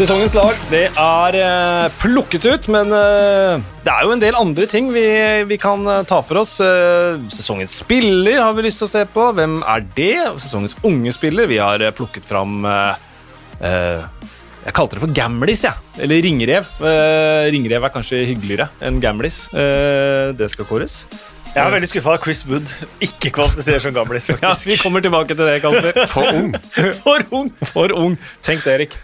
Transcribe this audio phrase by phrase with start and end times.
[0.00, 4.64] Sesongens lag det er eh, plukket ut, men eh, det er jo en del andre
[4.64, 5.02] ting vi,
[5.44, 6.54] vi kan eh, ta for oss.
[7.34, 9.26] Sesongens spiller har vi lyst til å se på.
[9.36, 10.14] Hvem er det?
[10.40, 11.50] Sesongens unge spiller.
[11.52, 12.64] Vi har plukket fram
[13.60, 15.76] Jeg kalte det for gamlis, jeg.
[15.76, 16.02] Ja.
[16.08, 16.72] Eller ringrev.
[17.52, 19.50] Ringrev er kanskje hyggeligere enn gamlis.
[19.52, 21.02] Eh, det skal kåres.
[21.52, 22.72] Jeg er veldig skuffa at Chris Wood
[23.04, 24.32] ikke kvalifiserer som gamlis.
[24.40, 26.06] Ja, vi kommer tilbake til det, Kasper.
[26.08, 26.54] For ung.
[27.04, 27.58] For ung!
[27.74, 28.22] For ung.
[28.40, 29.02] Tenk det, Erik.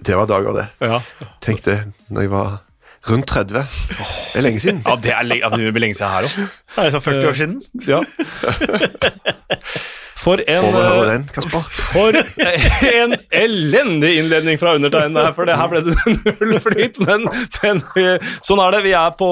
[0.00, 0.66] Det, var dager, det.
[0.84, 1.00] Ja.
[1.44, 2.54] Tenk det, når jeg var
[3.08, 3.52] rundt 30.
[3.54, 4.82] Det er lenge siden.
[4.86, 6.38] Ja, det, er, lenge, det blir lenge siden her òg.
[6.76, 7.60] Det er så 40 år siden.
[7.86, 8.00] Ja.
[10.24, 11.24] For en, eh, den,
[11.68, 12.16] for
[13.02, 15.96] en elendig innledning fra undertegnede her, for det her ble det
[16.40, 17.00] null flyt.
[17.04, 17.26] Men,
[17.60, 17.82] men
[18.40, 18.80] sånn er det.
[18.86, 19.28] Vi er på,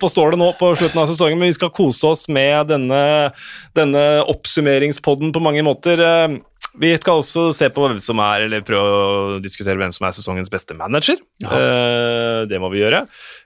[0.00, 3.02] på stålet nå på slutten av sesongen, men vi skal kose oss med denne,
[3.76, 6.00] denne oppsummeringspodden på mange måter.
[6.80, 10.14] Vi skal også se på hvem som er, eller prøve å diskutere hvem som er
[10.16, 11.18] sesongens beste manager.
[11.44, 13.02] Eh, det må vi gjøre.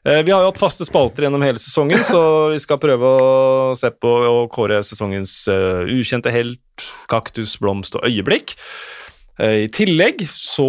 [0.06, 2.20] Eh, vi har jo hatt faste spalter gjennom hele sesongen, så
[2.54, 8.06] vi skal prøve å se på og kåre sesongens eh, ukjente helt, kaktus, blomst og
[8.06, 8.54] øyeblikk.
[9.36, 10.64] I tillegg så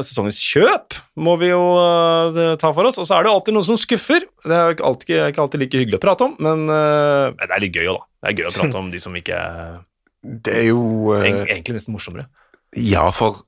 [0.00, 1.60] Sesongens kjøp må vi jo
[2.56, 2.96] ta for oss.
[2.96, 4.24] Og så er det alltid noe som skuffer.
[4.46, 7.64] Det er ikke alltid, ikke alltid like hyggelig å prate om, men eh, det er
[7.66, 8.08] litt gøy òg, da.
[8.20, 9.36] Det er gøy å prate om de som ikke
[10.22, 12.26] Det er jo eh, Egentlig nesten morsommere.
[12.76, 13.40] Ja, for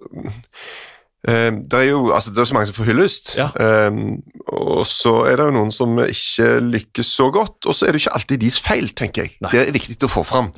[1.28, 3.34] eh, det er jo altså, det er så mange som får hyllest.
[3.38, 3.50] Ja.
[3.88, 7.94] um, og så er det jo noen som ikke lykkes så godt, og så er
[7.94, 9.36] det ikke alltid deres feil, tenker jeg.
[9.44, 9.52] Nei.
[9.52, 10.50] Det er viktig å få fram.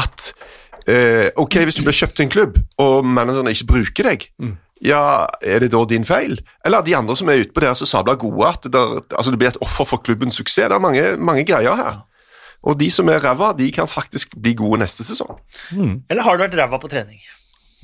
[0.00, 0.32] At
[0.88, 4.28] uh, ok, hvis du blir kjøpt til en klubb, og manageren ikke bruker deg,
[4.80, 6.38] ja, er det da din feil?
[6.64, 9.02] Eller de andre som er ute på det her så sabla gode at det, der,
[9.12, 10.70] altså, det blir et offer for klubbens suksess?
[10.72, 11.98] Det er mange, mange greier her.
[12.66, 15.38] Og de som er ræva, de kan faktisk bli gode neste sesong.
[16.10, 17.20] Eller har du vært ræva på trening?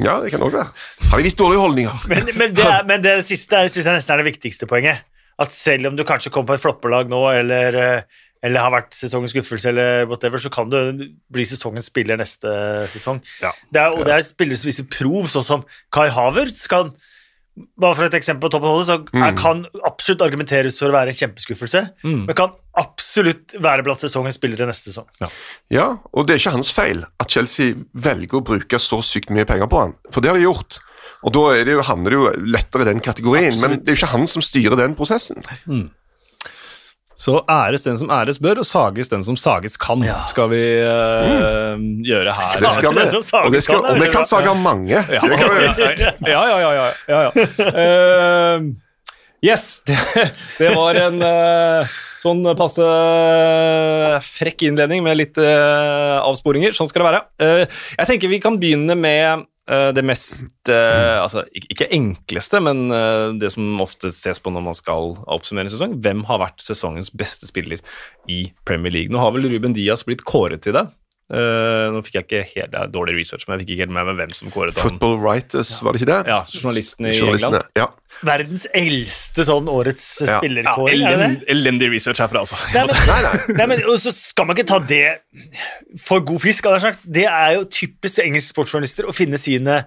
[0.03, 0.69] Ja, det kan òg være.
[1.11, 2.05] Har de vist dårlige holdninger?
[2.13, 5.07] Men, men, det, er, men det siste er, synes jeg nesten er det viktigste poenget.
[5.41, 8.97] At selv om du kanskje kommer på et floppelag nå, eller, eh, eller har vært
[8.97, 10.79] sesongens skuffelse, eller whatever, så kan du
[11.33, 12.53] bli sesongens spiller neste
[12.93, 13.23] sesong.
[13.41, 13.53] Ja.
[13.73, 16.93] Det er, og det er spillere som viser prov, sånn som Kai Havertz kan
[17.57, 20.97] bare for et eksempel på toppen av hodet, så er, kan absolutt argumenteres for å
[20.97, 25.09] være en kjempeskuffelse, men kan absolutt være blant sesongens spillere neste sesong.
[25.73, 29.49] Ja, og det er ikke hans feil at Chelsea velger å bruke så sykt mye
[29.49, 30.81] penger på han, for det har de gjort.
[31.25, 33.97] Og da er det jo, handler det jo lettere i den kategorien, men det er
[33.97, 35.41] jo ikke han som styrer den prosessen.
[37.17, 41.85] Så æres den som æres bør, og sages den som sages kan, skal vi eh,
[42.05, 42.51] gjøre her.
[42.61, 45.01] Det skal vi, det og, det skal, kan, er og vi kan sage mange.
[45.17, 46.91] Ja, ja, ja, ja.
[46.91, 47.47] ja, ja, ja.
[47.85, 48.67] Eh,
[49.49, 49.97] yes, det,
[50.59, 51.97] det var en uh,
[52.27, 52.87] sånn passe
[54.27, 56.75] frekk innledning med litt eh, avsporinger.
[56.77, 57.23] Sånn skal det være.
[57.43, 62.87] Eh, jeg tenker vi kan begynne med eh, det mest eh, Altså, ikke enkleste, men
[62.95, 65.97] eh, det som ofte ses på når man skal oppsummere en sesong.
[66.05, 67.83] Hvem har vært sesongens beste spiller
[68.31, 69.13] i Premier League?
[69.13, 70.87] Nå har vel Ruben Diaz blitt kåret til det.
[71.27, 73.95] Eh, nå fikk jeg ikke helt det er dårlig research, men jeg fikk ikke helt
[73.97, 74.93] med meg hvem som kåret ham.
[74.93, 76.19] Football Writers, var det ikke det?
[76.31, 77.81] Ja, journalistene i Journalistene, England.
[77.81, 77.87] Ja.
[78.31, 80.29] Verdens eldste sånn årets Ja.
[80.29, 81.25] Ja, spillerkåring, er det?
[81.27, 82.61] elend, elendig research herfra, altså.
[82.73, 83.57] Nei, men, Nei, nei.
[83.59, 85.03] nei, men og så skal man ikke ta det
[86.05, 86.69] for god fisk.
[86.69, 87.09] hadde jeg sagt.
[87.19, 89.81] Det er jo typisk engelske sportsjournalister å finne sine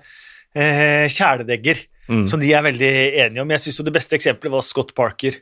[0.54, 1.86] eh, kjæledegger,
[2.28, 3.52] som de er veldig enige om.
[3.54, 5.36] Jeg syns det beste eksempelet var Scott Parker.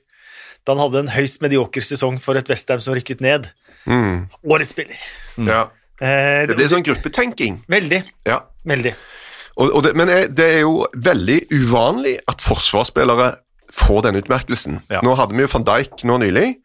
[0.68, 3.48] Da han hadde en høyst medioker sesong for et Westham som rykket ned.
[3.88, 4.26] Mm.
[4.46, 5.00] Årets spiller.
[5.42, 5.66] ja.
[6.02, 7.64] Eh, Det blir sånn gruppetenking.
[7.70, 8.04] Veldig.
[8.28, 8.42] Ja.
[8.68, 8.94] Veldig.
[9.58, 13.32] Og, og det, men er- det er jo veldig uvanlig at forsvarsspillere
[13.74, 14.82] får den utmerkelsen.
[14.94, 15.02] Ja.
[15.06, 16.56] Nå hadde vi jo van Dijk nå nylig,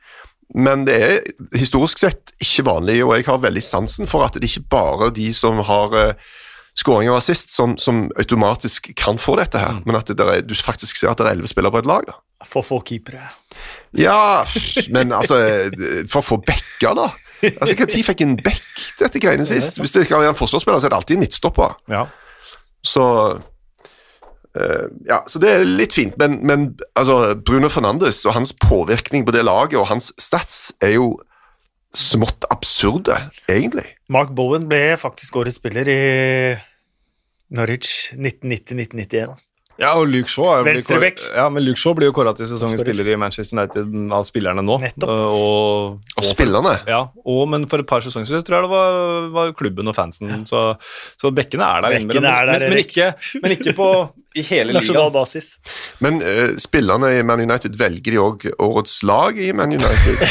[0.54, 1.18] men det er
[1.56, 5.14] historisk sett ikke vanlig, og jeg har veldig sansen for at det ikke bare er
[5.16, 6.12] de som har uh,
[6.76, 10.40] skåring og assist, som, som automatisk kan få dette her, men at det der er,
[10.44, 12.04] du faktisk ser at det er elleve spillere på et lag.
[12.08, 12.18] da.
[12.48, 13.30] For få keepere.
[13.96, 14.44] Ja,
[14.92, 15.36] men altså
[16.08, 17.10] For å få backer, da.
[17.42, 19.80] Altså, Når fikk en back dette greiene sist?
[19.82, 21.74] Hvis det ikke er en forsvarsspiller, så er det alltid en midtstopper.
[21.90, 22.06] Ja.
[22.86, 23.06] Så
[24.52, 29.24] Uh, Ja, så det er litt fint, men, men altså, Bruno Fernandes og hans påvirkning
[29.24, 31.14] på det laget og hans stats er jo
[31.96, 33.16] smått absurde,
[33.48, 33.86] egentlig.
[34.12, 35.96] Mark Bowen ble faktisk årets spiller i
[37.52, 39.40] Norwich 1990-1991.
[39.80, 43.08] Ja, og Luke Shaw, kåret- ja, men Luke Shaw blir jo kåra til sesongens spiller
[43.08, 44.76] i Manchester United av spillerne nå.
[44.82, 45.08] Nettopp.
[45.08, 46.74] Uh, Og, Og spillerne.
[46.86, 49.96] Ja, og, men for et par sesonger siden tror jeg det var, var klubben og
[49.96, 50.76] fansen, så,
[51.18, 51.96] så bekkene er der.
[51.96, 53.08] Bekkene innimellom, er der, men, men, ikke,
[53.42, 53.88] men ikke, på,
[54.34, 55.12] i hele nasjonal ligaen.
[55.12, 55.46] basis.
[56.00, 60.16] Men uh, spillerne i Man United velger de òg årets lag i Man United?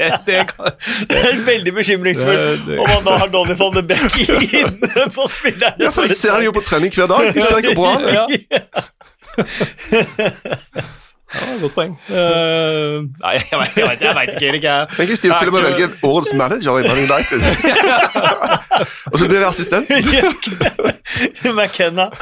[0.00, 0.70] Det, det kan,
[1.08, 5.06] Det er veldig bekymringsfullt Det- det- om man da har Donny van de Beck inne
[5.14, 5.76] på spillerne.
[5.84, 7.34] Ja, for de ser han jo på trening hver dag.
[7.36, 8.26] De ser ikke bra er.
[11.34, 11.40] ja.
[11.60, 11.92] godt poeng.
[12.08, 12.14] Uh,
[13.22, 14.64] nei, jeg vet, jeg vet, jeg vet ikke, Erik.
[14.66, 17.38] Jeg, Tenk hvis de til og med er velger årets manager i Man United.
[19.12, 19.86] og så blir det assistent.
[21.58, 22.06] McKenna.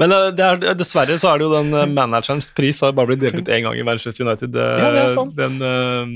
[0.00, 3.12] Men eh, det er, dessverre så er det jo den eh, managerens pris har bare
[3.12, 4.50] blitt delt ut én gang i Manchester United.
[4.54, 5.36] Ja, det er sant.
[5.38, 6.06] Den, eh,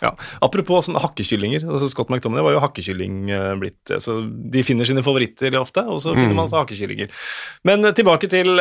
[0.00, 0.10] ja.
[0.44, 1.66] Apropos sånne hakkekyllinger.
[1.68, 5.84] altså Scott McTominay var jo hakkekylling eh, blitt eh, så De finner sine favoritter ofte,
[5.84, 7.12] og så finner man seg hakkekyllinger.
[7.68, 8.52] Men eh, tilbake til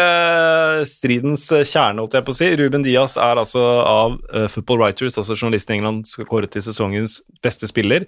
[0.89, 2.49] stridens kjerne, holdt jeg på å si.
[2.59, 4.17] Ruben Diaz er altså av
[4.51, 8.05] Football Writers, altså journalisten i England, skal kåre til sesongens beste spiller.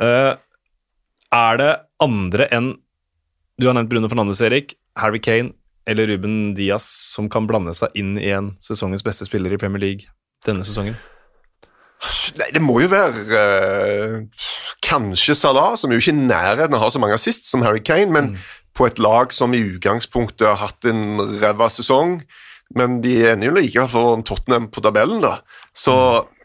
[0.00, 1.72] Er det
[2.02, 2.74] andre enn
[3.56, 4.76] Du har nevnt Bruno Fernandes, Erik.
[5.00, 5.54] Harry Kane
[5.86, 9.82] eller Ruben Diaz som kan blande seg inn i en sesongens beste spiller i Premier
[9.82, 10.10] League
[10.46, 10.96] denne sesongen?
[12.36, 14.46] Nei, det må jo være uh,
[14.84, 17.82] kanskje Salah, som jo ikke i nærheten av å ha så mange assist som Harry
[17.84, 18.32] Kane, men
[18.76, 22.18] på et lag som i utgangspunktet har hatt en ræva sesong.
[22.76, 25.38] Men de ender jo like for Tottenham på tabellen, da.
[25.76, 25.94] Så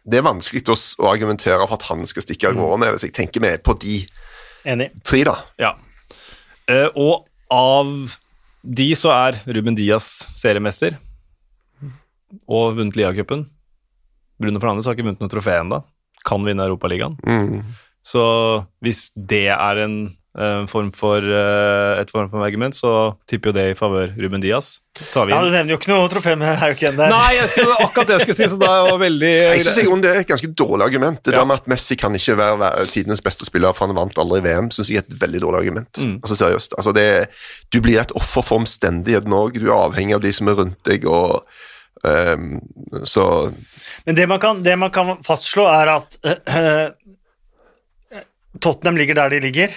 [0.07, 3.01] det er vanskelig å, å argumentere for at han skal stikke av gårde med det.
[3.01, 3.99] Så jeg tenker vi er på de
[4.69, 4.91] Enig.
[5.07, 5.37] tre, da.
[5.61, 5.75] Ja.
[6.69, 7.15] Uh, og
[7.51, 8.15] av
[8.61, 10.99] de så er Ruben Diaz seriemester
[12.47, 13.47] og vunnet Liacupen.
[14.41, 15.83] Bruno Fernandes har ikke vunnet noe trofé ennå.
[16.27, 17.15] Kan vinne Europaligaen.
[17.25, 17.61] Mm.
[18.05, 18.21] Så
[18.81, 19.95] hvis det er en
[20.37, 22.91] eh, form for, eh, et form for argument, så
[23.29, 24.79] tipper jo det i favør Ruben Diaz.
[25.13, 25.41] Tar vi Ja.
[25.45, 27.09] Du nevner jo ikke noe trofé med Harry Kane der.
[27.13, 30.01] Nei, jeg skulle, akkurat det jeg skulle si, så da er veldig Jeg synes jeg,
[30.05, 31.21] det er et ganske dårlig argument.
[31.23, 31.39] Det Ja.
[31.39, 34.69] der med at Messi kan ikke være tidenes beste spiller, for han vant aldri VM,
[34.71, 35.97] synes jeg er et veldig dårlig argument.
[35.97, 36.15] Mm.
[36.23, 36.73] Altså seriøst.
[36.77, 37.27] Altså, det,
[37.73, 39.59] du blir et offer for omstendigheten òg.
[39.59, 41.43] Du er avhengig av de som er rundt deg, og
[42.07, 42.59] ehm,
[43.03, 43.51] så
[44.05, 46.89] Men det man kan, det man kan fastslå, er at eh,
[48.59, 49.75] Tottenham ligger der de ligger,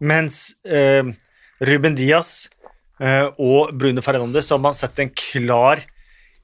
[0.00, 1.08] mens uh,
[1.60, 2.50] Ruben Diaz
[3.40, 5.80] og Bruno Fernandes har man sett en klar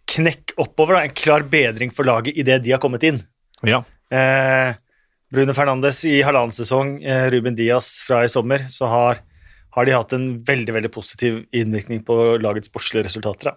[0.09, 3.19] knekk oppover, da, en klar bedring for laget idet de har kommet inn.
[3.61, 3.83] Ja.
[4.09, 4.73] Eh,
[5.33, 6.97] Bruno Fernandes i halvannen sesong,
[7.35, 9.21] Ruben Diaz fra i sommer, så har,
[9.77, 13.53] har de hatt en veldig veldig positiv innvirkning på lagets sportslige resultater.
[13.53, 13.57] Da.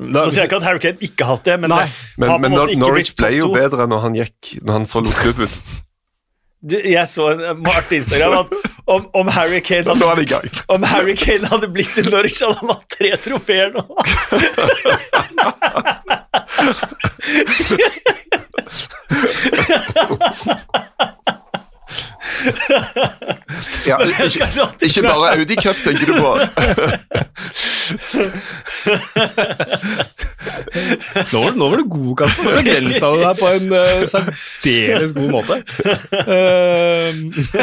[0.00, 1.92] Da, Nå sier jeg ikke at Harry Kane ikke har hatt det, men Nei, det
[2.22, 5.50] Men, men Nor- Norwich ble jo bedre når han gikk Når han forlot klubben.
[6.70, 8.50] Jeg så en artig Instagram at
[8.90, 12.88] om, om, Harry Kane hadde, om Harry Kane hadde blitt i Norwich, hadde han hatt
[12.96, 13.84] tre trofeer nå.
[23.86, 24.46] Ja, ikke,
[24.80, 26.30] ikke bare Audi Cup, tenker du på.
[31.32, 32.44] Nå var, nå var du god, Kasper.
[32.44, 35.54] Du begrensa det der på en uh, særdeles god måte.
[36.30, 37.10] Uh,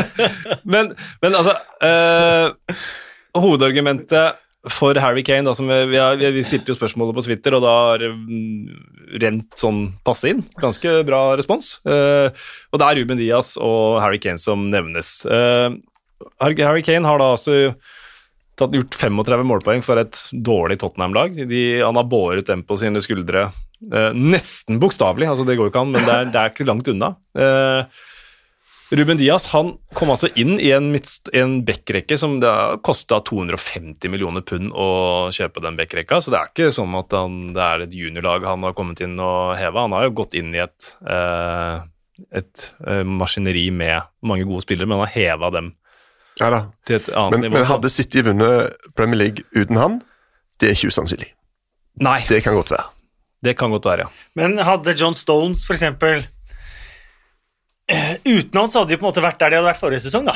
[0.74, 0.91] men,
[1.21, 2.47] men altså uh,
[3.38, 4.44] Hovedargumentet
[4.74, 7.75] for Harry Kane, da, som vi, har, vi, stilte jo spørsmålet på Twitter, og da
[7.92, 8.06] har
[9.24, 10.42] rent sånn passe inn.
[10.62, 11.78] Ganske bra respons.
[11.88, 12.27] Uh,
[12.72, 15.20] og det er Ruben Diaz og Harry Kane som nevnes.
[15.30, 15.77] Uh,
[16.41, 17.58] Harry Kane har da altså
[18.58, 21.38] tatt, gjort 35 målpoeng for et dårlig Tottenham-lag.
[21.38, 25.86] Han har båret dem på sine skuldre uh, nesten bokstavelig, altså det går jo ikke
[25.86, 27.13] an, men det er, det er ikke langt unna.
[27.38, 28.06] Eh,
[28.91, 30.94] Ruben Diaz han kom altså inn i en,
[31.36, 32.51] en backrekke som det
[32.88, 34.86] kosta 250 millioner pund å
[35.36, 38.63] kjøpe den backrekka, så det er ikke sånn at han, det er et juniorlag han
[38.63, 39.84] har kommet inn og heva.
[39.89, 41.82] Han har jo gått inn i et, eh,
[42.39, 45.74] et eh, maskineri med mange gode spillere, men han har heva dem
[46.39, 46.62] Ja da.
[46.88, 47.58] til et annet Men, nivå.
[47.60, 50.00] men hadde City vunnet Premier League uten han?
[50.62, 51.34] Det er ikke usannsynlig.
[52.08, 52.88] Nei, Det kan godt være.
[53.44, 54.10] det kan godt være, ja.
[54.39, 56.24] Men hadde John Stones for eksempel
[57.88, 60.27] Uten han så hadde de på en måte vært der de hadde vært forrige sesong,
[60.27, 60.36] da.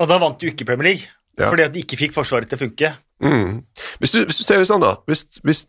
[0.00, 1.10] Og da vant de jo ikke Premier League.
[1.36, 1.50] Ja.
[1.50, 2.92] Fordi at de ikke fikk Forsvaret til å funke.
[3.20, 3.58] Mm.
[4.00, 5.62] Hvis, du, hvis du ser det sånn, da Hvis, hvis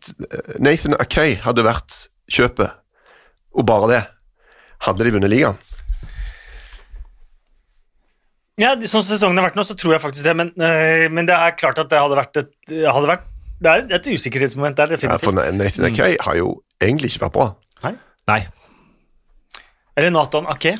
[0.60, 1.94] Nathan Akay hadde vært
[2.28, 2.74] kjøpet,
[3.56, 4.00] og bare det,
[4.84, 5.56] hadde de vunnet ligaen?
[8.58, 11.28] Ja, Sånn som sesongen har vært nå, så tror jeg faktisk det, men, øh, men
[11.28, 13.26] det er klart at det hadde vært et, hadde vært,
[13.62, 15.36] det er et usikkerhetsmoment der, Ja, for.
[15.36, 16.50] Nathan Akay har jo
[16.82, 17.48] egentlig ikke vært bra.
[18.28, 18.42] Nei.
[19.96, 20.74] Eller Nathan Ake.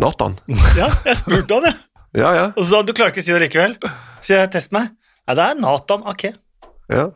[0.00, 0.34] Nathan.
[0.78, 1.78] Ja, jeg spurte han, jeg.
[2.20, 2.46] Ja, ja.
[2.56, 3.76] Og så sa han du klarer ikke å si det likevel.
[4.24, 4.90] Så jeg test meg.
[5.28, 6.32] Nei, det er Nathan Ake.
[6.90, 7.06] ja.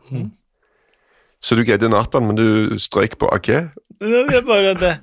[1.45, 3.67] Så du greide Nathan, men du strøyk på Akay?
[4.01, 4.93] Det er bare det.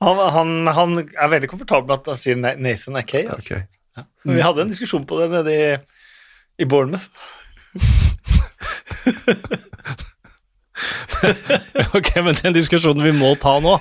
[0.00, 3.26] Han, han, han er veldig komfortabel med at han sier Nathan Ake.
[3.34, 3.58] Altså.
[3.58, 4.06] Ok.
[4.24, 5.66] Men Vi hadde en diskusjon på det nede i
[6.60, 7.08] i Bournemouth.
[11.96, 13.76] Ok, men den diskusjonen vi må ta nå,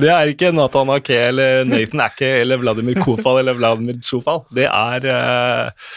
[0.00, 4.44] det er ikke Nathan Ake eller Nathan Ake eller Vladimir Kofal eller Vladimir Sjofal.
[4.54, 5.92] Det er eh,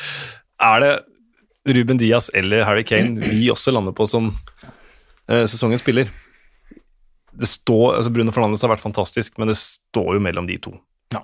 [0.71, 0.93] Er det
[1.77, 4.31] Ruben Diaz eller Harry Kane vi også lander på som
[5.27, 6.11] eh, sesongens spiller?
[7.31, 10.73] Det står, altså Bruno Fernandes har vært fantastisk, men det står jo mellom de to.
[11.13, 11.23] Ja.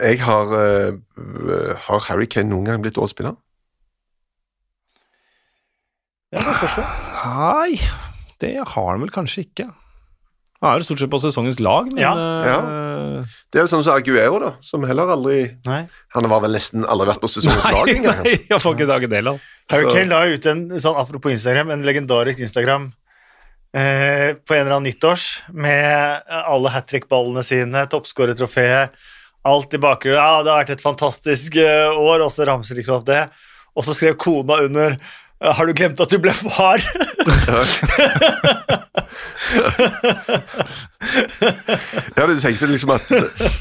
[0.00, 3.36] Jeg har, eh, har Harry Kane noen gang blitt årets spiller?
[6.36, 6.84] Ja, det spørs jo.
[7.26, 7.80] Nei,
[8.42, 9.66] det har han vel kanskje ikke.
[10.62, 12.12] Han er jo stort sett på sesongens lag, men Ja,
[12.46, 12.60] Ja.
[13.52, 15.78] Det er jo sånn som Aguero, da, som heller aldri Nei.
[16.12, 18.22] Han har vel nesten aldri vært på sesongens lag engang.
[18.24, 19.22] nei, jeg får ikke tak i det.
[19.72, 22.90] Harry Kane la ut en sånn, apropos Instagram, en legendarisk Instagram
[23.72, 28.92] eh, på en eller annen nyttårs med alle hat trick-ballene sine, toppskårertrofeet,
[29.46, 30.18] alt i bakgrunnen.
[30.20, 33.22] Ja, det har vært et fantastisk eh, år, og så ramser liksom opp det.
[33.76, 36.80] Og så skrev kona under «Eh, Har du glemt at du ble far?
[42.16, 43.10] Ja, Du tenkte liksom at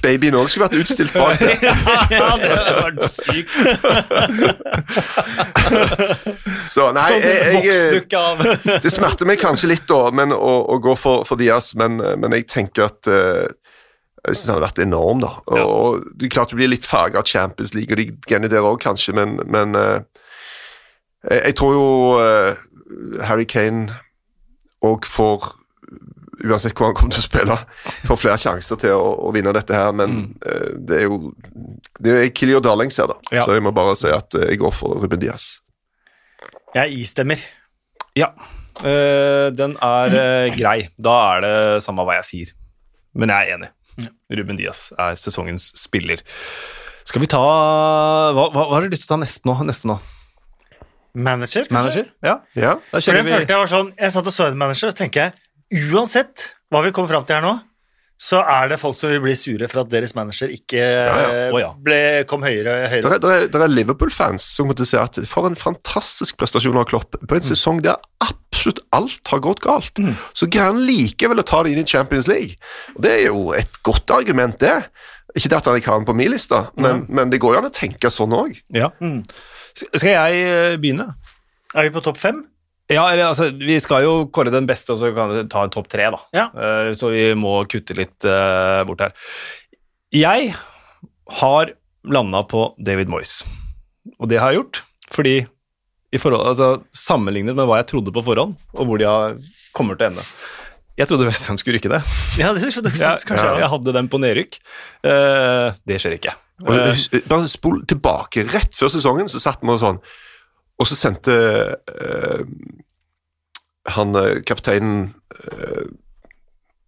[0.04, 1.60] babyen òg skulle vært utstilt bak der.
[2.16, 3.58] ja, det hadde vært sykt.
[6.72, 8.42] Så nei, Sånn jeg, jeg, av
[8.86, 12.40] det smerter meg kanskje litt da, men, å, å gå for, for Diaz, men, men
[12.40, 13.46] jeg tenker at eh,
[14.26, 15.36] jeg synes han har vært enorm, da.
[15.52, 18.50] Og, og det er klart du blir litt farga av Champions League og de greiene
[18.52, 20.00] der òg, kanskje, men, men eh,
[21.30, 21.86] jeg, jeg tror jo
[22.22, 22.66] eh,
[23.26, 24.00] Harry Kane
[24.86, 25.54] òg får
[26.46, 27.56] Uansett hvor han kommer til å spille,
[28.06, 31.32] får flere sjanser til å, å vinne dette her, men eh, det er jo
[31.96, 33.16] Det er Kilio your darlings her, da.
[33.32, 33.46] Ja.
[33.46, 35.48] Så jeg må bare si at uh, jeg går for Ruben Diaz.
[36.76, 37.40] Jeg istemmer.
[38.20, 38.34] Ja,
[38.84, 40.90] Uh, den er eh, grei.
[41.00, 42.50] Da er det samme hva jeg sier.
[43.16, 43.70] Men jeg er enig.
[44.36, 46.20] Ruben Diaz er sesongens spiller.
[47.08, 49.56] Skal vi ta Hva, hva, hva har du lyst til å ta neste nå?
[49.64, 49.96] Neste nå?
[51.16, 51.76] Manager, kanskje?
[51.78, 52.10] Manager?
[52.24, 52.74] Ja, Ja.
[52.92, 54.94] da For den vi følte jeg var sånn Jeg satt og så en manager, og
[54.96, 57.56] så tenker jeg uansett hva vi kommer fram til her nå,
[58.16, 61.16] så er det folk som vil bli sure for at deres manager ikke ja.
[61.50, 61.72] eh, ja.
[61.84, 61.98] ble,
[62.30, 63.18] kom høyere og Det høyere.
[63.20, 67.36] er, er, er Liverpool-fans som å si at for en fantastisk prestasjon av Klopp på
[67.36, 70.00] en sesong der absolutt alt har gått galt.
[70.34, 72.56] Så greier han likevel å ta det inn i Champions League.
[72.96, 74.78] Og Det er jo et godt argument, det.
[75.36, 77.60] Ikke det at han ikke har den på min liste, men, men det går jo
[77.60, 78.56] an å tenke sånn òg.
[78.72, 78.94] Ja.
[79.76, 81.10] Skal jeg eh, begynne?
[81.76, 82.44] Er vi på topp fem?
[82.92, 85.74] Ja, eller altså, Vi skal jo kåre den beste, og så kan vi ta en
[85.74, 86.22] topp tre, da.
[86.38, 86.46] Ja.
[86.54, 89.16] Uh, så vi må kutte litt uh, bort her.
[90.14, 90.54] Jeg
[91.42, 91.74] har
[92.06, 93.40] landa på David Moyes,
[94.20, 95.36] og det har jeg gjort fordi
[96.16, 99.36] i forhold, altså, Sammenlignet med hva jeg trodde på forhånd, og hvor de har,
[99.76, 100.24] kommer til å ende.
[100.96, 102.00] Jeg trodde Westham skulle rykke det.
[102.40, 103.52] Ja, det skjønner jeg faktisk kanskje.
[103.60, 104.58] jeg hadde dem på nedrykk.
[105.04, 106.38] Uh, det skjer ikke.
[106.64, 108.46] Og hus- Bare spol tilbake.
[108.54, 109.98] Rett før sesongen så satt vi og sånn,
[110.80, 111.34] og så sendte
[111.76, 112.44] uh,
[113.96, 115.86] han eh, kapteinen uh,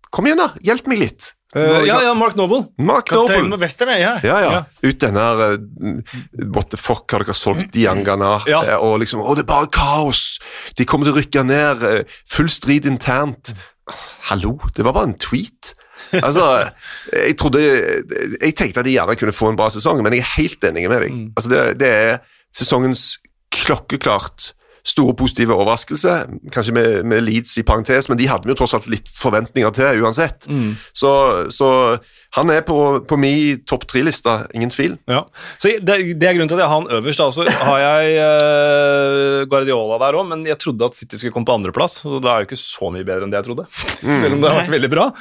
[0.09, 0.47] Kom igjen, da!
[0.63, 1.33] Hjelp meg litt!
[1.55, 2.61] Uh, ja, ja, Mark Noble.
[2.79, 3.51] Mark Kaptein Noble.
[3.53, 4.13] med Western, ja.
[4.23, 4.51] Ja, ja.
[4.55, 4.61] Ja.
[4.87, 5.99] Ut den her uh,
[6.55, 8.37] What the fuck har dere solgt Diangana?
[8.49, 8.61] Ja.
[8.63, 10.23] Eh, Og liksom Å, det er bare kaos!
[10.79, 11.83] De kommer til å rykke ned.
[11.91, 13.51] eh, Full strid internt.
[14.31, 15.73] Hallo, det var bare en tweet.
[16.13, 16.69] Altså,
[17.13, 17.61] jeg trodde
[18.41, 20.87] Jeg tenkte at de gjerne kunne få en bra sesong, men jeg er helt enig
[20.89, 21.17] med deg.
[21.35, 22.17] Altså, det, det er
[22.55, 23.17] sesongens
[23.53, 24.51] klokkeklart
[24.87, 26.13] store positive overraskelse.
[26.53, 29.73] Kanskje med, med Leeds i parentes, men de hadde vi jo tross alt litt forventninger
[29.75, 30.47] til uansett.
[30.95, 31.11] Så,
[31.53, 31.69] så
[32.37, 32.77] han er på,
[33.07, 34.95] på min topp tre-lista, ingen tvil.
[35.09, 35.23] Ja.
[35.59, 37.23] Så det, det er grunnen til at jeg har han øverst.
[37.23, 37.29] Da.
[37.35, 41.57] Så har jeg eh, Guardiola der òg, men jeg trodde at City skulle komme på
[41.57, 41.99] andreplass.
[42.03, 43.67] Så det er jo ikke så mye bedre enn det jeg trodde.
[43.73, 45.11] Selv om det har vært veldig bra.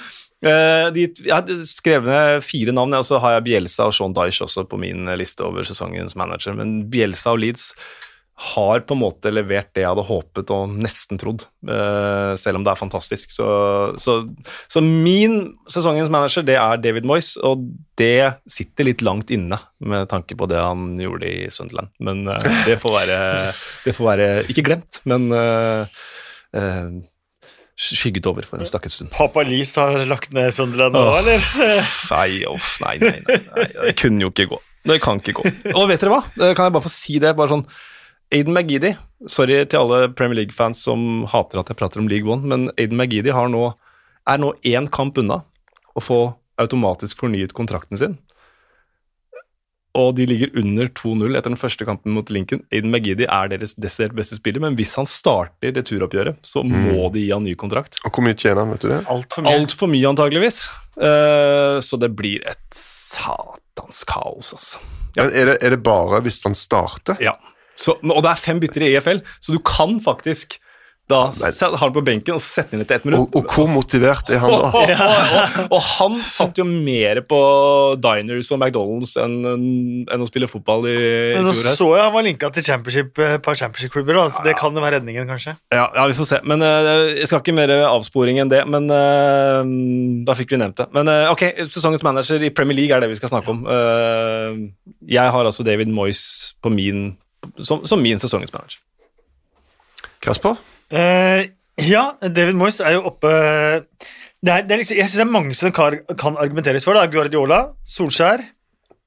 [0.44, 4.14] Uh, de, jeg har skrevet ned fire navn, og så har jeg Bielsa og Sean
[4.14, 6.54] Dyche også på min liste over sesongens manager.
[6.58, 7.70] Men Bielsa og Leeds
[8.37, 12.66] har på en måte levert det jeg hadde håpet og nesten trodd, eh, selv om
[12.66, 13.33] det er fantastisk.
[13.33, 13.47] Så,
[14.02, 14.19] så,
[14.69, 17.64] så min sesongens manager, det er David Moyes, og
[17.97, 21.95] det sitter litt langt inne med tanke på det han gjorde i Sunderland.
[21.97, 23.19] Men eh, det, får være,
[23.88, 25.88] det får være ikke glemt, men uh,
[26.61, 26.93] uh,
[27.73, 29.14] skygget over for en stakket stund.
[29.16, 31.50] Papa Lis har lagt ned Sunderland nå, eller?
[32.12, 34.62] Nei, uff, nei, nei, nei, nei, det kunne jo ikke gå.
[34.87, 35.50] Det kan ikke gå.
[35.73, 36.25] Og vet dere hva?
[36.37, 37.33] Kan jeg bare få si det?
[37.35, 37.69] Bare sånn
[38.35, 38.97] Aiden McGeady,
[39.30, 42.99] sorry til alle Premier League-fans som hater at jeg prater om League One, men Aiden
[42.99, 43.66] McGeady nå,
[44.26, 45.45] er nå én kamp unna
[45.95, 46.21] å få
[46.61, 48.16] automatisk fornyet kontrakten sin.
[49.97, 52.61] Og de ligger under 2-0 etter den første kampen mot Lincoln.
[52.75, 57.23] Aiden McGeady er deres desidert beste spiller, men hvis han starter returoppgjøret, så må de
[57.25, 57.97] gi han ny kontrakt.
[58.04, 59.00] Og hvor mye tjener han, vet du det?
[59.12, 59.56] Altfor mye.
[59.62, 60.61] Altfor mye, antageligvis.
[60.99, 64.85] Uh, så det blir et satans kaos, altså.
[65.16, 67.16] Men er det, er det bare hvis han starter?
[67.25, 67.38] Ja.
[67.76, 70.59] Så, og det er fem bytter i EFL, så du kan faktisk
[71.06, 73.28] da har han på benken og sette inn etter ett minutt.
[73.30, 74.71] Og, og hvor motivert er han da?
[74.75, 77.38] og, oh, og han satt jo mer på
[78.02, 79.37] diners og McDonald's enn,
[80.02, 83.23] enn å spille fotball i, i Men nå så jeg han var linka til championship,
[83.23, 85.54] et par championship-klubber, så det kan jo være redningen, kanskje.
[85.71, 86.40] Ja, ja, vi får se.
[86.42, 89.62] Men uh, Jeg skal ikke mer avsporing enn det, men uh,
[90.26, 90.88] da fikk vi nevnt det.
[90.97, 93.62] Men uh, ok, sesongens manager i Premier League er det vi skal snakke om.
[93.71, 94.59] Eh,
[95.06, 97.12] jeg har altså David Moyes på min,
[97.62, 98.81] som, som min sesongens manager.
[100.23, 100.61] Kasper?
[100.91, 101.49] Eh,
[101.87, 103.33] ja, David Moyes er jo oppe
[104.47, 106.95] det er, det er liksom, Jeg syns det er mange som kan, kan argumenteres for.
[106.95, 108.45] da Guardiola, Solskjær,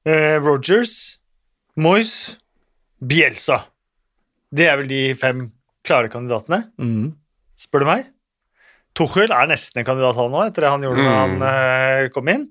[0.04, 1.20] eh, Rogers,
[1.80, 2.38] Moyes,
[3.00, 3.62] Bielsa.
[4.50, 5.46] Det er vel de fem
[5.86, 6.64] klare kandidatene,
[7.56, 8.08] spør du meg.
[8.96, 12.30] Tuchel er nesten en kandidat, han òg, etter det han gjorde da han eh, kom
[12.32, 12.48] inn.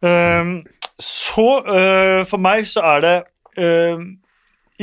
[0.00, 0.52] Um,
[1.00, 3.14] så uh, for meg så er det
[3.60, 4.04] ehm,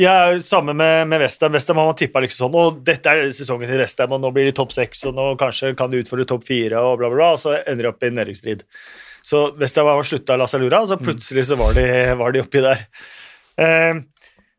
[0.04, 1.56] jeg samme med, med Westham.
[1.56, 4.50] Westham har man tippa liksom sånn Og dette er sesongen til Westham, og nå blir
[4.50, 7.30] de topp seks, og nå kanskje kan de utfordre topp fire, og bla, bla, bla,
[7.36, 8.66] og så ender de opp i en nedrykksstrid.
[9.28, 11.88] Så Westham har slutta La seg lure, og så plutselig så var de,
[12.20, 12.86] var de oppi der.
[13.60, 14.04] Eh,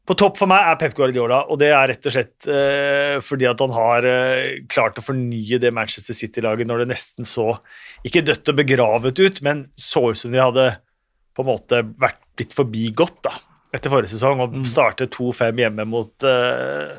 [0.09, 3.45] på topp for meg er Pep Guardiola, og det er rett og slett eh, fordi
[3.49, 7.51] at han har eh, klart å fornye det Manchester City-laget når det nesten så
[8.09, 10.65] ikke dødt og begravet ut, men så ut som de hadde
[11.37, 13.35] på en måte vært blitt forbigått da,
[13.79, 16.95] etter forrige sesong og startet 2-5 hjemme mot, uh,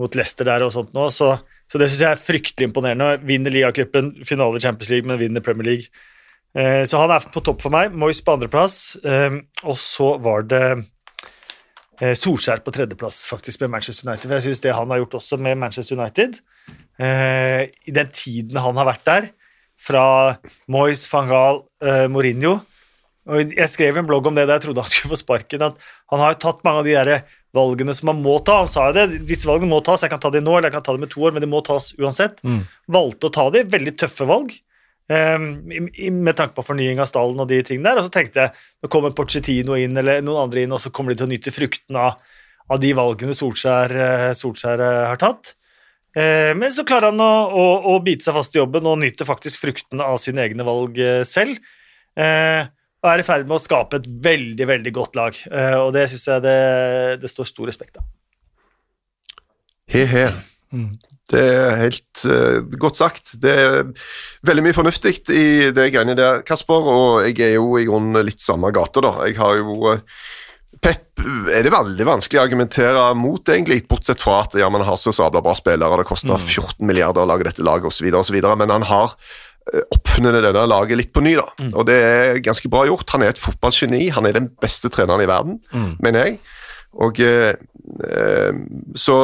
[0.00, 1.08] mot Leicester der og sånt nå.
[1.14, 1.32] Så,
[1.66, 3.16] så det syns jeg er fryktelig imponerende.
[3.26, 6.04] Vinner ligacupen, finale i Champions League, men vinner Premier League.
[6.56, 7.94] Uh, så han er på topp for meg.
[7.94, 8.96] Moyes på andreplass.
[9.04, 10.66] uh, og så var det
[11.96, 14.26] Solskjær på tredjeplass, faktisk, med Manchester United.
[14.28, 16.34] For jeg syns det han har gjort også med Manchester United,
[17.00, 19.28] i den tiden han har vært der,
[19.80, 20.02] fra
[20.68, 21.62] Moyes, van Gaal,
[22.12, 22.58] Mourinho
[23.26, 25.76] og Jeg skrev en blogg om det da jeg trodde han skulle få sparken, at
[26.12, 27.22] han har jo tatt mange av de der
[27.56, 28.58] valgene som han må ta.
[28.62, 30.76] Han sa jo det, disse valgene må tas, jeg kan ta dem nå, eller jeg
[30.76, 32.38] kan ta dem i to år, men de må tas uansett.
[32.92, 33.68] Valgte å ta dem.
[33.68, 34.52] veldig tøffe valg.
[35.08, 37.98] i- med tanke på fornying av stallen og de tingene der.
[37.98, 38.50] Og så tenkte jeg
[38.82, 41.52] nå kommer Pochettino inn, eller noen andre inn, og så kommer de til å nyte
[41.54, 42.16] frukten av,
[42.68, 45.54] av de valgene Solskjær, eh, Solskjær eh, har tatt.
[46.16, 49.24] Eh, men så klarer han å, å, å bite seg fast i jobben og nyter
[49.28, 51.60] faktisk fruktene av sine egne valg selv.
[52.16, 52.66] Eh,
[53.04, 55.40] og er i ferd med å skape et veldig, veldig godt lag.
[55.50, 56.60] Eh, og det syns jeg det,
[57.22, 58.06] det står stor respekt av.
[59.92, 60.28] He-he.
[61.30, 63.36] Det er helt uh, godt sagt.
[63.42, 63.76] Det er
[64.46, 68.42] veldig mye fornuftig i det greiene der, Kasper, og jeg er jo i grunnen litt
[68.42, 69.14] samme gata, da.
[69.30, 70.02] Jeg har jo uh,
[70.82, 74.98] Pep er det veldig vanskelig å argumentere mot, egentlig, bortsett fra at ja, man har
[75.00, 78.74] så sabla bra spillere, det koster 14 milliarder å lage dette laget osv., osv., men
[78.74, 79.16] han har
[79.66, 81.46] oppfunnet dette laget litt på ny, da.
[81.72, 83.10] Og det er ganske bra gjort.
[83.16, 85.58] Han er et fotballgeni, han er den beste treneren i verden,
[86.02, 86.38] mener jeg.
[86.96, 87.54] Og eh,
[88.08, 88.58] eh,
[88.96, 89.16] så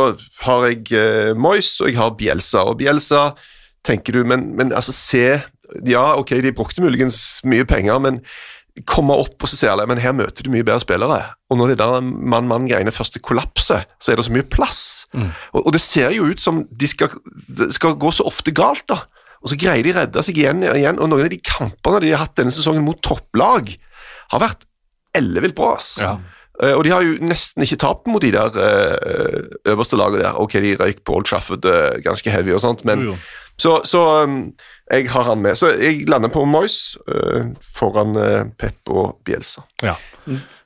[0.45, 2.67] har jeg eh, Moyes, og jeg har Bielsa.
[2.69, 3.31] Og Bielsa
[3.87, 5.41] tenker du, men, men altså se
[5.89, 8.19] Ja, ok, de brukte muligens mye penger, men
[8.89, 11.17] komme opp og så ser alle, men her møter du mye bedre spillere.
[11.53, 14.83] Og når det der mann-mann-greiene først kollapser, så er det så mye plass.
[15.53, 17.13] Og, og det ser jo ut som de skal,
[17.49, 19.03] det skal gå så ofte galt, da.
[19.43, 21.01] Og så greier de å redde seg igjen og igjen.
[21.03, 23.75] Og noen av de kampene de har hatt denne sesongen mot topplag,
[24.33, 24.67] har vært
[25.19, 25.75] ellevilt bra.
[25.77, 25.97] ass.
[26.03, 26.17] Ja.
[26.63, 29.39] Uh, og de har jo nesten ikke tapt mot de der uh,
[29.73, 30.39] øverste lagene der.
[30.41, 33.23] Ok, de røyk på Old Trafford uh, ganske heavy og sånt, men Jo, jo.
[33.61, 34.47] Så, så um,
[34.91, 35.59] jeg har han med.
[35.61, 36.97] Så jeg lander på Moyes
[37.77, 38.17] foran
[38.59, 39.63] Pep og Bielsa.
[39.85, 39.93] Ja.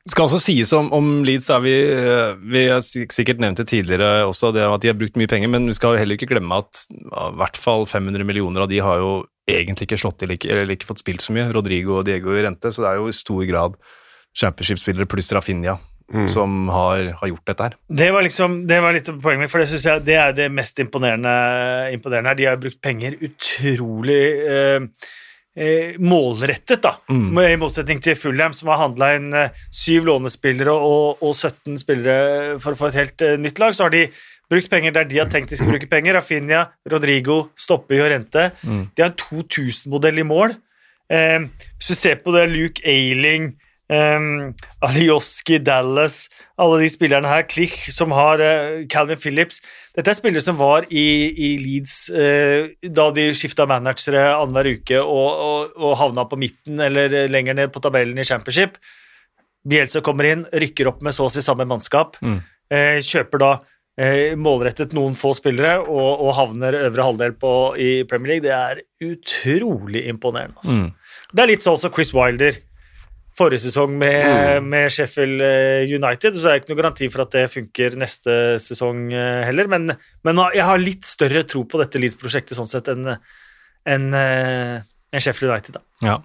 [0.06, 4.26] Skal altså sies om, om Leeds, er vi, eh, vi har sikkert nevnt det tidligere
[4.28, 6.60] også, det at de har brukt mye penger, men vi skal jo heller ikke glemme
[6.62, 9.10] at ja, i hvert fall 500 millioner av de har jo
[9.50, 11.48] egentlig ikke slått til, eller ikke fått spilt så mye.
[11.54, 13.76] Rodrigo og Diego i rente, så det er jo i stor grad
[14.36, 15.78] championship-spillere pluss Rafinha
[16.30, 17.76] som har, har gjort dette her.
[17.98, 20.34] Det var liksom, det var litt av poenget mitt, for det synes jeg det er
[20.36, 21.32] det mest imponerende,
[21.96, 22.38] imponerende her.
[22.38, 24.86] De har brukt penger utrolig eh,
[25.56, 26.94] eh, målrettet, da.
[27.48, 32.58] I motsetning til Fulham, som har handla inn eh, syv lånespillere og, og 17 spillere
[32.62, 33.74] for å få et helt eh, nytt lag.
[33.74, 34.06] Så har de
[34.50, 36.14] brukt penger der de har tenkt de skal bruke penger.
[36.20, 38.50] Rafinha, Rodrigo, Stoppe Jorente.
[38.94, 40.54] De har en 2000-modell i mål.
[41.10, 43.54] Eh, hvis du ser på det, Luke Ailing
[43.86, 44.50] Um,
[44.82, 46.24] Alioski, Dallas,
[46.58, 49.60] alle de spillerne her, Klich, som har uh, Calvin Phillips
[49.94, 54.98] Dette er spillere som var i, i Leeds uh, da de skifta managere annenhver uke
[54.98, 58.74] og, og, og havna på midten eller eh, lenger ned på tabellen i Championship.
[59.62, 63.54] Bielsa kommer inn, rykker opp med så å si samme mannskap, eh, kjøper da
[64.36, 68.44] målrettet noen få spillere og, og havner øvre halvdel på, i Premier League.
[68.44, 70.58] Det er utrolig imponerende.
[70.60, 70.90] Altså.
[71.32, 72.58] Det er litt sånn som Chris Wilder
[73.36, 77.36] forrige sesong med, med Sheffield eh, United, så er det ikke noe garanti for at
[77.36, 79.70] det funker neste sesong eh, heller.
[79.72, 79.90] Men,
[80.26, 83.12] men jeg har litt større tro på dette Leeds-prosjektet sånn sett enn
[83.86, 85.76] en, en Sheffield United.
[85.76, 85.86] da.
[86.04, 86.16] Ja.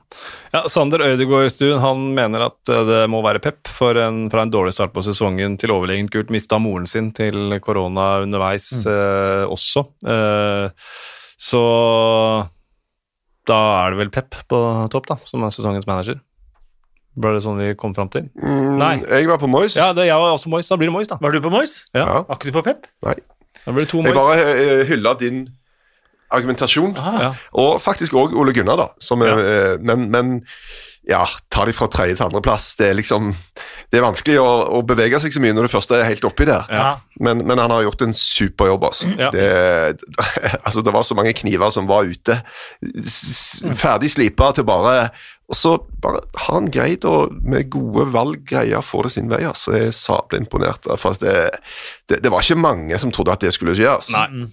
[0.51, 4.45] ja Sander Øydegaard Stuen han mener at eh, det må være pep for en, fra
[4.45, 6.33] en dårlig start på sesongen til overlegent gult.
[6.33, 9.85] Mista moren sin til korona underveis eh, også.
[10.03, 10.89] Eh,
[11.41, 11.63] så
[13.49, 14.59] da er det vel pep på
[14.93, 16.19] topp, da, som er sesongens manager.
[17.19, 18.29] Ble det sånn vi kom fram til?
[18.39, 18.93] Mm, Nei.
[19.03, 19.75] Jeg var på Mois.
[19.75, 20.69] Ja, det, jeg var også Mois.
[20.71, 21.17] Da blir det Mois, da.
[21.21, 21.73] Var du på Mois?
[21.93, 22.05] Ja.
[22.05, 22.19] Ja.
[22.29, 22.87] Var ikke du på Pep?
[23.03, 23.17] Nei.
[23.65, 25.41] Da blir det to Jeg bare uh, hylla din
[26.31, 26.93] argumentasjon.
[26.95, 27.33] Ja.
[27.59, 28.87] Og faktisk òg Ole Gunnar, da.
[29.03, 30.37] Som er, eh, men, men
[31.09, 32.69] ja, ta de fra tredje til andreplass.
[32.79, 33.31] Det er liksom
[33.91, 34.45] Det er vanskelig å,
[34.77, 36.63] å bevege seg så mye når du først er helt oppi der.
[36.71, 36.93] Ja.
[37.19, 39.09] Men, men han har gjort en super jobb, altså.
[39.19, 39.27] Ja.
[39.35, 39.49] Det,
[40.65, 40.79] altså.
[40.85, 42.37] Det var så mange kniver som var ute.
[43.03, 45.09] S- Ferdig slipa til bare
[45.51, 49.27] Og så bare har han greid å med gode valg greie å få det sin
[49.31, 49.41] vei.
[49.43, 49.73] altså.
[49.75, 50.87] Jeg er sabla imponert.
[51.01, 51.35] For det,
[52.07, 53.89] det, det var ikke mange som trodde at det skulle skje.
[53.91, 54.15] altså.
[54.15, 54.47] Nei.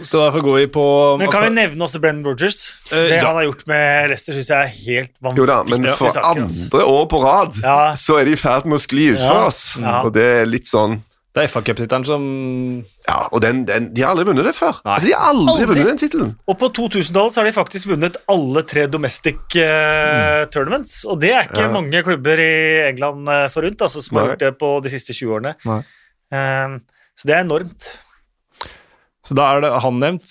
[0.00, 0.82] Så derfor går vi på
[1.20, 2.60] Men kan vi nevne også Brennan Rogers?
[2.88, 3.26] Uh, det ja.
[3.26, 5.42] han har gjort med Leicester, syns jeg er helt vanvittig.
[5.42, 7.78] Jo da, men for andre år på rad Ja.
[8.00, 9.46] så er de i ferd med å skli utfor Ja.
[9.50, 9.60] oss.
[9.80, 9.98] Ja.
[10.06, 12.22] Og det er litt sånn Det er FA-cuptittelen som
[13.06, 14.80] Ja, og den, den, de har aldri vunnet det før.
[14.82, 15.66] Altså, de har aldri, Aldri.
[15.70, 16.32] vunnet den tittelen.
[16.50, 21.04] Og på 2000-tallet har de faktisk vunnet alle tre domestic eh, tournaments.
[21.06, 21.70] Og det er ikke Ja.
[21.70, 22.50] mange klubber i
[22.88, 25.54] England eh, forunt altså, som har gjort det på de siste 20 årene.
[25.70, 25.80] Nei.
[26.34, 26.78] Eh,
[27.14, 27.92] så det er enormt.
[29.30, 30.26] Så da er det han nevnt.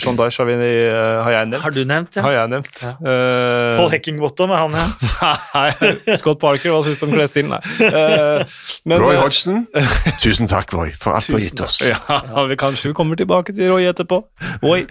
[0.00, 1.64] Sean Dyche har, vi, uh, har jeg nevnt.
[1.66, 2.22] Har du nevnt ja.
[2.24, 2.78] Har jeg nevnt.
[2.80, 2.92] Ja.
[2.96, 5.02] Uh, Paul Heckingbottom er han nevnt.
[5.58, 7.52] Nei, Scott Parker, hva syns du om klesstilen?
[7.52, 7.90] Nei.
[7.92, 8.54] Uh,
[8.88, 9.66] men, Roy Hodgson,
[10.22, 11.82] tusen takk, Roy, for alt du har gitt oss.
[11.84, 14.22] Ja, vi kanskje vi kommer tilbake til Roy etterpå.
[14.64, 14.86] Roy.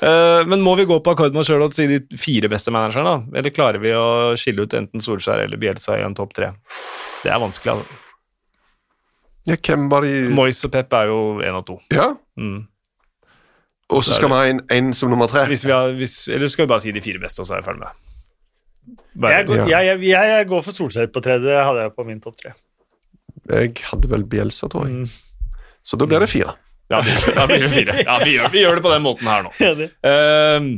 [0.00, 2.72] Uh, men må vi gå på akkord med oss sjøl og si de fire beste
[2.72, 3.38] managerne, da?
[3.42, 4.06] Eller klarer vi å
[4.40, 6.54] skille ut enten Solskjær eller Bielsa i en topp tre?
[7.20, 7.76] Det er vanskelig.
[7.76, 8.00] Altså.
[9.46, 11.76] Ja, hvem var de Moyes og Pep er jo én og to.
[11.92, 12.66] Ja, Mm.
[13.88, 15.44] Og så skal vi ha en, en som nummer tre.
[15.46, 17.60] Hvis vi har, hvis, eller skal vi bare si de fire beste, og så er
[17.62, 19.80] jeg ferdig med Jeg, går, Ja.
[19.86, 22.52] jeg, jeg, jeg, går for Solskjær på tredje, det hadde jeg på min topp tre.
[23.46, 25.06] Jeg hadde vel Bielsa, tror jeg.
[25.06, 25.54] Mm.
[25.86, 26.56] Så da blir det fire.
[26.90, 27.00] Ja,
[27.34, 27.94] da blir det fire.
[28.02, 29.54] Ja, vi, gjør, vi gjør det på den måten her nå.
[30.10, 30.68] Ehm,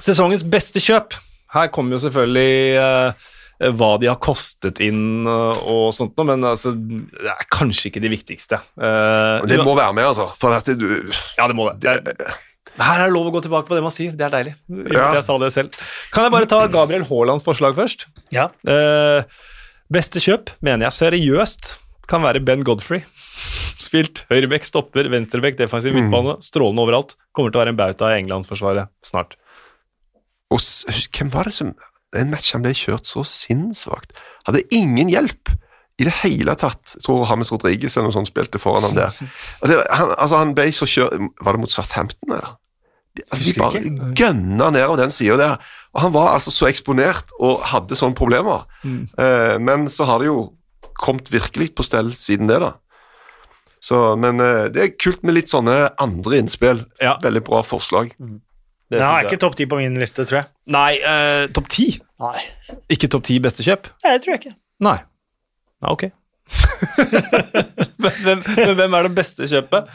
[0.00, 1.16] sesongens beste kjøp.
[1.54, 3.28] Her kommer jo selvfølgelig eh,
[3.60, 8.02] hva de har kostet inn eh, og sånt noe, men altså, det er kanskje ikke
[8.02, 8.58] de viktigste.
[8.74, 10.26] Eh, det må være med, altså.
[10.40, 10.88] For at du
[11.38, 11.94] Ja, det må det.
[12.04, 12.34] det er,
[12.74, 14.14] her er det lov å gå tilbake på det man sier.
[14.18, 14.56] Det er deilig.
[14.90, 15.12] Ja.
[15.14, 15.76] Jeg sa det selv.
[16.14, 18.08] Kan jeg bare ta Gabriel Haalands forslag først?
[18.34, 18.48] Ja.
[18.66, 19.22] Eh,
[19.94, 21.76] beste kjøp mener jeg seriøst
[22.10, 23.04] kan være Ben Godfrey.
[23.84, 26.36] Spilt høyrebekk, stopper, venstrebekk, defensiv midtbane.
[26.42, 27.14] Strålende overalt.
[27.36, 29.38] Kommer til å være en bauta i England-forsvaret snart.
[30.54, 30.60] Og
[31.14, 31.72] hvem var det som
[32.18, 34.14] En match han ble kjørt så sinnssvakt.
[34.48, 35.52] Hadde ingen hjelp
[36.00, 36.96] i det hele tatt.
[36.96, 39.14] Jeg tror Hames Rodriguez eller noe sånt spilte foran ham der.
[39.62, 42.54] Det, han, altså han ble så kjørt Var det mot Southampton, eller?
[43.14, 44.12] De, altså, de bare ikke.
[44.18, 45.66] gønna nedover den sida der.
[45.94, 48.64] Og han var altså så eksponert og hadde sånne problemer.
[48.82, 50.48] Eh, men så har det jo
[50.98, 52.72] kommet virkelig på stell siden det, da.
[53.84, 56.82] Så, men eh, det er kult med litt sånne andre innspill.
[57.02, 57.14] Ja.
[57.22, 58.10] Veldig bra forslag.
[58.92, 59.24] Det jeg.
[59.26, 60.48] ikke topp ti på min liste, tror jeg.
[60.74, 61.86] Nei, eh, topp ti?
[62.92, 63.88] Ikke topp ti beste kjøp?
[64.04, 64.54] Nei det tror jeg ikke.
[64.84, 64.98] Nei.
[65.82, 66.04] Ja, ok.
[68.04, 69.88] men, hvem, men hvem er det beste kjøpet?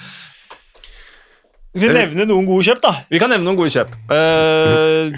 [1.77, 2.91] Vi kan nevne noen gode kjøp, da.
[3.13, 3.91] Vi kan nevne noen gode kjøp.
[4.09, 5.13] Uh,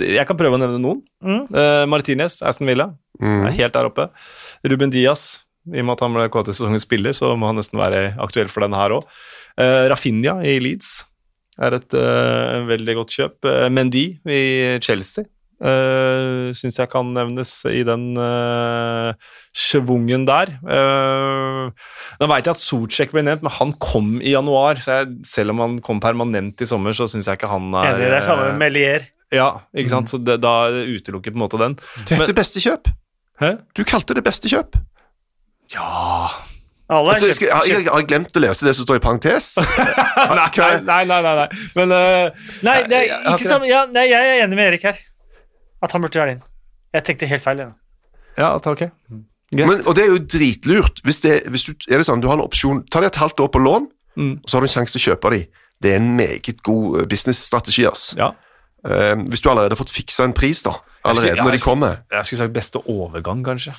[0.00, 1.02] jeg kan prøve å nevne noen.
[1.22, 1.42] Mm.
[1.52, 3.46] Uh, Martinez, Aston Villa, Mm.
[3.48, 4.04] er helt der oppe.
[4.68, 5.38] Ruben Diaz,
[5.72, 8.10] i og med at han ble kåret til sesongens spiller, så må han nesten være
[8.20, 9.06] aktuell for denne her òg.
[9.56, 10.98] Uh, Rafinha i Leeds
[11.62, 13.38] er et uh, veldig godt kjøp.
[13.48, 14.42] Uh, Mendy i
[14.84, 15.24] Chelsea
[15.62, 19.12] uh, syns jeg kan nevnes i den uh,
[19.56, 20.52] schwungen der.
[20.66, 21.70] Uh,
[22.20, 24.80] nå veit jeg at Socek ble nevnt, men han kom i januar.
[24.82, 27.94] så jeg, Selv om han kom permanent i sommer, så syns jeg ikke han er
[27.94, 29.08] Enig, det er samme eh, med Melier.
[29.34, 30.12] Ja, ikke sant?
[30.12, 31.78] Så det, da utelukker på en måte den.
[32.04, 32.92] Det heter Men- beste kjøp.
[33.42, 33.56] Hæ?
[33.76, 34.78] Du kalte det beste kjøp.
[35.74, 36.30] Ja
[36.88, 39.48] Alle Altså, jeg, skal, jeg, jeg, har glemt å lese det som står i parentes.
[40.38, 40.48] nei,
[40.86, 41.46] nei, nei, nei, nei.
[41.74, 42.30] Men eh,
[42.62, 45.00] Nei, det er Jeg- jeg ikke som, ja, Nei, jeg er enig med Erik her.
[45.82, 46.42] At han burde være inn.
[46.94, 47.58] Jeg tenkte helt feil.
[47.64, 47.72] Jeg.
[48.38, 48.84] Ja, takk ok.
[49.52, 49.66] Greit.
[49.68, 51.02] Men, og det er jo dritlurt.
[51.06, 53.42] Hvis det, hvis du, er det sånn, du har en opsjon Ta det et halvt
[53.46, 54.38] år på lån, Mm.
[54.40, 55.38] og så har du en sjanse til å kjøpe de.
[55.84, 57.82] Det er en meget god eh, businessstrategi.
[57.84, 58.14] ass.
[58.16, 58.30] Ja.
[58.86, 60.72] Um, hvis du allerede har fått fiksa en pris, da.
[61.04, 61.98] Allerede ja, når jeg de skulle- kommer.
[62.14, 63.74] Jeg skulle sagt beste overgang, kanskje.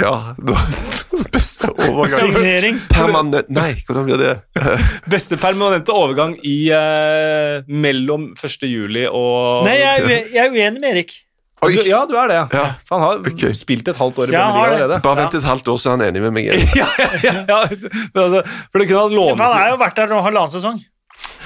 [0.00, 0.54] Ja, da,
[1.32, 2.32] Beste overgang.
[2.32, 2.78] Signering.
[2.90, 4.30] Permanent Nei, hvordan blir det?
[5.12, 8.64] Beste permanente overgang i eh, mellom 1.
[8.70, 11.12] juli og Nei, jeg er, ue- jeg er uenig med Erik.
[11.62, 12.38] Oi, Du, ja, du er det.
[12.56, 12.62] Ja.
[12.88, 13.44] For Han har Ok.
[13.54, 14.78] spilt et halvt år i Ja, han har det.
[14.80, 15.02] allerede.
[15.04, 16.64] bare vent et halvt år, så er han enig med meg igjen.
[16.80, 16.88] ja,
[17.22, 18.40] ja, ja, men altså,
[18.72, 20.80] for det kunne ha For han lånes har jo vært der nå halvannen sesong.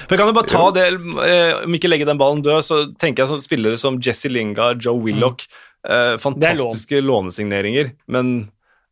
[0.09, 0.87] Men kan du bare ta det,
[1.26, 4.80] eh, om ikke legge den ballen død, så tenker jeg sånn spillere som Jesse Lingard,
[4.87, 5.44] Joe Willoch
[5.88, 8.37] eh, Fantastiske lånesigneringer, men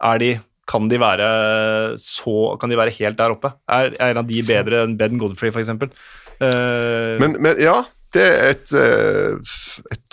[0.02, 0.32] er de
[0.64, 1.26] kan de være
[2.00, 3.50] så Kan de være helt der oppe?
[3.68, 5.74] Er, er en av de bedre enn Ben Godfrey, f.eks.?
[6.40, 7.82] Uh, Men, men ja,
[8.14, 9.54] det er et, eh,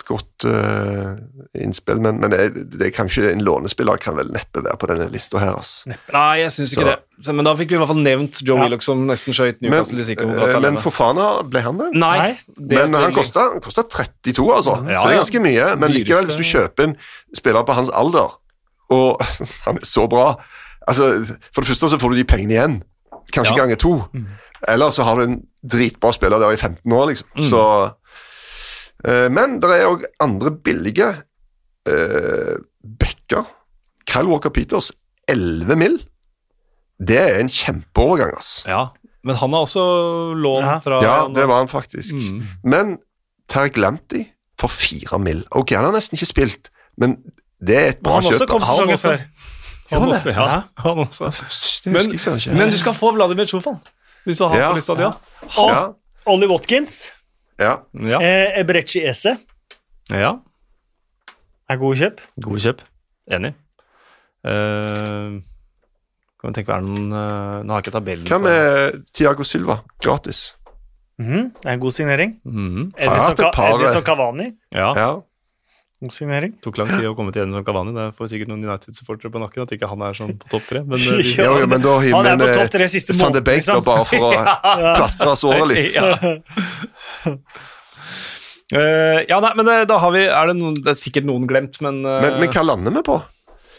[0.02, 1.14] et godt uh,
[1.62, 2.40] innspill, men, men det,
[2.74, 5.54] det er kanskje en lånespiller kan vel neppe være på denne lista her.
[5.60, 5.94] Altså.
[6.12, 6.98] nei, jeg syns ikke Så- det.
[7.22, 8.64] Så, men da fikk vi i hvert fall nevnt Joe Ja.
[8.64, 10.78] Willoch som nesten skøyt Newcastle i sikkerhetsgata eh, men.
[10.82, 11.90] Fofana, ble han det?
[12.02, 14.74] Nei, det men han kosta, han kosta 32, altså.
[14.90, 15.68] Ja, så det er ganske mye.
[15.78, 16.96] Men likevel, hvis du kjøper en
[17.38, 18.34] spiller på hans alder,
[18.90, 19.22] og
[19.68, 20.32] han er så bra
[20.90, 21.12] altså,
[21.54, 22.74] For det første så får du de pengene igjen,
[23.32, 23.60] kanskje Ja.
[23.62, 23.94] ganger to.
[24.68, 27.28] Eller så har du en dritbra spiller der i 15 år, liksom.
[27.38, 27.46] Mm.
[27.50, 27.62] Så,
[29.04, 31.08] men det er òg andre billige
[31.88, 32.56] eh,
[32.98, 33.44] backer.
[34.06, 34.92] Kyle Walker Peters,
[35.28, 35.96] 11 mill.
[37.02, 38.64] Det er en kjempeovergang, ass.
[38.68, 38.84] Ja,
[39.24, 39.82] men han har også
[40.38, 40.78] lån Ja.
[40.78, 42.14] fra Ja, det var han faktisk.
[42.14, 42.42] Mm.
[42.64, 42.98] Men
[43.48, 44.24] Terje Glemti
[44.58, 45.44] for 4 mill.
[45.50, 47.16] Ok, han har nesten ikke spilt, men
[47.64, 48.32] det er et bra kjøp.
[48.32, 49.18] han også kom sesongen før.
[49.92, 51.24] Han også, ja, han også.
[51.90, 53.76] Men, men du skal få Vladimir Tsjofan,
[54.24, 54.70] hvis du har Ja.
[54.70, 55.02] på lista di.
[55.02, 55.10] Ja.
[55.58, 55.82] Og ja,
[56.26, 57.10] Ollie Watkins,
[57.58, 57.74] ja.
[57.92, 58.20] Ja.
[58.20, 59.36] eh, Ebrecci Ese
[60.10, 60.32] ja.
[61.68, 62.20] er gode kjøp.
[62.42, 62.82] Gode kjøp.
[63.32, 63.52] Enig.
[64.44, 65.40] Eh,
[66.42, 68.26] kan vi tenke, er noen eh, Nå har jeg ikke tabellen.
[68.26, 69.78] Hva med Tiago Silva?
[70.02, 70.56] Gratis.
[71.22, 72.40] Mhm, det er en god signering.
[72.44, 72.86] Mm -hmm.
[72.98, 74.92] Edison, Ka Edison eh, Cavani, Ja.
[74.96, 75.20] Ja.
[76.02, 76.52] God signering.
[76.64, 77.94] Tok lang tid å komme til en som Cavani.
[77.96, 80.82] Det får sikkert noen United-supportere på nakken at ikke han er sånn på topp tre.
[80.84, 82.88] Men eh, Ja, Jo, jo, men da hiver Han er vi på en, topp tre
[82.92, 83.86] siste Van de måneden, Beek da, liksom.
[83.88, 84.30] bare for å
[84.98, 85.94] plastre såret litt.
[85.98, 86.06] ja.
[88.72, 91.44] Uh, ja, nei, men eh, da har vi Er det noen Det er sikkert noen
[91.50, 93.18] glemt, men, uh, Men, men hva lander vi på?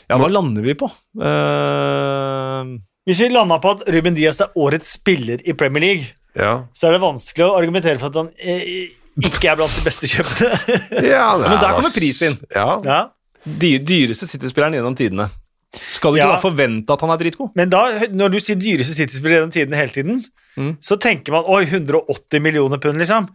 [0.05, 0.89] Ja, hva lander vi på?
[1.17, 2.75] Uh,
[3.09, 6.89] Hvis vi landa på at Ruben Diaz er årets spiller i Premier League, Ja, så
[6.89, 10.57] er det vanskelig å argumentere for at han eh, ikke er blant de beste kjøpene.
[11.13, 12.37] ja det Men der er kommer prisen inn.
[12.55, 12.67] Ja.
[12.87, 12.99] ja.
[13.45, 15.29] dy dyreste City-spilleren gjennom tidene.
[15.73, 16.35] Skal du ikke Ja.
[16.35, 17.49] da forvente at han er dritgod?
[17.57, 20.23] Men da, når du sier dyreste City-spiller gjennom tidene hele tiden,
[20.53, 20.75] Mm.
[20.85, 23.25] så tenker man oi, 180 millioner pund, liksom.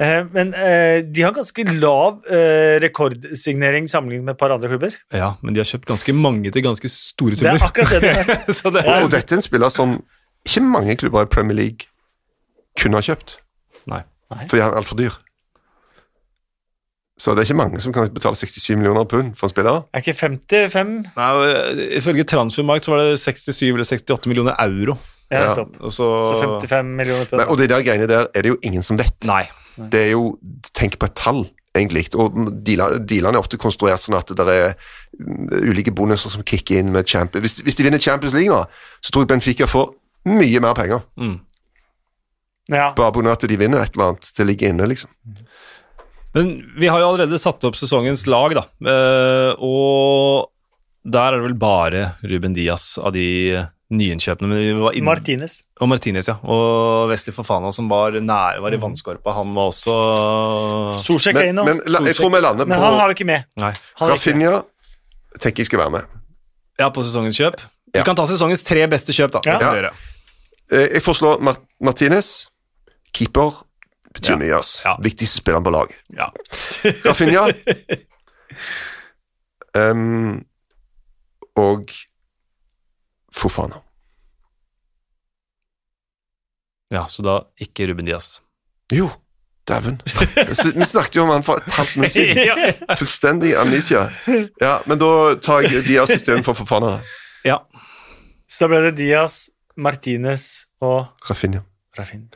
[0.00, 4.92] Eh, men eh, de har ganske lav eh, rekordsignering sammenlignet med et par andre klubber.
[5.12, 8.12] Ja, men de har kjøpt ganske mange til ganske store Det er akkurat det det
[8.12, 8.52] er.
[8.58, 9.04] Så det er.
[9.04, 9.96] Og dette er en spiller som
[10.44, 11.88] ikke mange klubber i Premier League
[12.80, 13.38] kunne ha kjøpt,
[13.88, 14.02] Nei.
[14.30, 15.16] Fordi han er altfor dyr.
[17.20, 19.82] Så det er ikke mange som kan betale 67 millioner pund for en spiller.
[19.92, 21.30] Er ikke 55 Nei,
[21.98, 24.96] Ifølge Transfermarkt så var det 67 eller 68 millioner euro.
[25.30, 25.64] Ja, Ja.
[25.80, 27.40] Og så, Så 55 millioner pund.
[27.42, 29.14] Men, og de der greiene der er det jo ingen som vet.
[29.28, 29.42] Nei.
[29.92, 30.38] Det er jo
[30.74, 31.44] Tenk på et tall,
[31.76, 32.06] egentlig.
[32.14, 32.32] Og
[32.66, 34.72] dealer- dealene er ofte konstruert sånn at det er
[35.20, 38.64] mm, ulike bonuser som kicker inn med Champions hvis, hvis de vinner Champions League nå,
[39.02, 39.92] så tror jeg Benfica får
[40.24, 41.00] mye mer penger.
[41.20, 41.36] Mm.
[42.70, 42.92] Ja.
[42.96, 43.32] Bare pga.
[43.34, 44.30] at de vinner et eller annet.
[44.36, 45.10] Det ligger inne, liksom.
[46.34, 48.62] Men vi har jo allerede satt opp sesongens lag, da.
[48.86, 50.50] Eh, og
[51.04, 53.24] der er det vel bare Ruben Diaz av de
[53.90, 54.46] nyinnkjøpene.
[54.46, 55.56] Men vi var Martinez.
[55.80, 56.36] og Martinez, ja.
[56.46, 58.62] Og Wesley Fofana, som var nære, Mm.
[58.62, 59.32] var i vannskorpa.
[59.34, 59.96] Han var også
[61.02, 63.44] Solskjær Men, Kane men la, jeg tror vi lander Men han har vi ikke med.
[63.56, 63.72] Nei.
[63.96, 64.46] Han er ikke med.
[64.46, 64.62] Rafinha.
[65.40, 66.02] Tenker jeg skal være med.
[66.78, 67.58] Ja, på sesongens kjøp.
[67.92, 68.04] Vi Ja.
[68.04, 69.40] kan ta sesongens tre beste kjøp, da.
[69.44, 69.90] Ja.
[70.70, 72.46] Eh, Jeg foreslår Mart Martinez.
[73.12, 73.62] Keeper
[74.14, 74.36] betyr Ja.
[74.40, 74.80] mye, ass.
[74.84, 74.96] Ja.
[75.02, 75.92] Viktigste spiller på lag.
[76.16, 76.30] Ja.
[77.06, 77.46] Rafinha.
[79.74, 80.44] um,
[81.56, 81.90] og
[83.34, 83.82] Fofana.
[86.90, 88.40] ja, så da ikke Ruben Diaz.
[88.92, 89.06] Jo,
[89.68, 90.00] dæven.
[90.74, 92.74] Vi snakket jo om han for et halvt minutt siden.
[92.98, 94.08] Fullstendig amnesia.
[94.60, 96.96] Ja, men da tar jeg Diaz istedenfor Fofana.
[97.46, 97.60] ja.
[98.50, 99.44] Så da ble det Diaz,
[99.78, 101.60] Martinez og Rafinha.
[101.98, 102.26] Rafinha.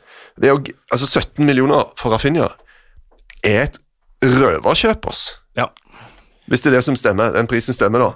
[0.41, 2.47] Det er jo, altså 17 millioner for Rafinha
[3.45, 3.77] er et
[4.23, 5.35] røverkjøp, ass.
[5.57, 5.69] Ja.
[6.49, 8.11] Hvis det er det som stemmer, den prisen stemmer, da.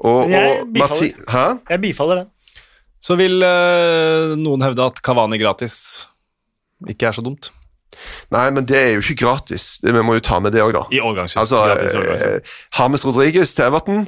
[0.00, 1.58] Og, Jeg bifaller.
[1.70, 2.28] Jeg bifaller den.
[3.00, 6.06] Så vil øh, noen hevde at Kavani gratis
[6.88, 7.50] ikke er så dumt.
[8.32, 9.78] Nei, men det er jo ikke gratis.
[9.82, 10.84] Det, vi må jo ta med det òg, da.
[10.92, 11.40] I overgangskjøp.
[11.42, 12.50] Altså, gratis i overgangskjøp.
[12.78, 14.06] eh, Rodriguez til Everton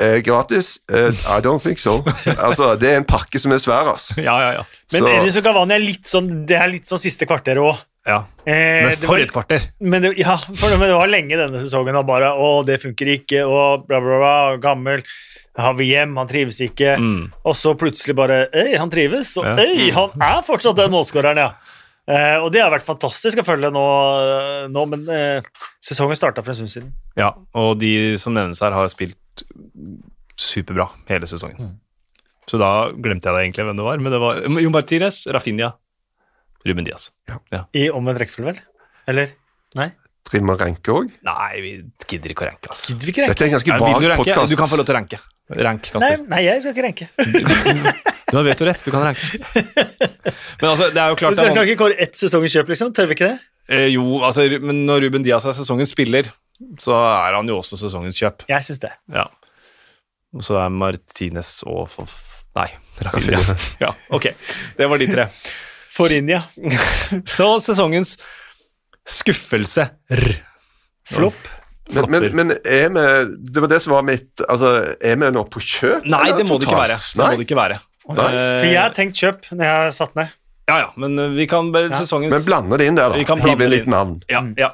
[0.00, 0.78] eh, gratis?
[0.90, 1.98] Eh, I don't think so.
[2.46, 4.12] altså, det er en pakke som er svær, ass.
[4.16, 4.64] Ja, ja, ja.
[4.92, 7.80] Men Så- Edison Cavani er litt sånn Det er litt sånn siste kvarteret òg.
[8.06, 8.24] ja.
[8.46, 9.68] Eh, Men for et kvarter!
[9.80, 12.80] Men det, ja, for det, men det var lenge denne sesongen og bare Å, det
[12.82, 15.04] funker ikke, og bla, bla, bla, gammel.
[15.58, 16.96] Han vil hjem, han trives ikke.
[16.98, 17.30] Mm.
[17.44, 19.36] Og så plutselig bare Øy, han trives.
[19.36, 19.54] Og Ja.
[19.60, 21.52] øy, han er fortsatt den målskåreren, ja.
[22.08, 23.82] Eh, og det har vært fantastisk å følge nå,
[24.74, 25.42] nå men eh,
[25.78, 26.88] sesongen starta for en stund siden.
[27.14, 29.14] Ja, og de som nevnes her, har spilt
[30.42, 31.76] superbra hele sesongen.
[32.50, 34.00] Så da glemte jeg da egentlig hvem det var.
[34.02, 35.72] Men det var Jon Martinez, Rafinha,
[36.66, 37.10] Ruben Diaz.
[37.78, 38.62] I omvendt rekkefølge, vel?
[39.10, 39.34] Eller?
[39.78, 39.90] Nei?
[40.28, 41.12] Driver med ranke òg.
[41.26, 41.70] Nei, vi
[42.08, 42.92] gidder ikke å ranke, altså.
[42.92, 43.34] Gidder vi ikke renke?
[43.34, 44.52] Dette er en ganske vag du podkast.
[44.52, 45.18] Du kan få lov til å ranke.
[45.52, 47.08] Rank, Nei, nei, jeg skal ikke renke.
[48.32, 49.26] Du har vetorett, du kan ranke.
[50.62, 52.92] Men altså, det er jo klart Du det kan ikke kåre ett sesongens kjøp, liksom.
[52.96, 53.42] Tør vi ikke det?
[53.68, 56.30] eh, Jo, altså, men når Ruben Diaz er sesongens spiller,
[56.80, 58.46] så er han jo også sesongens kjøp.
[58.48, 58.94] Jeg syns det.
[59.12, 59.26] Ja.
[60.32, 62.20] Og så er Martinez og Fof...
[62.56, 62.68] Nei,
[63.00, 63.40] Rafinha.
[63.84, 64.30] Ja, ok.
[64.76, 65.26] Det var de tre.
[65.92, 66.42] Forinja.
[67.36, 68.16] Så sesongens
[69.08, 69.88] skuffelse.
[70.12, 70.28] R.
[71.08, 71.48] Flopp.
[71.92, 73.02] Men, men, men er vi
[73.52, 74.68] Det var det som var mitt Altså,
[75.02, 76.06] er vi nå på kjøp?
[76.08, 77.00] Nei, det må det ikke være.
[77.00, 77.80] Det må det ikke være.
[78.12, 78.28] Nei.
[78.30, 80.38] For jeg har tenkt kjøp når jeg har satt ned.
[80.70, 83.36] Ja, ja, men uh, vi kan sesongens Men blande det inn der, Vi da.
[83.42, 84.20] Hive inn litt navn.
[84.30, 84.70] Ja, ja.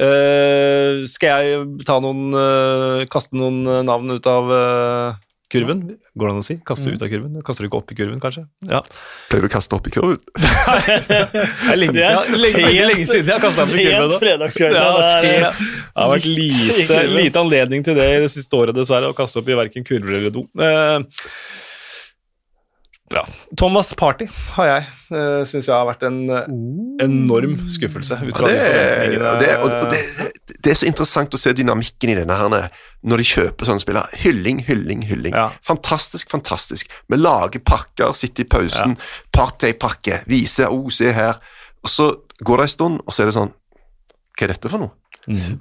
[0.00, 5.18] Eh, skal jeg ta noen uh, Kaste noen uh, navn ut av uh,
[5.52, 5.82] kurven?
[6.16, 6.56] Går det an å si?
[6.64, 7.40] Kaste ut av kurven?
[7.44, 8.46] Kaster du ikke opp i kurven, kanskje?
[8.68, 8.80] Ja.
[9.28, 10.20] Pleier du å kaste opp i kurven?
[10.32, 14.14] Det er lenge siden, lenge, lenge siden jeg har kasta opp i kurven.
[14.14, 14.78] Sent fredagskveld.
[14.78, 14.86] Ja,
[15.24, 19.42] det har vært lite, lite anledning til det i det siste året, dessverre, å kaste
[19.42, 20.46] opp i verken kurver eller do.
[20.56, 21.28] Eh,
[23.16, 23.22] ja.
[23.58, 24.86] Thomas Party har jeg.
[25.12, 26.46] Uh, Syns jeg har vært en eh,
[27.04, 28.16] enorm skuffelse.
[28.22, 30.00] Det, de og det, og, det,
[30.64, 32.48] det er så interessant å se dynamikken i denne her
[33.02, 34.20] når de kjøper sånne spillere.
[34.22, 35.36] Hylling, hylling, hylling.
[35.36, 35.50] Ja.
[35.66, 36.90] Fantastisk, fantastisk.
[37.10, 38.96] Vi lager pakker, sitter i pausen,
[39.34, 41.40] partypakke, viser oh, se her'.
[41.82, 42.08] Og så
[42.46, 43.54] går det en stund, og så er det sånn
[44.38, 44.94] Hva er dette for noe?
[45.26, 45.58] Mm.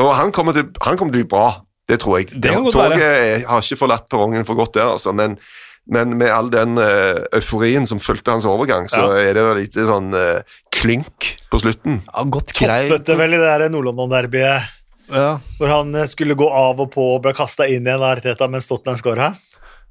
[0.00, 1.48] Og han kommer, til, han kommer til å bli bra,
[1.88, 2.30] det tror jeg.
[2.40, 5.36] Det Toget har ikke forlatt perrongen for godt der, altså, men,
[5.86, 9.18] men med all den eh, euforien som fulgte hans overgang, så Ja.
[9.20, 10.40] er det jo litt sånn uh,
[10.72, 12.00] klynk på slutten.
[12.08, 12.88] Ja, godt greit.
[12.88, 14.62] Toppet det vel i det der Nord-London-derbyet
[15.12, 15.38] Ja.
[15.58, 18.48] hvor han eh, skulle gå av og på og ble kasta inn igjen av Arteta
[18.48, 19.34] mens Tottenham skåra.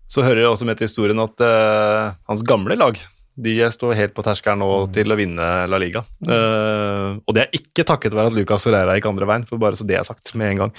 [0.09, 2.97] Så hører det også med til historien at uh, hans gamle lag
[3.33, 6.03] de står helt på terskelen nå til å vinne La Liga.
[6.21, 9.77] Eh, og det er ikke takket være at Lucas Ferreira gikk andre veien, for bare
[9.79, 10.73] så det er sagt med en gang.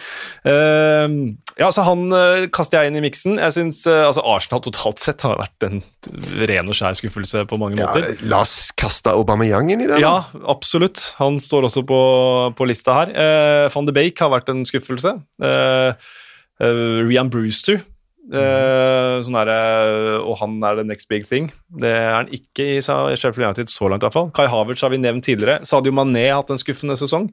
[0.47, 3.41] Uh, ja, så han uh, kaster jeg inn i miksen.
[3.43, 5.83] Jeg synes, altså Arsenal totalt sett har vært en
[6.47, 8.23] ren og skjær skuffelse på mange Ja, måter.
[8.31, 9.99] la oss kaste Aubameyang inn i det.
[10.05, 11.03] Ja, absolutt.
[11.19, 12.03] Han står også på,
[12.55, 13.15] på lista her.
[13.75, 15.17] Van de Beek har vært en skuffelse.
[16.61, 17.83] Rian Brewster.
[18.33, 19.51] Eh, sånn er
[20.25, 21.51] og han er the next big thing.
[21.77, 24.31] Det er han ikke i Sheffield United så langt, i hvert fall.
[24.33, 25.61] Kai Havertz har vi nevnt tidligere.
[25.69, 27.29] Sadio Mané har hatt en skuffende sesong.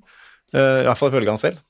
[0.54, 1.62] Eh, I hvert fall ifølge han selv.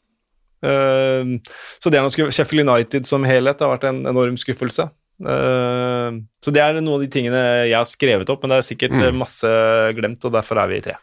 [0.63, 1.35] Eh,
[1.81, 4.89] så det er noe Sheffield United som helhet har vært en enorm skuffelse.
[5.21, 8.69] Eh, så det er noen av de tingene jeg har skrevet opp, men det er
[8.73, 9.03] sikkert Mm.
[9.05, 9.51] eh, masse
[9.97, 10.95] glemt, og derfor er vi i tre.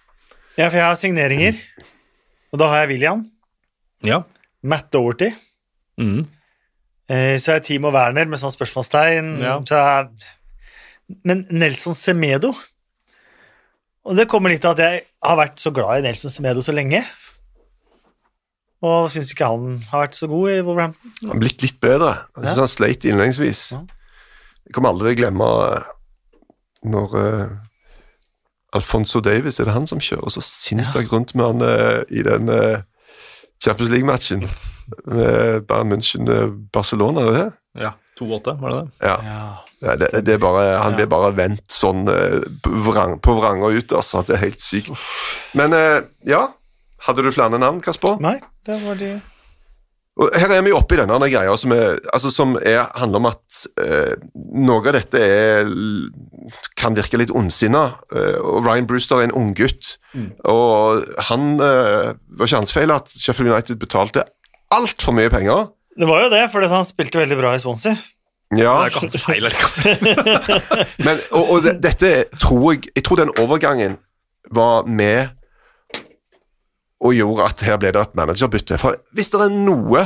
[0.59, 1.54] Ja, for jeg har signeringer,
[2.52, 3.31] og da har jeg William,
[4.02, 4.22] Ja.
[4.62, 5.31] Matt Doherty,
[5.98, 6.26] Mm.
[7.10, 9.32] Eh, så er Timo Werner med sånn spørsmålstegn.
[9.44, 9.58] Ja.
[9.68, 10.10] Så er,
[11.24, 12.50] men Nelson Semedo
[14.04, 16.72] Og det kommer litt av at jeg har vært så glad i Nelson Semedo så
[16.76, 17.02] lenge.
[18.84, 21.14] Og syns ikke han har vært så god i Wolverhampton.
[21.22, 22.12] Han har blitt litt bedre.
[22.36, 22.60] Jeg synes Ja.
[22.62, 23.62] Han sleit innledningsvis.
[23.72, 25.88] Jeg kommer aldri til å glemme eh,
[26.88, 27.56] når uh,
[28.76, 32.52] Alfonso Davis, er det han som kjører så sinnssykt rundt med han uh, i den
[32.52, 32.84] eh,
[33.64, 34.44] Champions League-matchen?
[35.04, 37.48] Med Bayern München eh, Barcelona, er det det?
[37.86, 37.94] ja.
[38.18, 39.06] 2-8, var det det?
[39.06, 39.16] Ja.
[39.80, 43.76] Ja, det, det er bare, han blir bare vendt sånn eh, på vrang, på vranger
[43.78, 44.24] ut, altså.
[44.26, 44.90] Det er helt sykt.
[45.54, 46.48] Men eh, ja,
[47.06, 48.18] hadde du flere navn, Kasper?
[48.22, 49.12] Nei, det var de
[50.18, 53.28] Og her er vi oppe i denne greia som, er, altså som er, handler om
[53.31, 54.16] at eh,
[54.66, 55.70] noe av dette er,
[56.78, 57.85] kan virke litt ondsinna.
[58.11, 59.92] eh, og Ryan Brewster er en unggutt.
[60.42, 64.26] Og han eh, var ikke hans feil at Sheffield United betalte
[64.74, 65.70] altfor mye penger.
[65.98, 67.94] Det var jo det, fordi han spilte veldig bra i Swansea.
[68.57, 69.49] Ja, Det er ikke hans feil.
[71.07, 73.99] men, og, og det, dette tror jeg Jeg tror den overgangen
[74.51, 75.34] var med
[76.99, 78.78] og gjorde at her ble det et managerbytte.
[78.80, 80.01] For hvis det er noe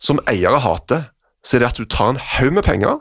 [0.00, 1.08] som eiere hater,
[1.44, 2.98] så er det at du tar en haug med penger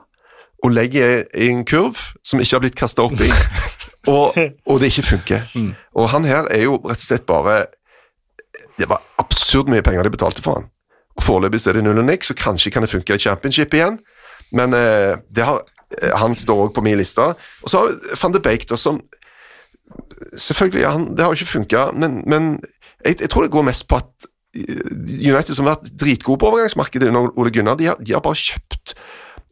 [0.64, 3.30] og legger i en kurv som ikke har blitt kasta opp i,
[4.14, 5.50] og, og det ikke funker.
[5.96, 7.66] Og han her er jo rett og slett bare
[8.76, 10.66] Det var absurd mye penger de betalte for han.
[11.16, 14.02] Og Foreløpig er det null og niks, så kanskje kan det funke i championship igjen.
[14.52, 15.62] Men eh, det har,
[16.02, 17.24] eh, han står òg på min liste.
[17.64, 19.02] Og så har van de Beek, da, som
[20.38, 22.48] Selvfølgelig, han, det har jo ikke funka, men, men
[23.06, 27.10] jeg, jeg tror det går mest på at United, som har vært dritgode på overgangsmarkedet
[27.12, 28.96] under Ole Gunnar, de har, de har bare kjøpt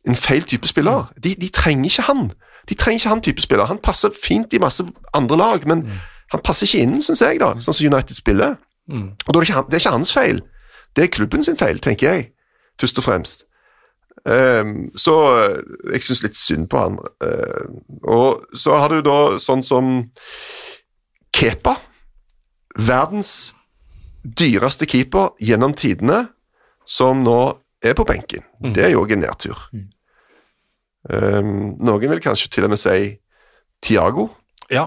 [0.07, 1.09] en feil type spiller.
[1.23, 2.31] De, de trenger ikke han.
[2.69, 3.67] De trenger ikke han type spiller.
[3.67, 5.87] Han passer fint i masse andre lag, men
[6.33, 8.55] Han passer ikke inn, syns jeg, da, sånn som United spiller.
[9.27, 10.39] Og da er det, ikke, det er ikke hans feil.
[10.95, 12.23] Det er klubben sin feil, tenker jeg,
[12.81, 13.45] først og fremst.
[14.25, 15.57] Um, så eh,
[15.93, 16.97] jeg syns litt synd på han.
[17.21, 17.67] Uh,
[18.07, 19.91] og så har du da sånn som
[21.35, 21.75] Kepa.
[22.79, 23.53] Verdens
[24.23, 26.29] dyreste keeper gjennom tidene,
[26.85, 27.39] som nå
[27.83, 28.43] er på benken.
[28.73, 29.57] Det er jo òg en nedtur.
[31.11, 33.17] Ehm, noen vil kanskje til og med si
[33.83, 34.29] Tiago,
[34.71, 34.85] Ja,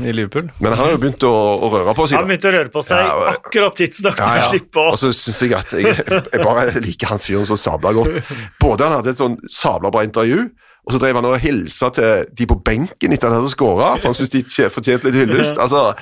[0.00, 0.48] i Liverpool.
[0.60, 2.16] men han har jo begynt å, å røre på seg.
[2.18, 4.48] Han begynte å røre på seg Ja, og- akkurat tidsnok til Ja, å ja.
[4.48, 5.96] slippe å Og så syns jeg at jeg,
[6.32, 8.22] jeg bare liker han fyren så sabla godt.
[8.58, 10.48] Både han hadde et sånn sabla bra intervju,
[10.88, 14.08] og så drev han og hilsa til de på benken etter han hadde skåra, for
[14.08, 15.58] han syntes de tje- fortjente litt hyllest.
[15.60, 15.92] Altså,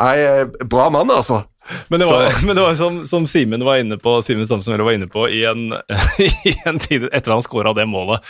[0.00, 1.44] nei, eh, bra mann, altså.
[1.88, 4.92] Men det var, men det var som, som Simen var inne på Simen Stamsen var
[4.92, 5.70] inne på i en,
[6.48, 8.24] i en tid etter han skåra det målet.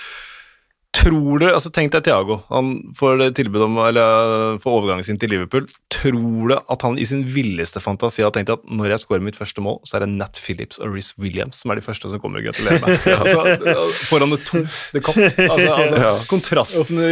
[0.93, 2.43] Tror du, altså Tenk deg Thiago.
[2.53, 5.65] Han får tilbud om eller får overgangen sin til Liverpool.
[5.93, 9.39] Tror du at han i sin villeste fantasi har tenkt at når jeg skårer mitt
[9.39, 12.21] første mål, så er det Nat Phillips og Riz Williams som er de første som
[12.21, 13.07] kommer og gratulerer meg?
[13.23, 15.17] altså, foran et tomt The Cop.
[15.23, 16.13] Altså, altså, Ja.
[16.29, 17.09] Kontrasten i,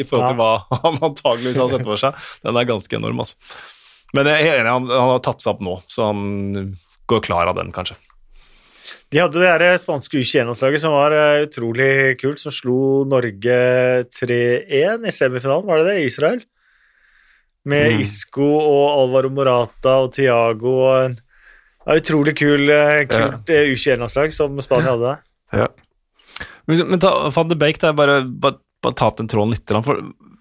[0.00, 3.20] i forhold til hva han antageligvis har sett for seg, den er ganske enorm.
[3.26, 3.36] altså.
[4.16, 6.72] Men jeg er enig, han, han har tatt seg opp nå, så han
[7.10, 7.98] går klar av den, kanskje.
[9.10, 11.90] De hadde det der spanske U21-landslaget som var eh, utrolig
[12.20, 13.58] kult, som slo Norge
[14.14, 16.06] 3-1 i semifinalen, var det det?
[16.08, 16.42] Israel?
[17.70, 18.00] Med Mm.
[18.00, 23.62] Isco og Alvaro Morata og Tiago og en ja, utrolig kul, eh, kult ja.
[23.66, 25.14] U21-landslag som Spania hadde.
[25.52, 25.68] Ja.
[26.70, 29.74] Men, men ta, Van de Beek, det er bare, bare, bare ta den tråden litt.
[29.84, 30.00] For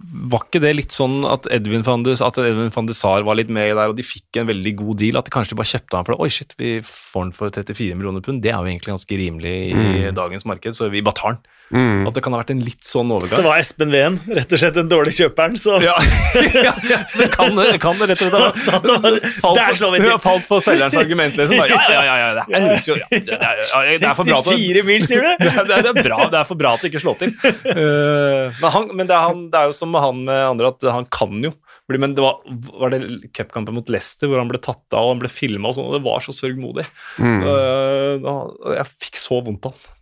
[0.10, 3.38] var ikke det litt sånn at Edwin van de, at Edwin van de Sar var
[3.40, 5.20] litt med der, og de fikk en veldig god deal?
[5.20, 6.22] At de kanskje bare kjøpte han for det?
[6.26, 8.44] Oi, shit, vi får han for 34 millioner pund.
[8.44, 11.42] Det er jo egentlig ganske rimelig i dagens marked, så vi bare tar han.
[11.70, 12.08] Mm.
[12.10, 13.44] At det kan ha vært en litt sånn overgang.
[13.44, 15.94] Det var Espen Ween, rett og slett den dårlige kjøperen, så Ja,
[16.68, 18.62] ja, ja, det kan det, kan det rett og slett.
[18.66, 20.16] Så det var- Falt der slår vi til.
[20.30, 21.58] Falt for selgerens argument, liksom.
[21.70, 24.58] Ja, ja, ja, ja, det er, jo- ja, det er, det er for bra til
[24.58, 25.46] 94 mil, sier du?
[25.46, 27.34] det, er, det, er bra, det er for bra til ikke ikke slå til.
[28.60, 30.88] Men han, men det, er han, det er jo som med han med andre, at
[30.96, 31.54] han kan jo.
[31.90, 32.42] Men det var,
[32.78, 35.78] var det cupkampen mot Leicester hvor han ble tatt av og han ble filma og
[35.78, 36.86] sånn, og det var så sørgmodig.
[37.18, 37.42] Mm.
[37.48, 39.98] Uh, jeg fikk så vondt av han.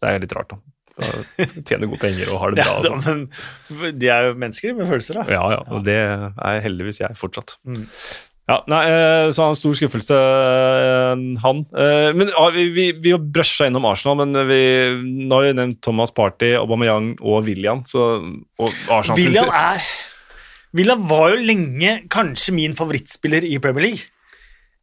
[0.00, 0.60] Det er litt rart, da.
[1.64, 2.98] Tjener gode penger og har det Ja, bra.
[2.98, 3.14] da,
[3.70, 5.26] men de er jo mennesker med følelser, da.
[5.32, 7.56] Ja, ja, og det er heldigvis jeg fortsatt.
[7.68, 7.86] Mm.
[8.48, 11.64] Ja, nei, eh, Så han stor skuffelse, eh, han.
[11.70, 14.60] Eh, Men ja, vi, vi, vi har brøsja innom Arsenal, men vi,
[15.28, 17.84] nå har vi nevnt Thomas Party, Aubameyang og William.
[17.86, 18.06] Så,
[18.58, 19.84] og Arsenal William er
[20.76, 24.06] William var jo lenge kanskje min favorittspiller i Premier League.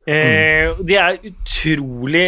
[0.08, 0.82] Mm.
[0.88, 2.26] Det er utrolig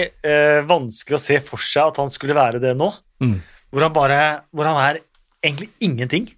[0.67, 2.87] vanskelig å se for seg at han skulle være det nå.
[3.23, 3.37] Mm.
[3.71, 4.19] Hvor han bare
[4.55, 5.01] Hvor han er
[5.43, 6.29] egentlig ingenting.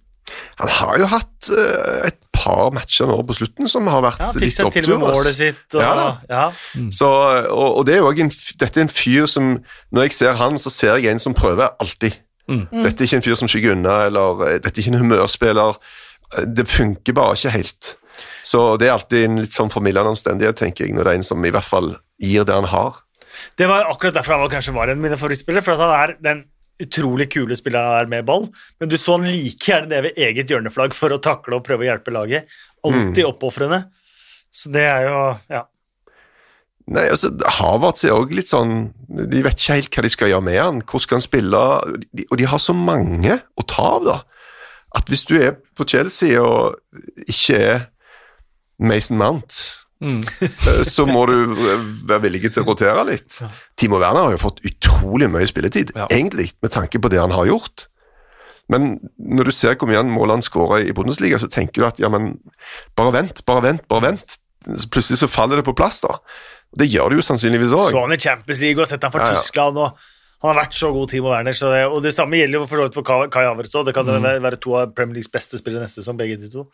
[0.60, 4.28] Han har jo hatt eh, et par matcher nå på slutten som har vært Ja,
[4.40, 4.98] litt seg til og opptur.
[4.98, 5.64] med målet sitt.
[5.74, 6.12] Og, Ja ja.
[6.28, 6.44] da.
[6.94, 7.08] Så,
[7.50, 9.50] og, og det er jo også en, dette er en fyr som
[9.92, 12.16] Når jeg ser han, så ser jeg en som prøver alltid.
[12.48, 12.64] Mm.
[12.82, 15.78] Dette er ikke en fyr som skygger unna, eller eh, dette er ikke en humørspiller.
[16.38, 17.96] Eh, Det funker bare ikke helt.
[18.44, 21.26] Så det er alltid en litt sånn formildende omstendighet, tenker jeg, når det er en
[21.26, 22.98] som i hvert fall gir det han har.
[23.58, 25.64] Det var akkurat derfor han var, kanskje var en av mine favorittspillere.
[25.64, 26.42] For at han er den
[26.82, 28.48] utrolig kule spillere er med ball.
[28.80, 31.84] Men du så han like gjerne det ved eget hjørneflagg for å takle og prøve
[31.86, 32.48] å hjelpe laget.
[32.84, 33.84] Alltid oppofrende.
[34.52, 35.20] Så det er jo
[35.50, 35.62] Ja.
[36.92, 37.30] Nei, altså,
[37.60, 40.80] Havertz er òg litt sånn De vet ikke helt hva de skal gjøre med han.
[40.82, 41.60] hvordan skal han spille?
[42.12, 44.16] De- Og de har så mange å ta av, da.
[44.94, 46.74] At hvis du er på Chelsea og
[47.28, 47.86] ikke er
[48.80, 49.54] Mason Mount,
[50.02, 50.18] Mm.
[50.42, 53.38] eh, så må du være villig til å rotere litt.
[53.78, 56.08] Timo Werner har jo fått utrolig mye spilletid, Ja.
[56.10, 57.86] egentlig, med tanke på det han har gjort.
[58.68, 61.98] Men når du ser hvor mye mål han skårer i Bundesliga, så tenker du at
[62.02, 62.38] ja, men
[62.98, 64.38] bare vent, bare vent, bare vent.
[64.78, 66.16] Så plutselig så faller det på plass, da.
[66.78, 67.90] Det gjør det jo sannsynligvis òg.
[67.92, 69.38] Så han i Champions League og sett han for Ja, ja.
[69.38, 69.76] Tyskland.
[69.78, 69.98] og
[70.42, 71.52] Han har vært så god, Timo Werner.
[71.54, 73.84] Så det, og det samme gjelder jo for så vidt for Kai Havertz òg.
[73.86, 74.24] Det kan Mm.
[74.42, 76.64] være to av Premier Leagues beste spillere neste sesong, begge de to.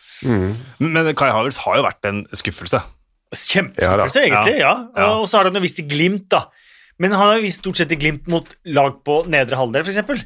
[0.81, 2.81] Men Kai Havertz har jo vært en skuffelse.
[3.35, 4.59] Kjempeskuffelse, egentlig.
[4.61, 4.74] ja.
[4.97, 5.09] Ja.
[5.18, 6.47] Og så har han jo vist i Glimt, da.
[6.99, 10.24] Men han har jo vist stort sett i Glimt mot lag på nedre halvdel, f.eks.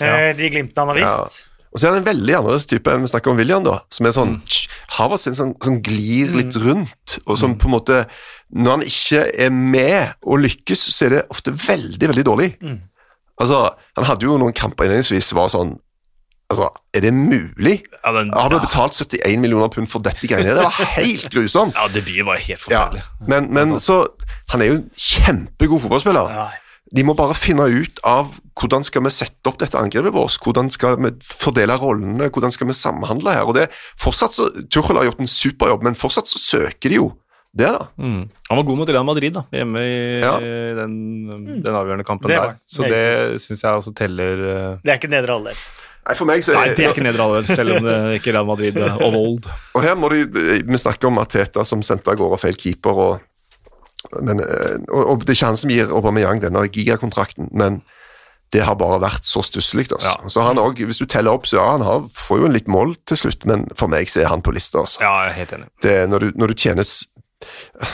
[0.00, 0.32] Ja.
[0.32, 1.22] de Glimtene han har Ja.
[1.24, 1.48] vist.
[1.68, 3.80] Og så er han en veldig annerledes type enn vi snakker om William, da.
[3.92, 4.68] Som er sånn mm.
[4.96, 8.06] Havertz er en sånn, som glir litt rundt, og som på en måte
[8.48, 12.54] Når han ikke er med og lykkes, så er det ofte veldig, veldig dårlig.
[13.38, 15.78] Altså, Han hadde jo noen kamper innledningsvis som var sånn
[16.48, 17.82] Altså, er det mulig?
[18.04, 20.54] Ja, den, Har du ja, betalt 71 millioner pund for dette greiene?
[20.56, 21.74] Det var helt grusomt.
[21.76, 23.02] ja, debuten var helt Ja, forferdelig.
[23.28, 23.98] men, men så
[24.48, 26.30] Han er jo en kjempegod fotballspiller.
[26.32, 26.46] Ja.
[26.96, 30.70] De må bare finne ut av hvordan skal vi sette opp dette angrepet vårt, hvordan
[30.72, 33.44] skal vi fordele rollene, hvordan skal vi samhandle her.
[33.44, 33.66] og det
[34.00, 37.10] fortsatt så, Tuchel har gjort en superjobb, men fortsatt så søker de jo
[37.58, 37.84] det, da.
[38.00, 38.24] Mm.
[38.48, 40.32] Han var god mot Real Madrid da, hjemme i Ja.
[40.80, 40.96] den,
[41.62, 42.56] den avgjørende kampen Det der.
[42.66, 45.60] Så det syns jeg også teller eh, Det er ikke nedre halvdel.
[46.08, 48.46] Nei, for meg så Nei, det er ikke nedre selv om det ikke er Real
[48.48, 49.48] Madrid og of old.
[49.76, 50.22] Og her må de,
[50.64, 53.02] Vi snakker om Arteta som sendte av gårde feil keeper.
[53.04, 53.20] Og,
[54.24, 57.82] men, eh, og, og Det er ikke han som gir Aubameyang denne gigakontrakten, men
[58.56, 59.84] det har bare vært så stusslig.
[59.92, 60.14] Altså.
[60.14, 60.30] Ja.
[60.32, 62.70] Så han også, Hvis du teller opp, så ja, han har, får jo en litt
[62.72, 64.80] mål til slutt, men for meg så er han på lista.
[64.86, 65.02] Altså.
[65.04, 65.68] Ja, jeg er helt enig.
[65.84, 67.04] Det, er når, du, når du tjener s-
[67.84, 67.88] Jeg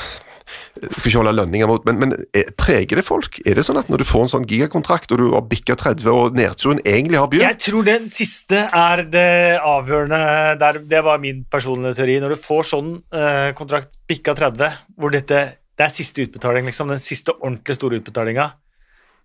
[0.92, 3.38] skal ikke holde lønninger mot, men, men eh, preger det folk?
[3.46, 6.08] Er det sånn at når du får en sånn gigakontrakt, og du har bikka 30,
[6.12, 9.26] og nedturen egentlig har begynt Jeg tror den siste er det
[9.64, 10.22] avgjørende.
[10.62, 12.18] Der, det var min personlige teori.
[12.24, 16.92] Når du får sånn eh, kontrakt bikka 30, hvor dette det er siste utbetaling, liksom,
[16.92, 18.44] den siste ordentlig store utbetalinga,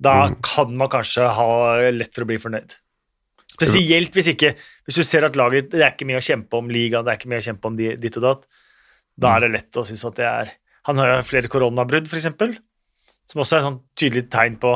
[0.01, 1.49] da kan man kanskje ha
[1.93, 2.73] lett for å bli fornøyd.
[3.49, 4.51] Spesielt hvis ikke
[4.85, 7.17] Hvis du ser at laget Det er ikke mye å kjempe om ligaen, det er
[7.19, 8.43] ikke mye å kjempe om di- ditt og datt.
[9.19, 10.51] Da er det lett å synes at det er
[10.89, 12.25] Han har jo flere koronabrudd, f.eks.,
[13.29, 14.71] som også er et sånn tydelig tegn på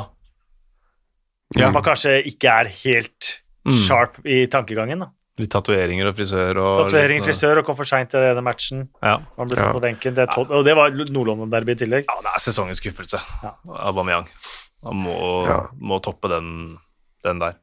[1.57, 1.67] Ja.
[1.67, 3.71] at man kanskje ikke er helt Mm.
[3.87, 4.99] sharp i tankegangen.
[4.99, 5.07] da.
[5.39, 8.89] Litt tatoveringer og frisør og Tatovering, frisør og kom for seint til denne matchen.
[9.01, 9.17] Ja.
[9.37, 9.73] Man ble satt Ja.
[9.73, 10.13] på benken.
[10.13, 12.05] Det er og det var Nord-London-derby i tillegg.
[12.09, 13.19] ja, det er sesongens skuffelse.
[13.41, 13.53] Ja.
[13.65, 14.27] Aubameyang.
[14.83, 15.67] Han må, Ja.
[15.81, 16.77] må toppe den,
[17.23, 17.55] den der.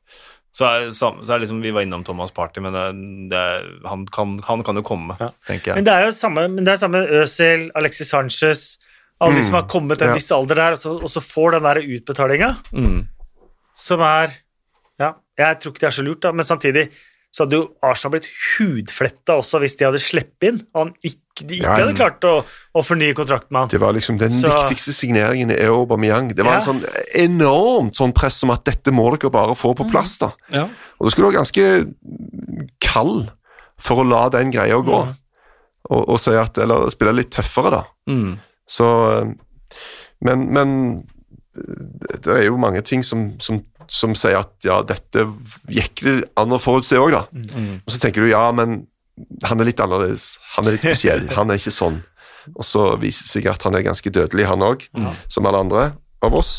[0.53, 2.85] Så er, så er liksom, Vi var innom Thomas Party, men det,
[3.31, 3.43] det,
[3.87, 5.29] han, kan, han kan jo komme, Ja.
[5.47, 8.79] tenker Men det er jo samme, men det er samme Øzil, Alexis Sanchez
[9.21, 10.17] Alle de som har kommet til en Ja.
[10.17, 13.07] viss alder der, og så, og så får den der utbetalinga, Mm.
[13.77, 14.31] som er
[14.99, 16.89] Ja, jeg tror ikke det er så lurt, da, men samtidig
[17.31, 18.27] så hadde jo Arsenal blitt
[18.59, 22.25] hudfletta også hvis de hadde sluppet inn, og han ikke, de ikke Ja, hadde klart
[22.27, 22.33] å,
[22.75, 23.69] å fornye kontrakten med han.
[23.71, 26.35] Det var liksom Den Så- viktigste signeringen er Aubameyang.
[26.35, 26.59] Det var Ja.
[26.59, 30.19] en sånn enormt sånn press om at dette må dere bare få på plass.
[30.19, 30.33] da.
[30.51, 30.65] Ja.
[30.99, 31.95] Og da skulle du være ganske
[32.81, 33.31] kald
[33.81, 35.15] for å la den greia gå, Mhm.
[35.91, 37.85] og, og si at, eller spille litt tøffere, da.
[38.09, 38.39] Mm.
[38.69, 39.35] Så eh,
[40.23, 41.05] Men, men
[41.57, 45.25] eh, det er jo mange ting som, som, som sier at ja, dette
[45.75, 47.25] gikk det an å forutse òg, da.
[47.35, 47.81] Mm.
[47.83, 48.85] Og så tenker du ja, men
[49.45, 50.37] han er litt annerledes.
[50.55, 51.27] Han er litt spesiell.
[51.37, 51.99] Han er ikke sånn.
[52.55, 54.87] Og så viser det seg at han er ganske dødelig, han òg,
[55.29, 55.83] som alle andre
[56.25, 56.55] av oss.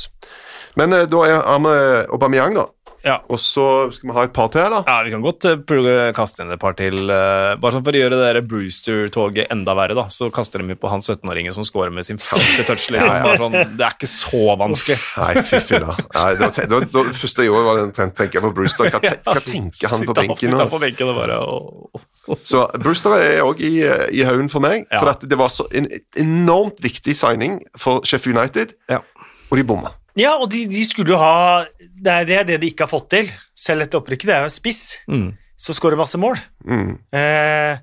[0.78, 1.74] Men eh, da er- vi
[2.14, 2.68] Aubameyang, da.
[3.04, 3.16] Ja.
[3.34, 3.64] Og så
[3.96, 4.82] skal vi ha et par til, da.
[4.86, 7.00] Ja, Vi kan godt uh, kaste inn et par til.
[7.10, 10.76] Uh, bare sånn For å gjøre det der Brewster-toget enda verre, da, så kaster de
[10.78, 12.90] på han 17-åringen som scorer med sin første touch.
[12.94, 13.10] Liksom.
[13.26, 15.00] Bare sånn, det er ikke så vanskelig.
[15.18, 15.96] Nei, fy filla.
[15.98, 18.92] Det første jeg gjorde, var den ten- tenker på Brewster.
[18.94, 20.56] Hva, hva tenker han på benken?
[20.56, 22.02] sitte på benken og bare og,
[22.48, 23.74] Så Brewster er òg i,
[24.14, 24.86] i haugen for meg.
[24.92, 25.02] Ja.
[25.02, 25.90] For at det var så en
[26.22, 29.02] enormt viktig signing for Sheffield United, Ja.
[29.50, 29.96] og de bomma.
[30.20, 33.10] Ja, og de, de skulle jo ha Det er det, det de ikke har fått
[33.14, 34.28] til, selv etter opprykket.
[34.28, 35.28] Det er jo en spiss mm.
[35.56, 36.40] som skårer masse mål.
[36.68, 36.98] Mm.
[37.16, 37.78] Eh,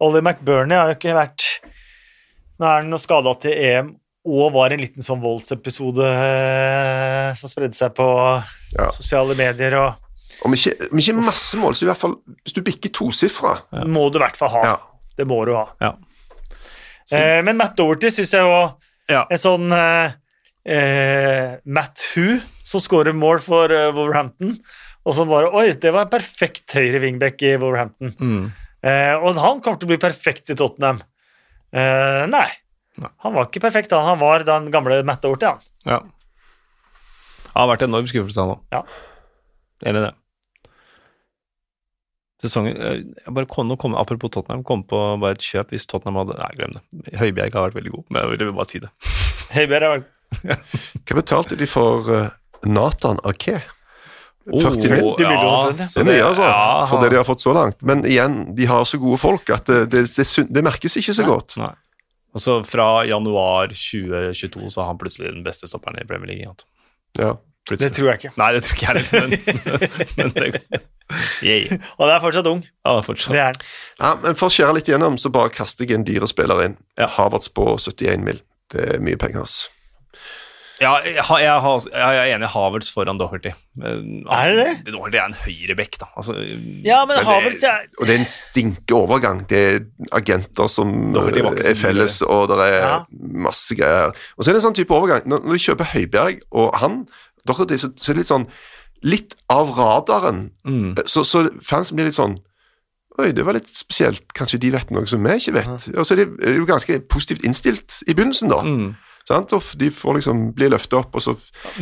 [0.00, 1.48] Ollie McBurney har jo ikke vært
[2.60, 3.90] Nå er han skada til EM
[4.30, 8.06] og var en liten sånn voldsepisode eh, som spredde seg på
[8.76, 8.90] Ja.
[8.92, 12.60] sosiale medier, og Om ikke, om ikke masse mål, så i hvert fall hvis du
[12.64, 13.54] bikker tosifra
[13.88, 14.64] må du i hvert fall ha.
[14.68, 14.76] ja.
[15.16, 15.66] Det må du ha.
[15.80, 15.94] Ja.
[17.12, 18.60] Eh, men Matt Doverty syns jeg jo
[19.10, 19.24] Ja.
[19.28, 20.12] en sånn eh,
[20.64, 24.56] eh, Matt Hu som skårer mål for eh, Wolverhampton,
[25.06, 28.14] og som bare Oi, det var en perfekt høyre wingback i Wolverhampton.
[28.20, 28.50] Mm.
[28.80, 31.02] Eh, og han kommer til å bli perfekt i Tottenham.
[31.72, 32.48] Eh, nei.
[33.00, 33.12] Nei.
[33.24, 34.06] Han var ikke perfekt, han.
[34.06, 35.62] Han var den gamle Matt Doherty, han.
[35.88, 36.00] Ja.
[37.40, 38.64] Det har vært en enorm skuffelse, han òg.
[38.74, 38.84] Ja.
[39.88, 40.14] Enig i det.
[42.40, 46.22] Sesongen eh, jeg bare kom, kom, Apropos Tottenham, kom på bare et kjøp hvis Tottenham
[46.22, 47.12] hadde Nei, glem det.
[47.20, 48.90] Høibjerg har vært veldig god, men jeg ville bare si det.
[49.56, 50.06] Høibjerg er
[50.44, 52.30] Hva betalte de for uh,
[52.66, 53.60] Nathan Ake?
[54.50, 54.80] 40 Oh, mil?
[54.80, 55.86] 50 millioner, det.
[55.94, 57.82] Det er mye, altså, ja, for det de har fått så langt.
[57.86, 61.26] Men igjen, de har så gode folk at det, det, det, det merkes ikke så
[61.28, 61.58] godt.
[61.60, 61.74] Nei.
[62.34, 66.54] Og så fra januar 2022 så har han plutselig den beste stopperen i Premier League.
[67.18, 67.34] Ja.
[67.70, 68.32] Det tror jeg ikke.
[68.40, 69.28] Nei, det tror ikke jeg heller,
[70.16, 70.80] men, men
[71.44, 71.74] yeah.
[71.98, 72.62] Og det er fortsatt ung.
[72.86, 73.34] Ja, fortsatt.
[73.34, 73.60] Det er han.
[74.00, 76.78] ja, Men for å skjære litt gjennom, så bare kaster jeg en dyrespiller inn.
[76.98, 77.10] Ja.
[77.18, 78.40] Havertz på 71 mil.
[78.72, 79.68] Det er mye penger, altså.
[80.80, 83.50] Ja, jeg, har- jeg, har- jeg er enig i Havertz foran Doherty.
[83.84, 84.56] Er det
[84.86, 84.92] det?
[84.94, 86.06] Doherty er en høyrebekk, da.
[86.16, 86.32] Altså,
[86.84, 89.42] Ja, men Men Havertz er og det er en stinkeovergang.
[89.50, 89.80] Det er
[90.16, 93.04] agenter som er felles, og det er Ja.
[93.20, 94.14] masse greier.
[94.38, 95.26] Og så er det en sånn type overgang.
[95.26, 97.06] Når, når de kjøper Høibjerg og han,
[97.46, 98.48] Doherty, så, så er det litt sånn
[99.02, 100.50] Litt av radaren.
[100.66, 100.98] mm.
[101.08, 102.38] Så, så fansen blir litt sånn
[103.18, 104.22] Oi, det var litt spesielt.
[104.36, 105.88] Kanskje de vet noe som vi ikke vet.
[105.96, 108.60] Og så er de, er de jo ganske positivt innstilt i begynnelsen, da.
[108.64, 108.94] Mm.
[109.28, 109.52] Sant?
[109.54, 111.32] Og de får liksom bli løftet opp, og så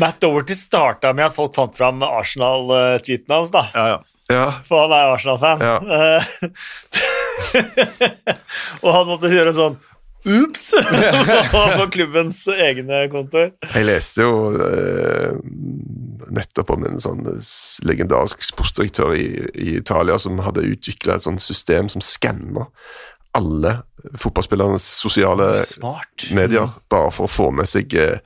[0.00, 3.62] Matt Doverty starta med at folk fant fram Arsenal-tweeten hans, da.
[3.74, 3.98] Ja, ja.
[4.28, 4.48] Ja.
[4.68, 5.58] For han er Arsenal-fan.
[5.64, 5.76] Ja.
[8.84, 9.76] Og han måtte gjøre sånn
[10.28, 10.74] Ops!
[11.52, 13.52] på klubbens egne kontor.
[13.70, 14.32] Jeg leste jo
[14.66, 15.30] eh,
[16.34, 17.22] nettopp om en sånn
[17.86, 22.66] legendarisk sportsdirektør i, i Italia som hadde utvikla et sånt system som skanner
[23.38, 23.78] alle
[24.18, 26.28] fotballspillernes sosiale Smart.
[26.34, 28.20] medier, bare for å få med seg eh,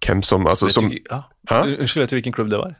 [0.00, 1.24] hvem som altså, Vet som, du, ja.
[1.50, 2.78] Unnskyld, vet du hvilken klubb det var?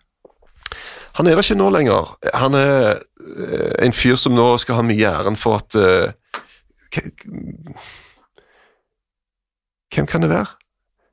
[1.18, 2.12] Han er der ikke nå lenger.
[2.38, 6.12] Han er eh, en fyr som nå skal ha mye æren for at eh,
[9.90, 10.59] Hvem kan det være?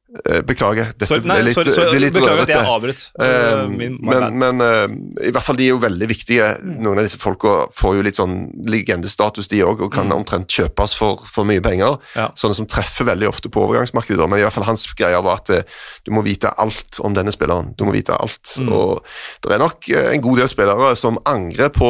[0.07, 0.93] Eh, Beklager.
[0.95, 2.55] Dette Sorry, nei, ble litt, sorry, sorry, ble litt beklager at rørete.
[2.55, 3.01] jeg avbrøt.
[3.19, 4.85] Uh, min, men men uh,
[5.27, 6.45] i hvert fall de er jo veldig viktige.
[6.63, 8.37] Noen av disse folka får jo litt sånn
[8.71, 11.97] legendestatus, de òg, og kan omtrent kjøpes for, for mye penger.
[12.15, 12.29] Ja.
[12.39, 14.19] Sånne som treffer veldig ofte på overgangsmarkedet.
[14.21, 17.17] da, Men i hvert fall hans greie var at uh, du må vite alt om
[17.17, 17.73] denne spilleren.
[17.75, 18.55] Du må vite alt.
[18.63, 19.03] Og
[19.43, 21.89] det er nok en god del spillere som angrer på,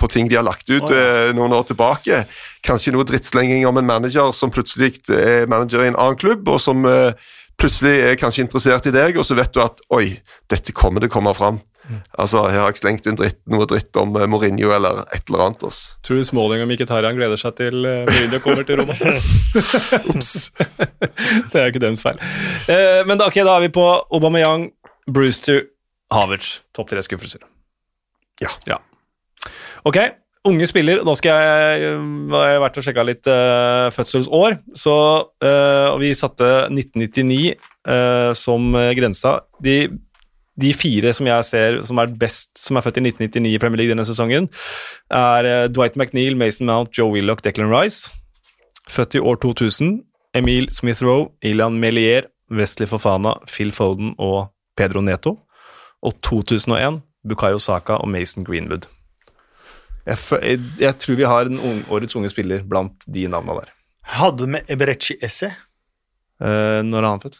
[0.00, 2.22] på ting de har lagt ut eh, noen år tilbake.
[2.64, 6.60] Kanskje noe drittslenging om en manager som plutselig er manager i en annen klubb, og
[6.62, 6.84] som
[7.60, 10.06] plutselig er kanskje interessert i deg, og så vet du at oi,
[10.50, 11.60] dette kommer å komme fram.
[12.20, 15.46] Altså, jeg har ikke slengt inn dritt, noe dritt om eh, Mourinho eller et eller
[15.46, 15.64] annet.
[15.66, 15.80] ass.
[16.06, 18.94] Tror du Smalling og Mkhitaryan gleder seg til uh, Mourinho kommer til Roma?
[20.12, 20.32] Ops.
[20.60, 22.20] det er jo ikke deres feil.
[22.70, 24.68] Eh, men da, ok, da er vi på Aubameyang,
[25.10, 25.64] Brewster,
[26.14, 26.60] Havertz.
[26.76, 27.42] Topp tre skuffelser.
[28.40, 28.78] Ja.
[29.88, 29.98] Ok,
[30.48, 31.02] unge spiller.
[31.04, 31.96] Nå skal jeg,
[32.32, 34.60] har vært og sjekka litt uh, fødselsår.
[34.78, 34.94] Så,
[35.44, 37.56] uh, vi satte 1999
[37.88, 39.38] uh, som eh, grensa.
[39.62, 39.76] De,
[40.60, 43.82] de fire som jeg ser som er best, som er født i 1999 i Premier
[43.82, 44.48] League denne sesongen,
[45.10, 48.12] er Dwight McNeil, Mason Mount, Joe Willoch, Declan Rice.
[48.90, 50.00] Født i år 2000.
[50.34, 55.40] Emil Smith-Rowe, Ilan Melier, Wesley Fofana, Phil Foden og Pedro Neto.
[56.06, 58.86] Og 2001 Bukayo Saka og Mason Greenwood.
[60.10, 63.70] Jeg, jeg, jeg tror vi har en ung, årets unge spiller blant de navna der.
[64.16, 65.52] Hadde du med Eberechi Esse
[66.40, 67.34] Eh, når er han født?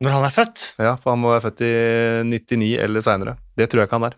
[0.00, 0.62] når han er født?
[0.80, 1.70] Ja, for han må være født i
[2.24, 3.34] 99 eller seinere.
[3.58, 4.14] Det tror jeg ikke han er.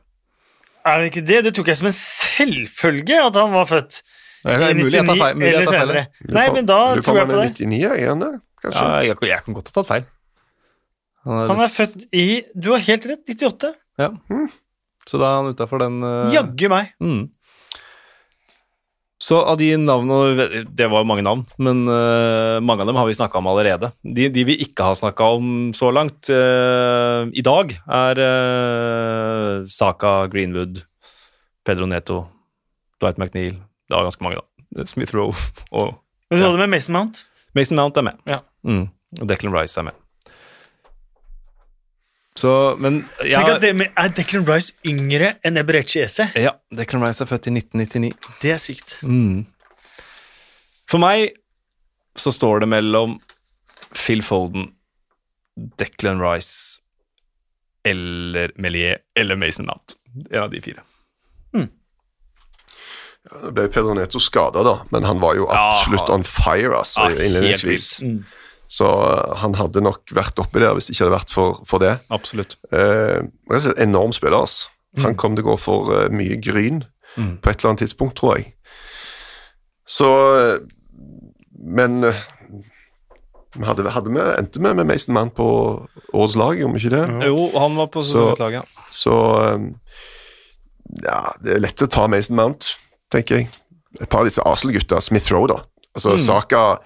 [0.86, 1.40] Er det ikke det?
[1.48, 3.98] Det tok jeg som en selvfølge at han var født
[4.46, 5.36] Nei, i er mulig jeg tar 99 feil.
[5.40, 5.90] Mulig jeg eller tar feil.
[5.90, 6.34] senere.
[6.38, 8.30] Nei, men da lurer tror jeg på han er 99, er han det?
[8.62, 8.82] Kanskje?
[8.86, 10.06] Ja, jeg, jeg kan godt ha tatt feil.
[11.26, 13.72] Han er født i Du har helt rett, 98.
[14.02, 14.08] Ja.
[15.09, 16.92] Så da er han utafor den uh, Jaggu meg.
[17.03, 17.24] Mm.
[19.22, 23.07] Så av de navnene Det var jo mange navn, men uh, mange av dem har
[23.07, 23.92] vi snakka om allerede.
[24.03, 30.26] De, de vi ikke har snakka om så langt uh, i dag, er uh, Saka,
[30.32, 30.82] Greenwood,
[31.66, 32.24] Pedro Neto,
[33.03, 33.55] Dwight McNeil
[33.86, 34.86] Det var ganske mange, da.
[34.90, 35.30] Smith Roe
[35.76, 35.94] og
[36.30, 36.48] Men du Ja.
[36.50, 37.22] hadde med Mason Mount?
[37.55, 38.18] Mason Mount er med.
[38.26, 38.40] Ja.
[38.66, 38.86] Mm.
[39.20, 40.01] Og Declan Rice er med.
[42.38, 46.30] Så, men ja, Tenk at det med, Er Declan Rice yngre enn Eberechi Ese?
[46.40, 48.12] ja, Declan Rice er født i 1999.
[48.40, 48.94] Det er sykt.
[49.04, 49.42] Mm.
[50.88, 51.34] For meg
[52.16, 53.18] så står det mellom
[53.92, 54.70] Phil Foden,
[55.78, 56.80] Declan Rice
[57.84, 59.96] eller Melier eller Mason Mount.
[60.30, 60.84] En av de fire.
[63.22, 66.74] Det ble Pedro Neto skada, da, men han var jo Ja, absolutt han- on fire
[66.80, 68.00] altså, Ja, helt innledningsvis.
[68.02, 68.24] Mm.
[68.72, 71.82] Så uh, han hadde nok vært oppi der hvis det ikke hadde vært for, for
[71.82, 71.98] det.
[72.14, 72.56] Absolutt.
[72.72, 73.20] Eh,
[73.52, 74.46] slett enorm spiller.
[74.46, 74.70] Altså.
[75.04, 76.82] Han kom til å gå for uh, mye gryn
[77.16, 77.34] Mm.
[77.44, 78.54] på et eller annet tidspunkt, tror jeg.
[79.84, 80.06] Så
[80.38, 80.54] eh,
[81.60, 82.14] Men uh,
[83.60, 85.44] hadde, hadde vi, endte vi med Mason Mann på
[86.12, 87.02] årets lag, om ikke det?
[87.28, 89.18] Jo, han var på sesongslaget, Så, Så
[89.54, 89.68] um,
[91.04, 92.72] Ja, det er lett å ta Mason Mount,
[93.12, 93.50] tenker jeg.
[94.00, 95.60] Et par av disse Arsenal-gutta, Smith Rowe, da.
[95.92, 96.78] Altså Saka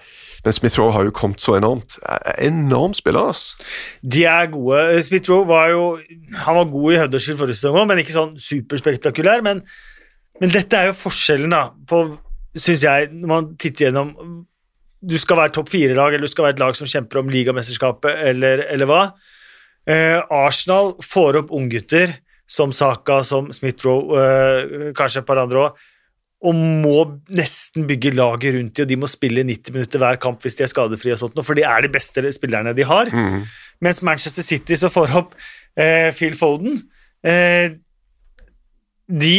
[0.47, 1.97] Men Smith Rowe har jo kommet så enormt.
[2.39, 3.57] Enormt Enorm spiller, altså.
[4.01, 5.03] De er gode.
[5.03, 5.81] Smith-Roe var jo
[6.45, 9.43] Han var god i Huddersfield forrige sesong òg, men ikke sånn superspektakulær.
[9.43, 9.59] Men,
[10.39, 12.05] men dette er jo forskjellen, da, på
[12.57, 14.13] Syns jeg, når man titter gjennom
[15.03, 18.23] Du skal være topp fire-lag, eller du skal være et lag som kjemper om ligamesterskapet,
[18.31, 19.01] eller, eller hva.
[19.87, 22.15] Eh, Arsenal får opp unggutter
[22.49, 25.85] som Saka, som Smith-Roe, eh, kanskje et par andre òg,
[26.45, 26.97] og må
[27.33, 30.65] nesten bygge laget rundt dem, og de må spille 90 minutter hver kamp hvis de
[30.67, 33.09] er skadefrie, og sånt, for de er de beste spillerne de har.
[33.81, 35.33] Mens Manchester City så får opp
[35.77, 36.79] eh, Phil Foden
[37.25, 37.77] eh,
[39.07, 39.37] De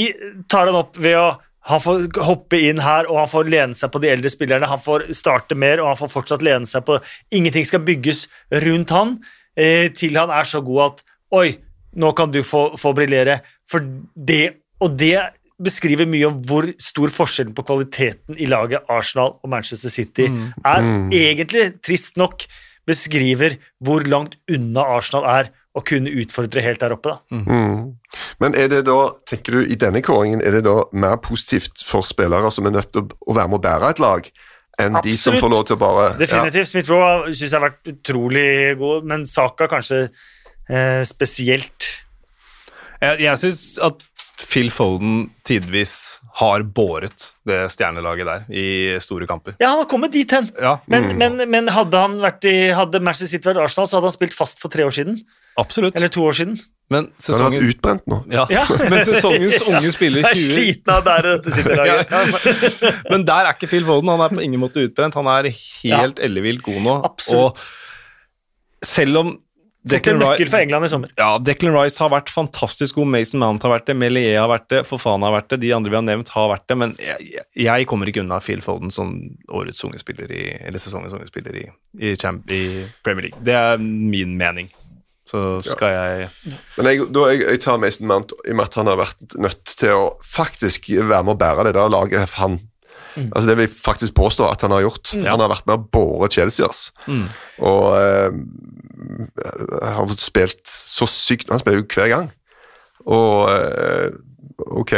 [0.51, 1.29] tar han opp ved å
[1.69, 4.71] han får hoppe inn her, og han får lene seg på de eldre spillerne.
[4.71, 6.97] Han får starte mer, og han får fortsatt lene seg på
[7.35, 8.23] Ingenting skal bygges
[8.65, 9.19] rundt han
[9.53, 11.05] eh, til han er så god at
[11.37, 11.59] Oi,
[12.01, 13.43] nå kan du få, få briljere.
[13.69, 13.85] For
[14.17, 15.19] det Og det
[15.63, 20.53] beskriver mye om hvor stor forskjellen på kvaliteten i laget Arsenal og Manchester City Mm.
[20.65, 20.89] er.
[21.13, 22.45] Egentlig, trist nok,
[22.87, 27.11] beskriver hvor langt unna Arsenal er å kunne utfordre helt der oppe.
[27.11, 27.19] da.
[27.31, 27.97] Mm.
[28.41, 32.03] Men er det da, tenker du, i denne kåringen, er det da mer positivt for
[32.03, 34.31] spillere som er nødt til å være med å bære et lag,
[34.81, 36.71] enn de som får lov til å bare Definitivt.
[36.73, 40.09] Smith-Roe syns jeg har vært utrolig god, men Saka kanskje
[40.71, 41.91] eh, spesielt.
[43.03, 44.03] Jeg, jeg syns at
[44.39, 48.67] Phil Foden tidvis har båret det stjernelaget der i
[49.03, 49.57] store kamper.
[49.59, 50.47] Ja, han har kommet dit hen.
[50.55, 54.13] Ja, Men, men, men hadde, han vært i, hadde Manchester City vært Arsenal, så hadde
[54.13, 55.19] han spilt fast for tre år siden.
[55.59, 55.97] absolutt.
[55.99, 56.55] Eller to år siden.
[56.89, 57.43] Men sesongen...
[57.43, 58.21] han har vært utbrent nå.
[58.33, 58.45] ja.
[58.55, 58.63] Ja.
[58.93, 62.15] Men sesongens unge spiller 20 Jeg er sliten av det dette City-laget.
[63.13, 64.09] Men der er ikke Phil Foden.
[64.15, 65.19] Han er på ingen måte utbrent.
[65.19, 66.97] Han er helt ellevilt god nå.
[67.11, 67.61] Absolutt.
[67.67, 69.35] Og selv om
[69.91, 71.11] Declan nøkkel for England i sommer.
[71.19, 74.69] ja, Declan Rice har vært fantastisk god, Mason Mount har vært det, Melie har vært
[74.73, 77.43] det, Fofana har vært det, de andre vi har nevnt har vært det, men jeg,
[77.57, 79.15] jeg- kommer ikke unna Phil Foden som
[79.49, 81.65] årets unge spiller i, eller sesongens unge spiller i,
[82.01, 83.41] i, champ, i Premier League.
[83.43, 84.69] Det er min mening.
[85.29, 86.29] Så skal jeg
[86.79, 89.35] Men jeg, da, jeg, jeg tar Mason Mount i og med at han har vært
[89.37, 92.25] nødt til å faktisk være med å bære det der laget.
[92.33, 92.57] For
[93.19, 93.29] han.
[93.33, 95.13] Altså Det vil jeg faktisk påstå at han har gjort.
[95.15, 96.69] Han har vært med å båre Chelsea.
[96.69, 96.89] ass.
[97.07, 97.25] Mm.
[97.69, 98.31] Og uh,
[99.85, 102.31] har fått spilt så sykt Han spiller jo hver gang.
[103.09, 104.09] Og uh,
[104.83, 104.95] ok,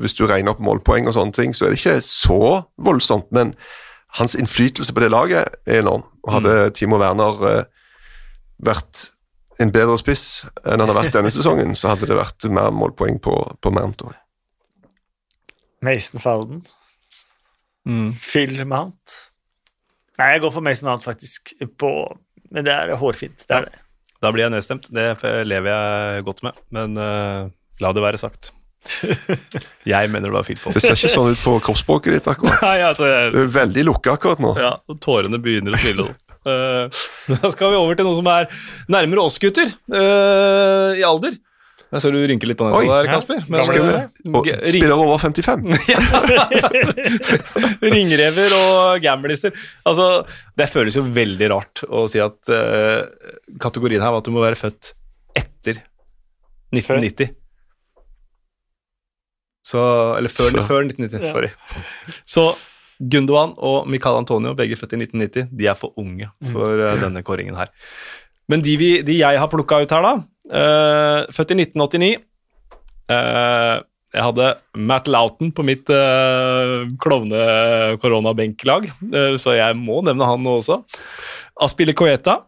[0.00, 2.40] hvis du regner opp målpoeng og sånne ting, så er det ikke så
[2.78, 3.54] voldsomt, men
[4.18, 6.04] hans innflytelse på det laget er enorm.
[6.26, 7.62] Og hadde Timo Werner uh,
[8.62, 9.10] vært
[9.60, 13.20] en bedre spiss enn han har vært denne sesongen, så hadde det vært mer målpoeng
[13.22, 14.06] på, på Mount.
[15.84, 16.64] Mason Fowden.
[17.88, 18.08] Mm.
[18.20, 19.18] Phil Mount.
[20.20, 21.54] Nei, jeg går for Mason Mount, faktisk.
[21.80, 21.92] På,
[22.52, 23.46] men det er hårfint.
[23.46, 23.84] Det er det.
[24.20, 24.90] Da blir jeg nedstemt.
[24.92, 25.06] Det
[25.48, 27.48] lever jeg godt med, men uh,
[27.80, 28.52] la det være sagt.
[29.92, 32.62] Jeg mener det var Phil Det ser ikke sånn ut på kroppsspråket ditt akkurat.
[32.68, 34.54] Nei, altså, jeg, Du er veldig lukka akkurat nå.
[34.56, 36.06] Ja, og tårene begynner å trille.
[36.48, 37.02] uh,
[37.42, 38.48] da skal vi over til noe som er
[38.92, 41.36] nærmere oss gutter uh, i alder.
[41.90, 43.08] Jeg ser du rynker litt på nesa der.
[43.10, 43.40] Kasper.
[43.50, 43.64] Men,
[44.70, 45.64] spiller over 55.
[47.96, 49.56] Ringrever og gambliser.
[49.88, 50.06] Altså,
[50.58, 53.02] det føles jo veldig rart å si at uh,
[53.62, 54.92] kategorien her var at du må være født
[55.34, 55.82] etter
[56.70, 57.34] 1990.
[59.66, 59.82] Så
[60.16, 60.66] Eller før, Før.
[60.68, 61.32] før 1990, Ja.
[61.34, 61.50] sorry.
[62.24, 62.50] Så
[63.00, 67.02] Gundogan og Michael Antonio, begge født i 1990, de er for unge for mm.
[67.02, 67.72] denne kåringen her.
[68.50, 70.14] Men de, vi, de jeg har plukka ut her, da
[70.50, 72.18] eh, Født i 1989
[73.10, 80.42] Uh, Jeg hadde Matt Loughton på mitt uh, klovne-koronabenklag, uh, så jeg må nevne han
[80.42, 80.80] nå også.
[81.62, 82.40] Aspille Coeta,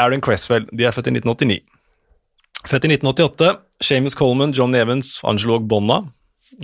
[0.00, 1.58] Aaron Cresswell, de er født i 1989.
[2.64, 3.50] Født i 1988,
[3.84, 6.00] Seamus Coleman, John Evans, Angelo Ogbonna.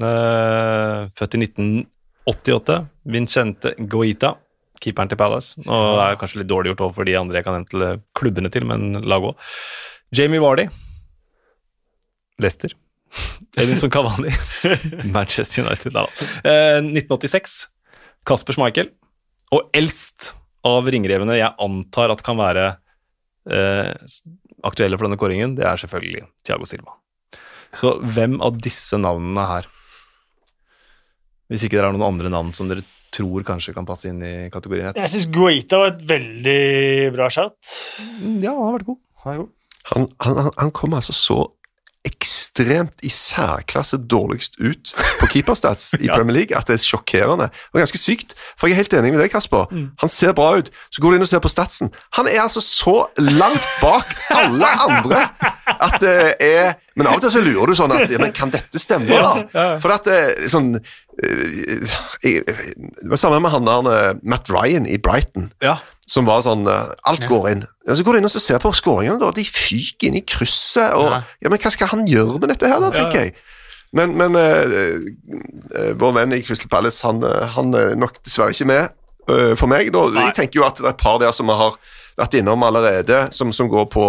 [0.00, 2.80] Uh, født i 1988,
[3.12, 4.32] Vincente Goita,
[4.80, 5.60] keeperen til Palace.
[5.66, 8.64] Og det er kanskje litt dårlig gjort overfor de andre jeg kan nevne klubbene til,
[8.70, 9.52] men laget òg.
[10.14, 10.68] Jamie Vardy,
[12.38, 12.72] Leicester.
[13.58, 14.30] Edinson Cavani,
[15.12, 15.92] Manchester United.
[15.96, 16.06] Da.
[16.44, 17.58] Eh, 1986,
[18.28, 18.90] Kasper Schmeichel.
[19.54, 20.32] Og eldst
[20.68, 22.66] av ringrevene jeg antar at kan være
[23.48, 23.94] eh,
[24.68, 26.96] aktuelle for denne kåringen, det er selvfølgelig Thiago Silva.
[27.72, 29.66] Så hvem av disse navnene her
[31.52, 32.80] Hvis ikke det er noen andre navn som dere
[33.12, 34.92] tror kanskje kan passe inn i kategorien?
[34.96, 36.62] Jeg syns Guaita var et veldig
[37.16, 37.56] bra shout.
[38.20, 38.98] Mm, Ja, han har vært god.
[39.24, 39.52] Han er god.
[39.94, 41.38] Han, han, han- kom altså så
[42.08, 47.48] ekstremt i særklasse dårligst ut på keeperstats i Premier League at det er sjokkerende.
[47.74, 49.66] Og ganske sykt, for jeg er helt enig med deg, Kasper.
[50.00, 50.70] Han ser bra ut.
[50.94, 51.90] Så går du inn og ser på statsen.
[52.16, 55.24] Han er altså så langt bak alle andre
[55.78, 58.50] at det er Men av og til så lurer du sånn at ja, men Kan
[58.50, 59.76] dette stemme, da?
[59.82, 64.86] For at det sånn eh, jeg- Det var samme med han der eh, Matt Ryan
[64.86, 65.76] i Brighton Ja.
[66.08, 67.64] som var sånn eh, Alt går inn.
[67.88, 69.30] Ja, så går du inn og så ser på skåringene, da.
[69.34, 70.94] De fyker inn i krysset.
[70.94, 71.10] Og,
[71.42, 71.48] Ja.
[71.50, 73.34] men hva skal han gjøre med dette her, da, tenker jeg.
[73.96, 74.74] Men, men eh,
[75.74, 78.90] eh, vår venn i Crystal Palace, han, eh, han er nok dessverre ikke med
[79.30, 79.88] uh, for meg.
[79.94, 81.76] Da, jeg tenker jo at det er et par der som vi har
[82.18, 84.04] vært innom allerede, som, som går på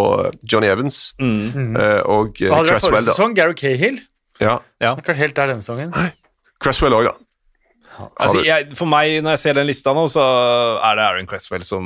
[0.51, 1.75] Johnny Evans Mm.
[1.79, 2.51] eh, og Cresswell.
[2.51, 2.91] Hva hadde Cresswell.
[2.95, 3.35] forrige sesong?
[3.39, 3.99] Gary Cahill?
[4.39, 4.93] Ja, ja.
[4.99, 5.91] Ikke helt der denne sesongen.
[6.59, 7.15] Cresswell òg, da.
[8.19, 10.23] Altså, jeg, for meg, når jeg ser den lista nå, så
[10.87, 11.85] er det Aaron Cresswell som,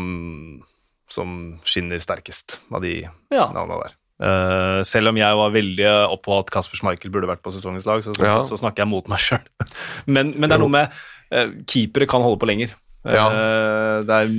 [1.11, 2.99] som skinner sterkest av de
[3.33, 3.47] Ja.
[3.53, 3.99] navnene der.
[4.23, 7.87] Uh, selv om jeg var veldig opp på at Kasper Schmeichel burde vært på sesongens
[7.89, 8.37] lag, så, så, Ja.
[8.45, 9.41] så, snakker jeg mot meg sjøl.
[10.05, 10.93] men, men det er noe med
[11.33, 12.75] uh, Keepere kan holde på lenger.
[13.03, 13.23] Ja.
[13.27, 14.29] Eh, det er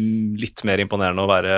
[0.41, 1.57] litt mer imponerende å være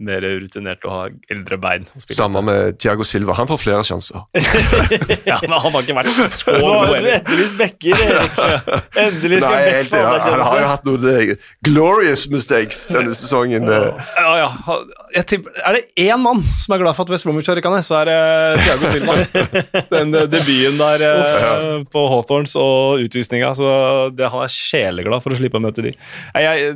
[0.00, 1.00] mer rutinert og ha
[1.32, 1.84] eldre bein.
[2.08, 3.34] Samme med Thiago Silva.
[3.36, 4.24] Han får flere sjanser.
[5.28, 7.16] Ja, men han har ikke vært så Nå god har du heller.
[7.18, 8.38] etterlyst backer, Erik.
[9.02, 11.32] Endelig skal Nei, helt, få han, han har jo hatt noen eh,
[11.68, 13.68] glorious mistakes denne sesongen.
[13.68, 14.08] eh.
[14.16, 14.78] Ja, ja.
[15.18, 17.72] Jeg tipper, er det én mann som er glad for at West Bromwich har rykka
[17.74, 18.18] ned, så er det
[18.64, 19.18] Thiago Silva.
[19.94, 23.52] Den debuten der eh, på Hawthorns og utvisninga.
[23.58, 23.68] Så
[24.16, 25.92] det, han er sjeleglad for å slippe å møte de.
[26.42, 26.72] Jeg,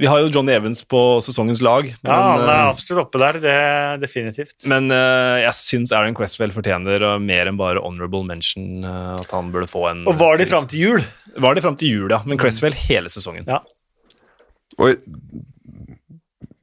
[0.00, 3.20] vi har jo John Evans på sesongens lag, men, Ja, han er eh, absolutt oppe
[3.22, 3.38] der.
[3.42, 4.56] Det er definitivt.
[4.70, 8.84] men uh, jeg syns Aaron Cresswell fortjener eh, mer enn bare honorable mention.
[8.84, 11.06] Uh, at han burde få en Og var de fram til jul?
[11.46, 12.22] Var de fram til jul, ja.
[12.26, 13.46] Men Cresswell hele sesongen.
[13.48, 13.62] Ja.
[14.78, 14.96] Og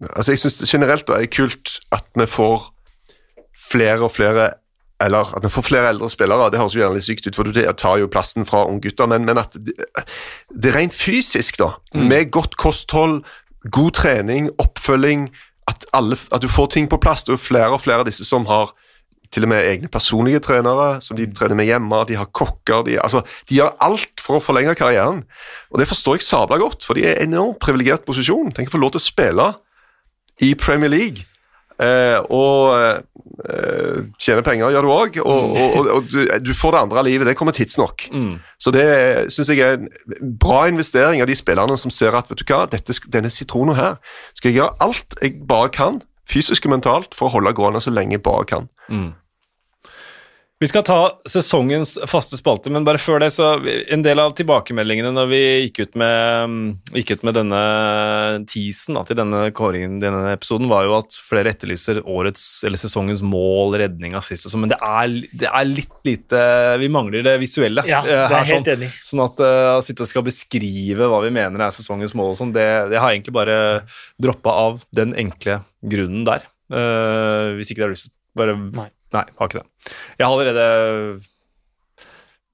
[0.10, 2.72] altså jeg syns generelt det er kult at vi får
[3.72, 4.50] flere og flere
[5.02, 7.48] eller at vi får flere eldre spillere, det høres jo gjerne litt sykt ut, for
[7.48, 9.76] du tar jo plassen fra unggutter, men, men at det,
[10.54, 13.22] det er rent fysisk, da, med godt kosthold,
[13.70, 15.30] god trening, oppfølging,
[15.70, 17.24] at, alle, at du får ting på plass.
[17.24, 18.74] Det er jo flere og flere av disse som har
[19.32, 22.98] til og med egne personlige trenere, som de trener med hjemme, de har kokker de,
[23.00, 25.22] altså, de gjør alt for å forlenge karrieren.
[25.72, 28.52] Og det forstår jeg sabla godt, for de er i en enormt privilegert posisjon.
[28.52, 29.48] Tenk å få lov til å spille
[30.44, 31.24] i Premier League.
[31.82, 36.82] Eh, og eh, tjene penger gjør du òg, og, og, og, og du, får det
[36.84, 37.28] andre livet.
[37.30, 38.06] Det kommer tidsnok.
[38.14, 38.36] Mm.
[38.62, 38.86] Så det
[39.34, 42.64] syns jeg er en bra investering av de spillerne som ser at vet du hva,
[42.70, 43.98] dette, denne sitronen her
[44.38, 47.94] skal jeg gjøre alt jeg bare kan, fysisk og mentalt, for å holde gående så
[47.94, 48.70] lenge jeg bare kan.
[50.62, 50.96] Vi skal ta
[51.26, 55.80] sesongens faste spalte, men bare før det, så en del av tilbakemeldingene når vi gikk
[55.82, 56.54] ut med,
[56.94, 57.62] gikk ut med denne
[58.46, 63.26] teasen da, til denne kåringen, denne episoden, var jo at flere etterlyser årets, eller sesongens
[63.26, 66.46] mål, redning, assist og sånn, men det er, det er litt lite
[66.82, 67.82] Vi mangler det visuelle.
[67.90, 68.94] Ja, eh, det er helt sånn, enig.
[69.10, 72.42] Sånn at uh, å sitte og skal beskrive hva vi mener er sesongens mål og
[72.44, 73.60] sånn, det, det har jeg egentlig bare
[74.22, 76.46] droppa av den enkle grunnen der.
[76.70, 78.92] Uh, hvis ikke det har lyst til bare Nei.
[79.12, 79.94] Nei, har ikke det.
[80.20, 80.66] Jeg har allerede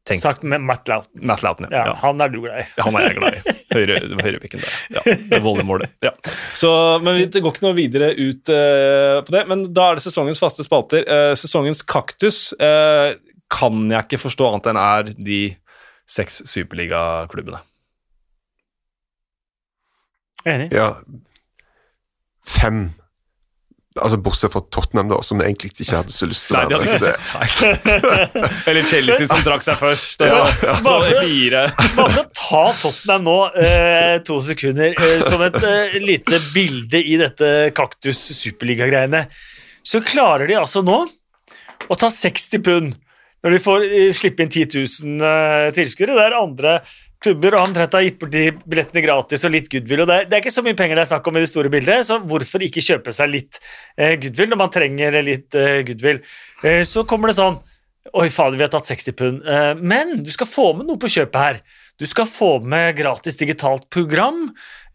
[0.07, 1.25] tenkt Sagt med Matt Louten.
[1.27, 1.93] Matt Louten Ja, ja.
[2.01, 2.65] Han er du glad i.
[2.79, 3.55] Han er jeg glad i.
[3.75, 4.75] Høyre, høyrepikken der.
[4.95, 5.03] Ja,
[5.33, 5.93] det volleymålet.
[6.05, 6.13] Ja.
[6.55, 6.71] Så,
[7.03, 9.43] men det går ikke noe videre ut uh, på det.
[9.51, 11.03] Men da er det sesongens faste spalter.
[11.05, 13.11] Uh, sesongens kaktus uh,
[13.53, 15.41] kan jeg ikke forstå annet enn er de
[16.07, 17.59] seks superligaklubbene.
[20.47, 20.69] Enig.
[20.71, 20.93] Ja,
[22.47, 22.87] fem
[24.01, 26.99] Altså Bortsett fra Tottenham, da, som egentlig ikke hadde så lyst til å det være
[27.05, 28.51] det- nei.
[28.71, 30.21] Eller Chelsea som trakk seg først.
[30.25, 30.75] Ja, ja.
[30.85, 31.63] Bare for- fire.
[31.97, 37.01] Bare for å ta Tottenham nå, eh, to sekunder, eh, som et eh, lite bilde
[37.03, 39.25] i dette kaktus-superliga-greiene,
[39.87, 41.01] så klarer de altså nå
[41.87, 42.95] å ta 60 pund
[43.45, 44.65] når de får eh, slippe inn 10
[45.05, 46.17] 000 eh, tilskuere.
[46.19, 46.79] er andre
[47.23, 50.03] klubber og omtrent har gitt bort de billettene gratis og litt goodwill.
[50.03, 51.49] og det er, det er ikke så mye penger det er snakk om i det
[51.51, 53.59] store bildet, så hvorfor ikke kjøpe seg litt
[53.97, 56.21] eh, goodwill når man trenger litt eh, goodwill?
[56.63, 57.59] Eh, så kommer det sånn
[58.15, 59.41] Oi, fader, vi har tatt 60 pund.
[59.43, 61.57] Eh, men du skal få med noe på kjøpet her.
[61.99, 64.45] Du skal få med gratis digitalt program.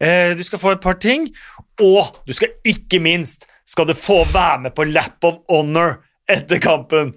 [0.01, 1.27] Eh, du skal få et par ting.
[1.77, 5.99] Og du skal ikke minst skal du få være med på Lap of Honor
[6.29, 7.13] etter kampen.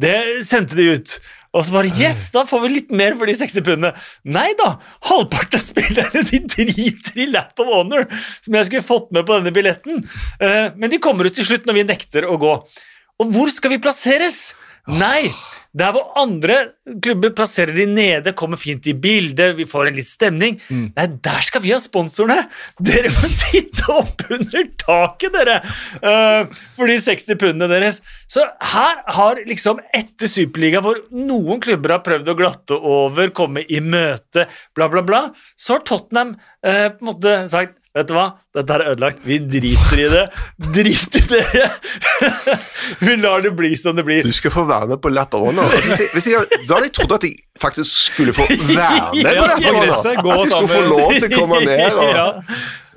[0.00, 1.18] Det sendte de ut.
[1.54, 3.92] Og så bare Yes, da får vi litt mer for de 60 pundene.
[4.26, 4.72] Nei da!
[5.10, 8.08] Halvparten av spillerne de driter i Lap of Honor,
[8.42, 10.02] som jeg skulle fått med på denne billetten.
[10.42, 12.56] Eh, men de kommer ut til slutt når vi nekter å gå.
[13.22, 14.48] Og hvor skal vi plasseres?
[14.84, 15.30] Nei,
[15.72, 16.58] der hvor andre
[17.02, 20.58] klubber plasserer de nede, kommer fint i bildet, vi får en litt stemning.
[20.68, 22.50] Nei, der skal vi ha sponsorene!
[22.84, 25.56] Dere må sitte oppunder taket, dere!
[26.04, 28.02] Uh, for de 60 pundene deres.
[28.28, 33.64] Så her har liksom etter Superliga, hvor noen klubber har prøvd å glatte over, komme
[33.64, 34.44] i møte,
[34.76, 35.24] bla, bla, bla,
[35.56, 38.24] så har Tottenham uh, på en måte sagt Vet du hva?
[38.50, 39.20] Dette er ødelagt.
[39.22, 40.22] Vi driter i det.
[40.74, 41.68] Drit i dere!
[43.06, 44.26] Vi lar det bli som det blir.
[44.26, 45.70] Du skal få være med på Lap of Honor.
[45.70, 46.22] Da
[46.74, 49.94] hadde jeg trodd at jeg faktisk skulle få være med på Lap of Honor.
[49.94, 51.84] At jeg skulle få lov til å komme ned.
[51.92, 52.26] Og, ja.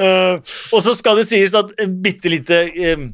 [0.02, 3.06] uh, og så skal det sies at en bitte lite eh,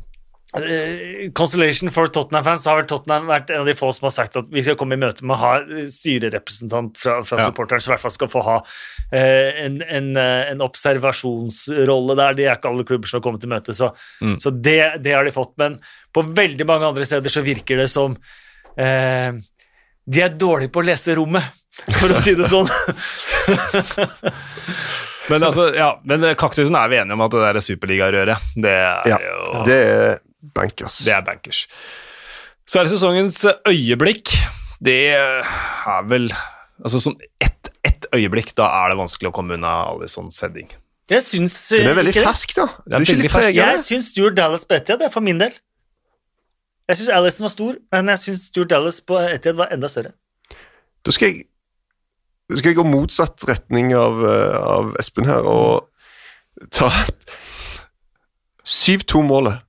[0.57, 4.35] eh, Consolation for Tottenham-fans har vel Tottenham vært en av de få som har sagt
[4.37, 5.53] at vi skal komme i møte med å ha
[5.89, 7.47] styrerepresentant fra, fra Ja.
[7.49, 8.57] supporteren, som i hvert fall skal få ha
[9.11, 12.33] eh, en, en, eh, en observasjonsrolle der.
[12.37, 13.91] Det er ikke alle klubber som har kommet til møte, så,
[14.21, 14.37] Mm.
[14.41, 15.53] så det, det har de fått.
[15.57, 15.79] Men
[16.13, 18.15] på veldig mange andre steder så virker det som
[18.77, 19.31] eh,
[20.05, 21.43] de er dårlige på å lese rommet,
[21.99, 22.67] for å si det sånn.
[25.29, 29.07] Men, altså, ja, men kaktusen er vi enige om at det der superligarøret, det er
[29.07, 30.17] Ja, jo det er
[30.55, 30.99] bankers.
[31.05, 31.65] Det er bankers.
[32.67, 34.33] Så er det sesongens øyeblikk.
[34.83, 36.31] Det er vel
[36.83, 40.69] Altså sånn ett et øyeblikk, da er det vanskelig å komme unna Alissons heading.
[41.11, 42.65] Jeg syns Den eh, er veldig ikke fersk, da.
[42.85, 45.55] Du er ikke litt preget Jeg syns Stuart Dallas på Etiad, for min del.
[46.87, 50.13] Jeg syns Alison var stor, men jeg syns Stuart Dallas på Etiad var enda større.
[51.03, 51.45] Da skal jeg,
[52.47, 55.89] da skal jeg gå motsatt retning av, eh, av Espen her og
[56.71, 56.87] ta
[58.63, 59.59] 7-2-målet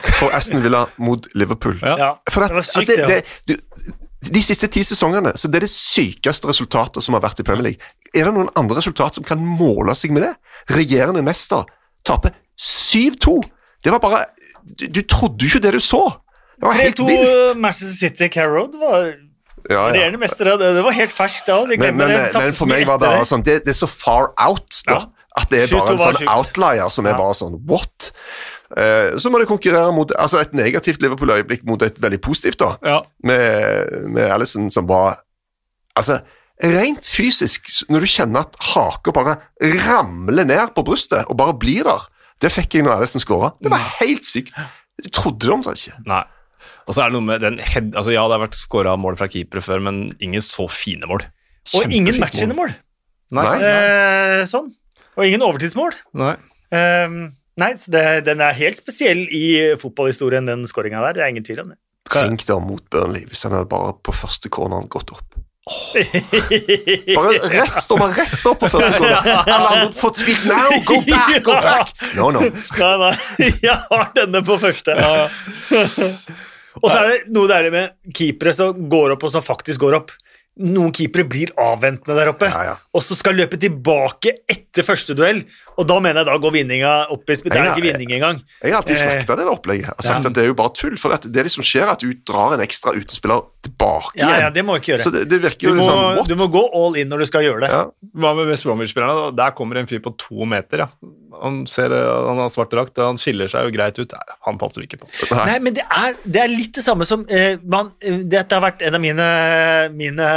[0.00, 1.78] for Aston Villa mot Liverpool.
[1.82, 1.94] Ja.
[1.98, 3.56] Ja, For at, det var sykt, at det, det.
[3.58, 3.92] du,
[4.34, 7.66] de siste ti sesongene så det er det sykeste resultatet som har vært i Premier
[7.70, 7.92] League.
[8.14, 10.32] Er det noen andre resultat som kan måle seg med det?
[10.72, 11.66] Regjerende mester
[12.06, 13.36] taper 7-2.
[13.84, 14.24] Det var bare
[14.64, 16.02] du, du trodde jo ikke det du så.
[16.56, 17.20] Det var helt vilt.
[17.28, 17.58] 3-2 vilt.
[17.60, 19.10] Manchester City Carrow Road var
[19.68, 19.82] Ja, ja.
[19.92, 20.44] regjerende mester.
[20.56, 21.48] Det, det var helt ferskt.
[21.68, 24.30] Vi Men, men, men, for meg var det bare sånn det, det er så far
[24.40, 24.98] out, da.
[25.02, 25.28] Ja.
[25.34, 27.18] At det er bare en sånn outlier som er Ja.
[27.18, 28.12] bare sånn what?
[28.72, 32.70] Eh, så må det konkurrere mot altså et negativt Liverpool-øyeblikk mot et veldig positivt, da.
[32.84, 33.00] Ja.
[33.26, 35.20] Med, med Alison som var
[35.94, 36.16] Altså,
[36.58, 39.36] rent fysisk, når du kjenner at haka bare
[39.84, 42.08] ramler ned på brystet og bare blir der,
[42.42, 43.52] det fikk jeg når Alison skåra.
[43.62, 44.50] Det var helt sykt.
[44.98, 46.00] Du trodde det omtrent ikke.
[46.10, 46.24] Nei.
[46.88, 47.92] Og så er det noe med den head...
[47.94, 51.22] Altså, ja, det har vært skåra mål fra keepere før, men ingen så fine mål.
[51.78, 52.72] Og ingen Kjempefint Nei.
[53.38, 53.54] Nei.
[53.70, 54.68] Eh, sånn.
[55.14, 55.94] Og ingen overtidsmål.
[56.20, 56.34] Nei.
[56.74, 57.16] Eh,
[57.60, 59.44] nei, så det, den er helt spesiell i
[59.80, 61.18] fotballhistorien, den skåringa der.
[61.18, 61.78] Det er ingen tvil om det.
[62.12, 65.40] Tenk da mot Burnley hvis han hadde bare på første corneren gått opp.
[67.16, 69.28] Bare rett, står bare rett opp på første corner.
[69.48, 71.94] Alle andre fått tvilt Now, go back, go back!
[72.18, 72.42] No, no.
[72.44, 73.14] Nei, nei,
[73.64, 74.92] jeg har denne på første.
[76.82, 79.96] og så er det noe deilig med keepere som går opp, og som faktisk går
[80.02, 80.12] opp.
[80.68, 82.74] Noen keepere blir avventende der oppe, Ja, ja.
[82.94, 85.40] og så skal løpe tilbake etter første duell.
[85.76, 87.52] Og da mener jeg da går vinninga opp i spill.
[87.52, 87.92] Det er ikke ja.
[87.92, 88.40] vinning engang.
[88.62, 89.90] Jeg har alltid Eh, slakta det opplegget.
[89.90, 90.30] Har sagt ja.
[90.30, 90.94] at det er jo bare tull.
[91.00, 94.44] For det er det som skjer, at du drar en ekstra utespiller tilbake igjen.
[94.44, 95.24] ja, det må ikke ikke Så gjøre.
[95.24, 96.30] det, det virker jo litt sånn what?
[96.30, 97.72] du må gå all in når du skal gjøre det.
[97.72, 97.82] ja.
[98.20, 99.34] Hva med West Bromwich-spillerne?
[99.36, 100.88] Der kommer en fyr på to meter, ja.
[101.40, 104.12] Han, ser, eh, han har svart drakt, han skiller seg jo greit ut.
[104.14, 105.08] Nei, han passer vi ikke på.
[105.34, 105.46] Nei.
[105.50, 108.62] Nei, men det er, det er litt det samme som eh, man, eh, Dette har
[108.62, 109.26] vært en av mine,
[109.96, 110.28] mine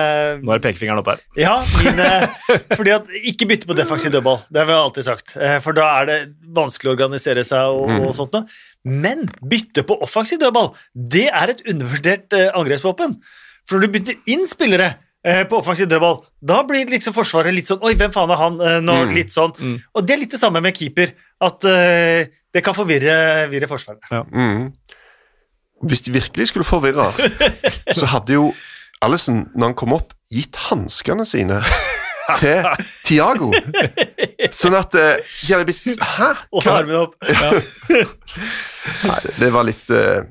[0.41, 1.21] Nå er pekefingeren oppe her.
[1.37, 2.07] Ja, mine
[2.79, 4.41] Fordi at Ikke bytte på defensiv dødball.
[4.49, 5.26] Det har vi alltid sagt.
[5.35, 6.19] Eh, For da er det
[6.55, 8.47] vanskelig å organisere seg og, og sånt noe.
[8.87, 13.17] Men bytte på offensiv dødball, det er et undervurdert eh, angrepsvåpen.
[13.67, 14.93] For når du bytter inn spillere
[15.27, 18.55] eh, på offensiv dødball, da blir liksom Forsvaret litt sånn Oi, hvem faen er han?
[18.61, 18.79] nå?
[18.87, 19.51] nå, Litt sånn.
[19.91, 21.11] Og det er litt det samme med keeper.
[21.43, 24.07] At det kan forvirre, Forsvaret.
[24.31, 24.71] Mm.
[25.85, 27.11] Hvis de virkelig skulle forvirre,
[27.99, 28.47] så hadde jo
[29.05, 31.59] Alison, når han kom opp, gitt hanskene sine
[32.39, 32.67] til
[33.07, 33.51] Tiago.
[34.51, 35.17] Sånn at eh,
[35.47, 36.29] de hadde blitt Hæ?
[36.51, 37.15] Og så armene opp.
[39.07, 40.23] Nei, det var litt uh,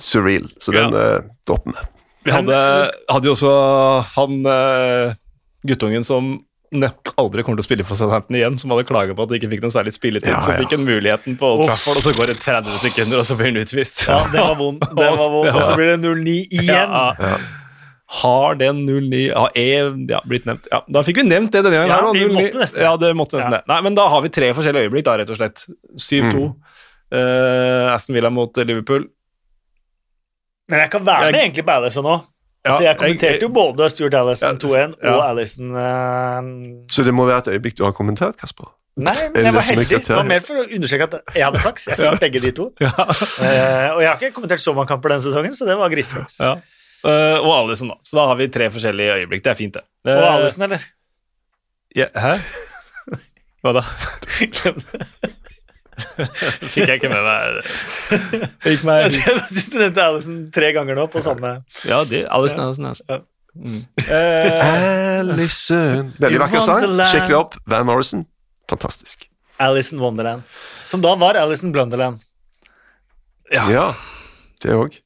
[0.00, 1.18] surreal, så den Ja.
[1.18, 1.86] uh, dropper vi.
[2.24, 2.58] Vi hadde,
[3.12, 3.52] hadde jo også
[4.14, 5.14] han uh,
[5.68, 6.38] guttungen som
[6.74, 9.38] nok aldri kommer til å spille for Southampton igjen, som hadde klaget på at de
[9.38, 10.32] ikke fikk noe særlig spilletid.
[10.32, 13.28] Ja, Så fikk han muligheten på Old Trafford, og så går det 30 sekunder, og
[13.28, 14.06] så blir han utvist.
[14.08, 14.82] Ja, det var vondt.
[14.98, 15.50] Det var vond.
[15.52, 16.96] Og så blir det 0-9 igjen.
[16.98, 17.36] Ja.
[18.14, 19.64] Har den 09 ja, E
[20.10, 20.68] ja, blitt nevnt?
[20.70, 21.90] Ja, da fikk vi nevnt det denne gangen.
[21.90, 22.34] Ja, her, da, vi 09.
[22.36, 22.82] måtte nesten.
[22.84, 23.58] Ja, det måtte nesten Ja.
[23.58, 23.66] det.
[23.72, 25.64] Nei, men da har vi tre forskjellige øyeblikk, da, rett og slett.
[25.98, 26.44] 7-2.
[27.14, 29.08] Eh, Aston Villa mot Liverpool.
[30.70, 32.14] Men jeg kan være Jeg- med egentlig på Alison nå.
[32.64, 35.10] Altså, jeg jeg- kommenterte jo både Stuart Allison Ja, 2-1 ja.
[35.14, 38.70] og Allison eh, Så det må være et øyeblikk du har kommentert, Kasper?
[38.96, 39.88] Nei, men jeg var heldig.
[39.90, 41.88] Det var mer for å understreke at jeg hadde flaks.
[41.90, 42.70] Jeg fikk begge de to.
[42.80, 42.88] Ja.
[42.94, 46.38] uh, og jeg har ikke kommentert så mange kamper denne sesongen, så det var griseflaks.
[46.40, 46.54] ja.
[47.04, 47.98] Eh, og Alison, da.
[48.06, 49.42] Så da har vi tre forskjellige øyeblikk.
[49.44, 49.84] Det er fint, det.
[50.14, 50.84] Og Alison, eller?
[51.94, 52.36] ja, hæ?
[53.64, 53.82] Hva da?
[56.74, 57.60] Fikk jeg ikke med meg
[58.64, 61.52] Det gikk meg Jeg syns du nevnte Alison tre ganger nå på samme
[61.86, 63.22] Ja, det Alison, Alison, Alison.
[64.08, 64.64] Eh,
[65.30, 66.82] Alison Veldig vakker sang.
[67.12, 67.54] Sjekk det opp.
[67.70, 68.24] Van Morrison.
[68.70, 69.28] Fantastisk.
[69.62, 70.42] Alison Wonderland.
[70.84, 72.18] Som da var Alison Blunderland.
[73.54, 73.68] Ja.
[73.70, 73.86] Ja,
[74.64, 74.98] det òg.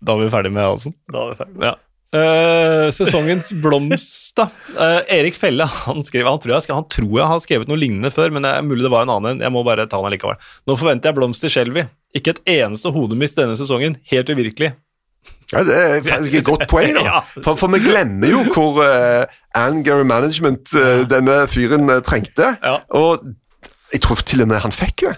[0.00, 0.94] Da er vi ferdig med Alson.
[1.12, 1.60] Da er vi ferdig.
[1.64, 1.74] Ja.
[2.16, 4.46] Uh, sesongens blomst, da.
[4.76, 8.12] Uh, Erik Felle han, skrev, han, tror jeg, han tror jeg har skrevet noe lignende
[8.14, 9.34] før, men det er mulig det var en annen.
[9.34, 9.44] en.
[9.44, 10.38] Jeg må bare ta den likevel.
[10.68, 11.86] Nå forventer jeg blomst til Shelby.
[12.16, 13.98] Ikke et eneste hodemist denne sesongen.
[14.12, 14.72] Helt uvirkelig.
[15.52, 17.20] Ja, det er faktisk et godt poeng, da.
[17.44, 19.26] For, for vi glemmer jo hvor uh,
[19.58, 22.54] anger management uh, denne fyren eh, trengte.
[22.62, 22.80] Ja.
[22.94, 23.26] Og
[23.92, 25.16] jeg tror til og med han fikk det.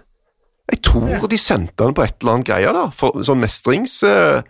[0.69, 2.89] Jeg tror de sendte han på et eller annet greie, da.
[2.95, 4.03] For, sånn mestrings...
[4.09, 4.41] eh,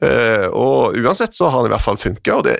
[0.00, 2.56] eh, og uansett så har han i hvert fall funka, og det,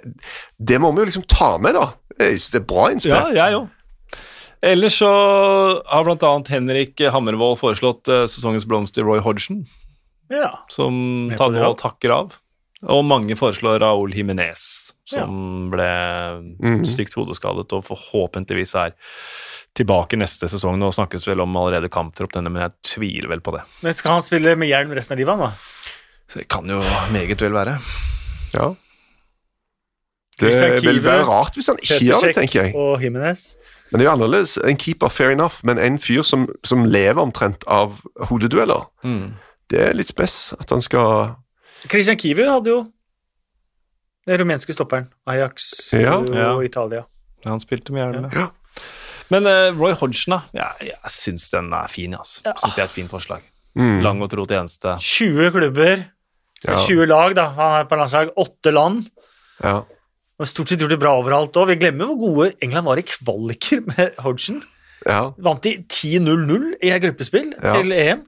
[0.58, 1.88] det må vi jo liksom ta med, da.
[2.18, 3.38] Jeg synes det er bra Ja, innspill.
[3.38, 3.70] jeg òg.
[4.62, 5.08] Ellers så
[5.90, 6.32] har bl.a.
[6.52, 9.64] Henrik Hammervoll foreslått eh, sesongens blomst til Roy Hodgson,
[10.30, 10.52] Ja.
[10.70, 11.66] som ja.
[11.68, 12.36] og takker av.
[12.82, 14.62] Og mange foreslår Raúl Jiménez,
[15.06, 15.86] som ble
[16.88, 18.94] stygt hodeskadet og forhåpentligvis er
[19.78, 20.78] tilbake neste sesong.
[20.82, 23.62] Nå snakkes vel om allerede kamptropp denne, men jeg tviler vel på det.
[23.86, 25.52] Men skal han spille med hjelm resten av livet, han da?
[26.30, 26.80] Så det kan jo
[27.12, 27.78] meget vel være.
[28.54, 28.70] Ja.
[30.40, 32.74] Det vil være rart hvis han ikke gjør det, tenker jeg.
[32.74, 33.42] og Jimenez.
[33.90, 34.56] Men det er jo annerledes.
[34.64, 37.98] En keeper, fair enough, men en fyr som, som lever omtrent av
[38.30, 38.86] hodedueller.
[39.04, 39.34] Mm.
[39.70, 41.34] Det er litt spess at han skal
[41.90, 42.80] Christian Kivu hadde jo
[44.26, 45.08] den rumenske stopperen.
[45.26, 46.16] Ajax Ja.
[46.16, 46.60] og Ja.
[46.64, 47.02] Italia.
[47.44, 48.30] Han spilte med hjernen.
[48.32, 48.48] Ja.
[49.30, 50.40] Men uh, Roy Hodgson, da?
[50.54, 52.42] Ja, jeg syns den er fin, altså.
[52.60, 53.42] Syns det er et fint forslag.
[53.78, 54.96] Mm, Lang og tro tjeneste.
[55.00, 56.04] 20 klubber,
[56.64, 57.48] ja, 20 lag, da.
[57.56, 58.30] Han er på landslag.
[58.36, 59.06] Åtte land.
[59.62, 59.80] ja.
[60.40, 61.68] Og stort sett gjort det bra overalt òg.
[61.68, 64.62] Vi glemmer hvor gode England var i kvaliker med Hodgson.
[65.06, 65.30] ja.
[65.38, 67.76] Vant de 10-0-0 i et gruppespill Ja.
[67.76, 68.24] til EM.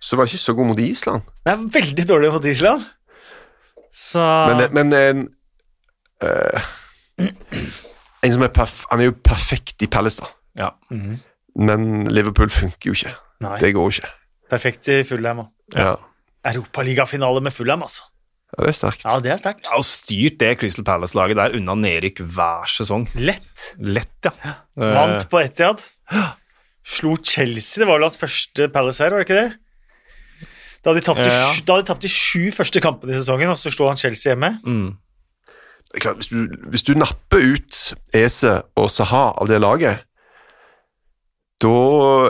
[0.00, 1.22] Så var det ikke så god mot Island.
[1.46, 2.82] Er veldig dårlig mot Island.
[3.94, 4.20] Så
[4.58, 5.28] Men, men en
[6.22, 6.60] øh,
[8.24, 10.26] En som er perf Han er jo perfekt i Palace, da.
[10.58, 10.70] Ja.
[11.56, 13.14] Men Liverpool funker jo ikke.
[13.40, 14.10] Nei, Det går ikke.
[14.50, 15.48] Perfekt i Fulham òg.
[15.74, 15.96] Ja,
[16.46, 18.04] Europaligafinale med Fulham, altså.
[18.54, 19.04] ja det er sterkt.
[19.04, 19.66] Ja, det er sterkt.
[19.66, 23.08] Ja, og styrt det Crystal Palace-laget der unna nedrykk hver sesong.
[23.18, 23.72] Lett.
[23.82, 24.30] Lett, ja.
[24.46, 24.54] ja.
[24.78, 25.82] Vant på Etiad.
[26.86, 27.82] Slo Chelsea.
[27.82, 29.56] Det var vel hans første Palace her, var det ikke det?
[30.84, 31.48] Da hadde de tapt de, Ja.
[31.50, 34.52] sju- de de sju første kampene i sesongen, og så slo han Chelsea hjemme.
[34.64, 34.92] mm.
[35.86, 37.76] Det er klart, hvis, du, hvis du napper ut
[38.14, 40.02] Ese og Saha av det laget,
[41.62, 41.76] da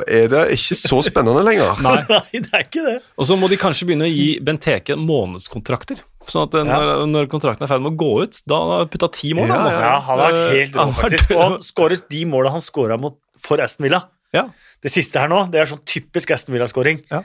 [0.06, 1.80] er det ikke så spennende lenger.
[1.86, 1.96] Nei.
[2.10, 2.98] Nei, det er ikke det.
[3.18, 5.98] Og så må de kanskje begynne å gi Benteke månedskontrakter.
[6.26, 8.92] Sånn at når, når, når kontrakten er ferdig med å gå ut, da har han
[8.92, 9.50] putta ti mål.
[9.50, 11.34] Ja, han, Ja, han har vært helt Eh, rå, faktisk.
[11.34, 12.98] Og han skåret de måla han skåra
[13.42, 14.04] for Aston Villa.
[14.34, 14.46] Ja.
[14.82, 17.02] Det siste her nå, det er sånn typisk Aston Villa-skåring.
[17.10, 17.22] Ja.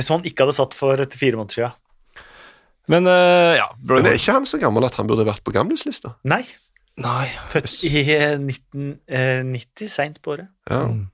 [0.00, 1.78] Som han ikke hadde satt for etter fire måneder siden.
[2.90, 6.16] Men uh, ja Men er ikke han så gammel at han burde vært på gamlislista?
[6.26, 6.42] Nei,
[7.00, 7.28] Nei.
[7.52, 10.50] født i eh, 1990, seint på året.
[10.68, 10.86] Ja.
[10.90, 11.04] Mm.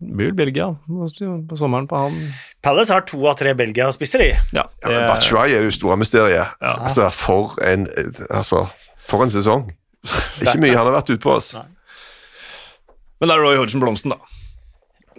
[0.00, 0.66] Det blir vel Belgia
[1.48, 2.14] på sommeren på han.
[2.64, 4.30] Palace har to av tre Belgia-spisser, de.
[4.56, 6.56] Ja, Ja, men Batshuay Batshuayi er jo store mysteriet.
[6.60, 7.84] Altså, for en
[8.30, 8.64] Altså,
[9.06, 9.68] for en sesong.
[10.40, 11.52] Ikke mye han har vært ute på oss.
[11.58, 11.66] Nei.
[13.20, 14.16] Men det er Roy Hodgson blomsten, da.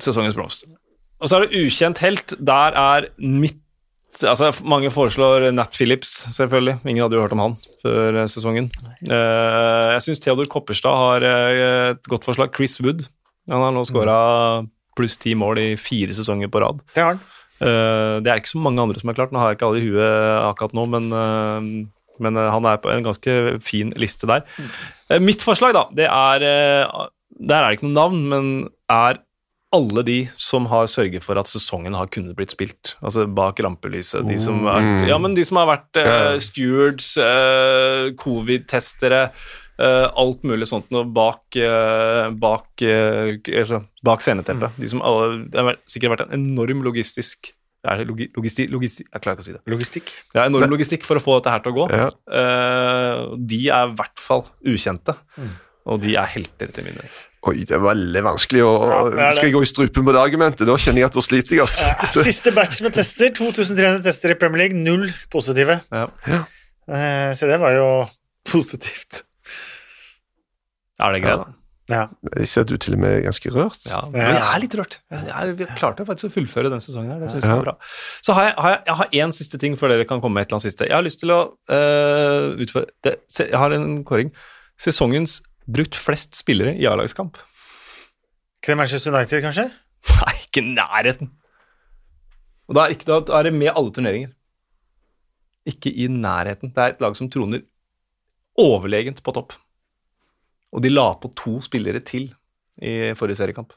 [0.02, 0.66] Sesongens blomst.
[1.22, 2.34] Og så er det ukjent helt.
[2.42, 3.60] Der er mitt
[4.28, 6.82] Altså, Mange foreslår Nat Phillips, selvfølgelig.
[6.84, 8.66] Ingen hadde jo hørt om han før eh, sesongen.
[8.84, 8.96] Nei.
[9.08, 12.52] jeg syns Theodor Kopperstad har eh, et godt forslag.
[12.58, 13.06] Chris Wood.
[13.52, 14.18] Han har nå skåra
[14.98, 16.82] pluss ti mål i fire sesonger på rad.
[16.96, 17.22] Det har han.
[17.62, 19.34] Eh, det er ikke så mange andre som har klart.
[19.34, 21.72] Nå har jeg ikke alle i huet akkurat nå, men, eh,
[22.26, 24.46] men eh, han er på en ganske fin liste der.
[24.58, 25.26] Mm.
[25.28, 26.40] mitt forslag, da, det er
[27.42, 28.48] Der er det ikke noe navn, men
[28.92, 29.22] er
[29.72, 32.98] alle de som har sørget for at sesongen har kunnet blitt spilt.
[33.02, 34.28] Altså bak rampelyset.
[34.28, 36.00] De som, er, ja, men de som har vært
[36.44, 37.14] stewards,
[38.20, 39.30] covid-testere,
[39.84, 44.78] alt mulig sånt noe bak, eh, bak, eh, altså, bak sceneteppet.
[44.82, 49.06] De som alle, det har sikkert vært en enorm logistisk er det logi, logisti, logisti,
[49.08, 49.62] Jeg klarer ikke å si det.
[49.74, 50.12] Logistikk.
[50.36, 51.88] Er enorm logistikk for å få dette her til å gå.
[51.90, 52.10] Ja.
[52.30, 55.16] Uh, de er i hvert fall ukjente,
[55.90, 57.10] og de er helter til min øyne.
[57.50, 59.32] Oi, det er veldig vanskelig å Ja, det det.
[59.34, 60.68] Skal jeg gå i strupen på det argumentet?
[60.70, 62.22] Da kjenner jeg at da sliter jeg, altså.
[62.28, 63.32] Siste batch med tester.
[63.34, 65.80] 2300 tester i Premier League, null positive.
[65.90, 66.06] Ja.
[66.86, 67.88] Eh, så det var jo
[68.46, 69.24] positivt.
[71.02, 71.58] Er det greit, da?
[71.92, 72.04] Ja.
[72.38, 73.82] Jeg ser at du til og med er ganske rørt.
[73.90, 75.00] Ja, men jeg er litt rørt.
[75.12, 77.10] Jeg, er, jeg klarte faktisk å fullføre den sesongen.
[77.12, 77.58] her, det synes jeg Ja.
[77.60, 77.74] er bra.
[78.24, 80.46] Så har jeg, har jeg, jeg har én siste ting før dere kan komme med
[80.46, 80.88] et eller annet siste.
[80.88, 84.32] Jeg har lyst til å uh, utføre det, se, Jeg har en kåring.
[84.80, 87.42] Sesongens brukt flest spillere i A-lagskamp.
[88.62, 89.68] Ikke det Manchester United, kanskje?
[90.22, 91.32] Nei, ikke i nærheten.
[92.70, 94.32] Og da er, ikke, da er det med alle turneringer.
[95.68, 96.72] Ikke i nærheten.
[96.72, 97.66] Det er et lag som troner
[98.60, 99.56] overlegent på topp.
[100.72, 102.30] Og de la på to spillere til
[102.82, 103.74] i forrige seriekamp.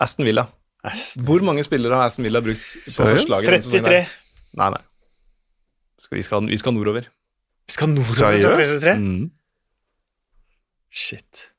[0.00, 0.46] Aston Villa.
[0.84, 1.24] Aston.
[1.28, 3.66] Hvor mange spillere har Aston Villa brukt på forslaget?
[3.68, 4.04] 33.
[4.60, 4.82] Nei, nei.
[6.00, 7.10] Skal, vi, skal, vi skal nordover.
[7.68, 8.86] Vi skal nordover til Seriøst?
[8.86, 8.94] 33?
[9.00, 9.28] Mm.
[10.90, 11.50] Shit.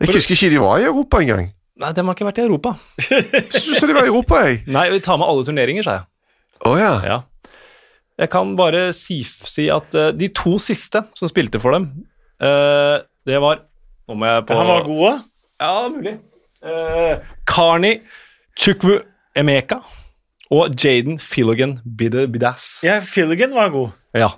[0.00, 1.50] Jeg husker ikke de var i Europa engang.
[1.82, 2.72] Nei, de har ikke vært i Europa.
[3.02, 4.62] Syns de var i Europa, jeg.
[4.70, 6.08] Nei, vi tar med alle turneringer, sa jeg.
[6.68, 6.92] Oh, ja.
[7.06, 7.18] Ja.
[8.22, 11.88] Jeg kan bare si, si at uh, de to siste som spilte for dem,
[12.42, 13.64] uh, det var
[14.10, 15.14] Nå må jeg på Han var god da?
[15.62, 16.14] Ja, mulig.
[16.62, 18.00] Uh, Carney
[18.58, 19.00] Chukwu
[19.38, 19.80] Emeka
[20.52, 22.82] og Jaden Filligan Bidas.
[22.84, 23.94] Ja, Filligan var god.
[24.14, 24.28] Ja.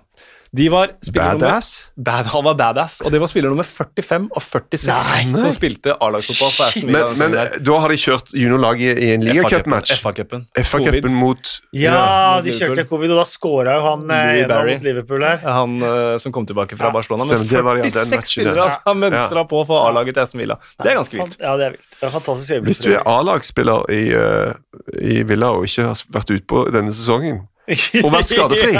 [0.54, 1.70] De var Badass.
[1.96, 5.40] Bad, han var badass, og det var spiller nummer 45 og 46 Nei.
[5.42, 7.08] som spilte A-lagsfotball for Aston Villa.
[7.18, 9.96] Men, men da har de kjørt juniorlaget i en ligacupmatch.
[9.98, 10.44] FA-cupen.
[10.62, 14.86] FA-cupen mot Ja, de kjørte covid, og da scora jo han eh, en av mot
[14.86, 15.42] Liverpool her.
[15.42, 17.26] Han uh, som kom tilbake fra Ja, Barcelona.
[17.34, 17.42] Men
[17.90, 20.60] 46 spillere har mønstra på for A-laget til Aston Villa.
[20.78, 21.38] Det er ganske vilt.
[21.42, 21.88] Ja, det er vilt.
[21.98, 22.70] Det er fantastisk øyeblikk.
[22.70, 26.94] Hvis du er A-lagsspiller i, uh, i Villa og ikke har vært ute på denne
[26.94, 27.42] sesongen,
[28.04, 28.76] og vært skadefri,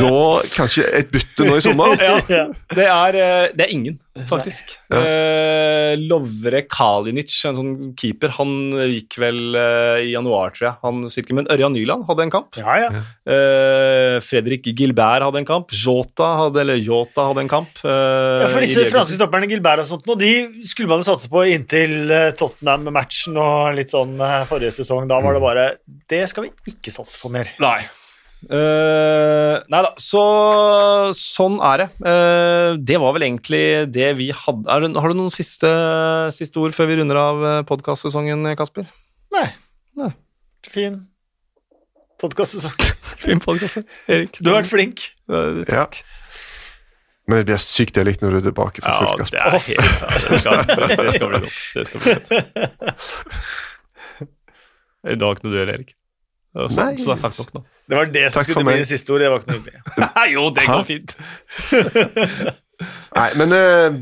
[0.00, 0.12] da
[0.54, 2.44] kanskje et bytte nå i sommer Ja, Ja.
[2.74, 3.98] det er, eh, det er ingen,
[4.28, 4.76] faktisk.
[4.94, 8.52] Eh, Lovre Kalinic, en sånn keeper, han
[8.90, 10.76] gikk vel eh, i januar, tror jeg.
[10.86, 12.56] Han sitter Men Ørjan Nyland hadde en kamp.
[12.60, 13.02] Ja, ja.
[13.30, 15.70] Eh, Fredrik Gilbert hadde en kamp.
[15.74, 17.82] Jota hadde, eller Jota hadde en kamp.
[17.84, 20.32] eh, Ja, for disse franske stopperne, Gilbert og sånt, nå, de
[20.66, 24.16] skulle man jo satse på inntil eh, Tottenham-matchen og litt sånn
[24.50, 25.08] forrige sesong.
[25.10, 25.68] Da var det bare
[26.10, 27.50] Det skal vi ikke satse på mer.
[27.62, 27.80] Nei.
[28.48, 30.22] Eh, nei da, så
[31.16, 31.88] sånn er det.
[32.00, 33.62] Uh, det var vel egentlig
[33.92, 34.64] det vi hadde.
[34.70, 35.68] Er har du noen siste,
[36.36, 38.88] siste ord før vi runder av podkastsesongen, Kasper?
[39.34, 39.48] Nei.
[40.00, 40.12] Nei.
[40.66, 41.02] Fin
[42.20, 42.76] podkastsesong.
[43.24, 43.86] Fin podkastsesong.
[44.08, 44.40] Erik.
[44.40, 45.10] Du har vært flink.
[45.30, 45.86] Eh, Ja.
[47.30, 49.38] Men det blir sykt deilig når du er tilbake for Ja, fullt det gass.
[49.38, 51.58] er helt ja, det, skal, det skal bli godt.
[51.76, 52.30] Det skal bli godt.
[55.14, 55.92] I dag noe du gjør, Erik?
[56.54, 56.94] Var Nei.
[56.98, 57.64] så det er sagt nok nå.
[57.90, 59.26] Det var det som Takk skulle bli det siste ordet.
[59.26, 59.82] Det var ikke noe hyggelig.
[60.34, 61.14] Jo, det går fint.
[63.18, 63.98] Nei, men uh,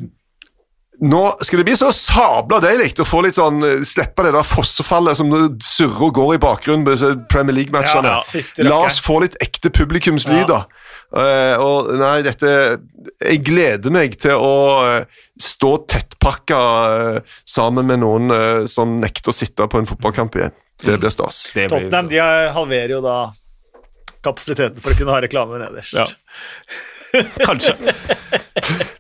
[1.09, 4.47] nå skal det bli så sabla deilig å få litt sånn eh, Slippe det der
[4.47, 5.31] fossefallet som
[5.63, 8.17] surrer og går i bakgrunnen på disse Premier League-matchene.
[8.17, 10.65] Ja, ja, La oss få litt ekte publikumslyder.
[10.65, 12.51] Eh, og nei, dette
[13.25, 14.51] Jeg gleder meg til å
[14.85, 16.59] eh, stå tettpakka
[17.17, 20.53] eh, sammen med noen eh, som nekter å sitte på en fotballkamp igjen.
[20.85, 21.47] Det blir stas.
[21.55, 22.21] Det blir- Tottenham de
[22.55, 23.17] halverer jo da
[24.23, 25.97] kapasiteten for å kunne ha reklame nederst.
[25.97, 26.05] Ja.
[27.47, 27.75] Kanskje.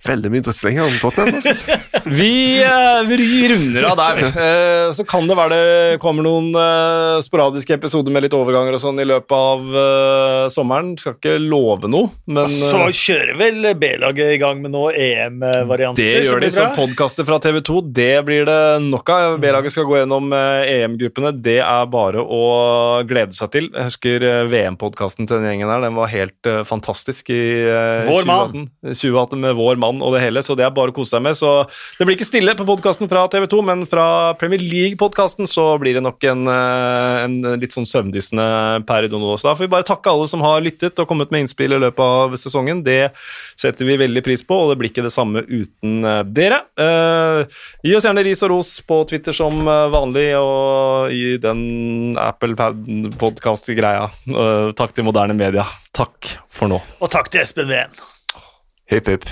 [0.09, 1.37] Veldig mye drittstenger om Tottenham.
[1.37, 1.77] Altså.
[2.09, 4.21] Vi, eh, vi runder av der.
[4.29, 8.83] Eh, så kan det være det kommer noen eh, sporadiske episoder med litt overganger og
[8.83, 10.95] sånn i løpet av sommeren.
[11.01, 16.01] Skal ikke love noe, men Så kjører vel B-laget i gang med noe EM-varianter.
[16.01, 17.83] det gjør de som podkaster fra TV 2.
[18.01, 19.39] Det blir det nok av.
[19.43, 21.35] B-laget skal gå gjennom EM-gruppene.
[21.37, 22.43] Det er bare å
[23.09, 23.69] glede seg til.
[23.75, 25.85] Jeg husker VM-podkasten til den gjengen her.
[25.85, 27.43] Den var helt fantastisk i
[28.07, 28.69] Vår mann.
[28.85, 28.95] 2018.
[28.95, 31.37] 2018 med vår mann og det hele, så det er bare å kose seg med.
[31.39, 31.51] Så
[31.99, 35.99] det blir ikke stille på podkasten fra TV 2, men fra Premier League-podkasten så blir
[35.99, 39.37] det nok en, eh, en litt sånn søvndyssende periode nå.
[39.39, 41.83] Så da får vi bare takke alle som har lyttet og kommet med innspill i
[41.83, 42.85] løpet av sesongen.
[42.85, 43.13] Det
[43.59, 46.63] setter vi veldig pris på, og det blir ikke det samme uten eh, dere.
[46.79, 47.45] Eh,
[47.85, 52.55] gi oss gjerne ris og ros på Twitter som eh, vanlig, og i den Apple
[53.19, 54.09] Podcast-greia.
[54.29, 55.67] Eh, takk til moderne media.
[55.99, 56.77] Takk for nå.
[57.03, 57.91] Og takk til Espen Ween.
[58.87, 59.25] Hipp, hipp.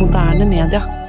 [0.00, 1.01] Moderne media.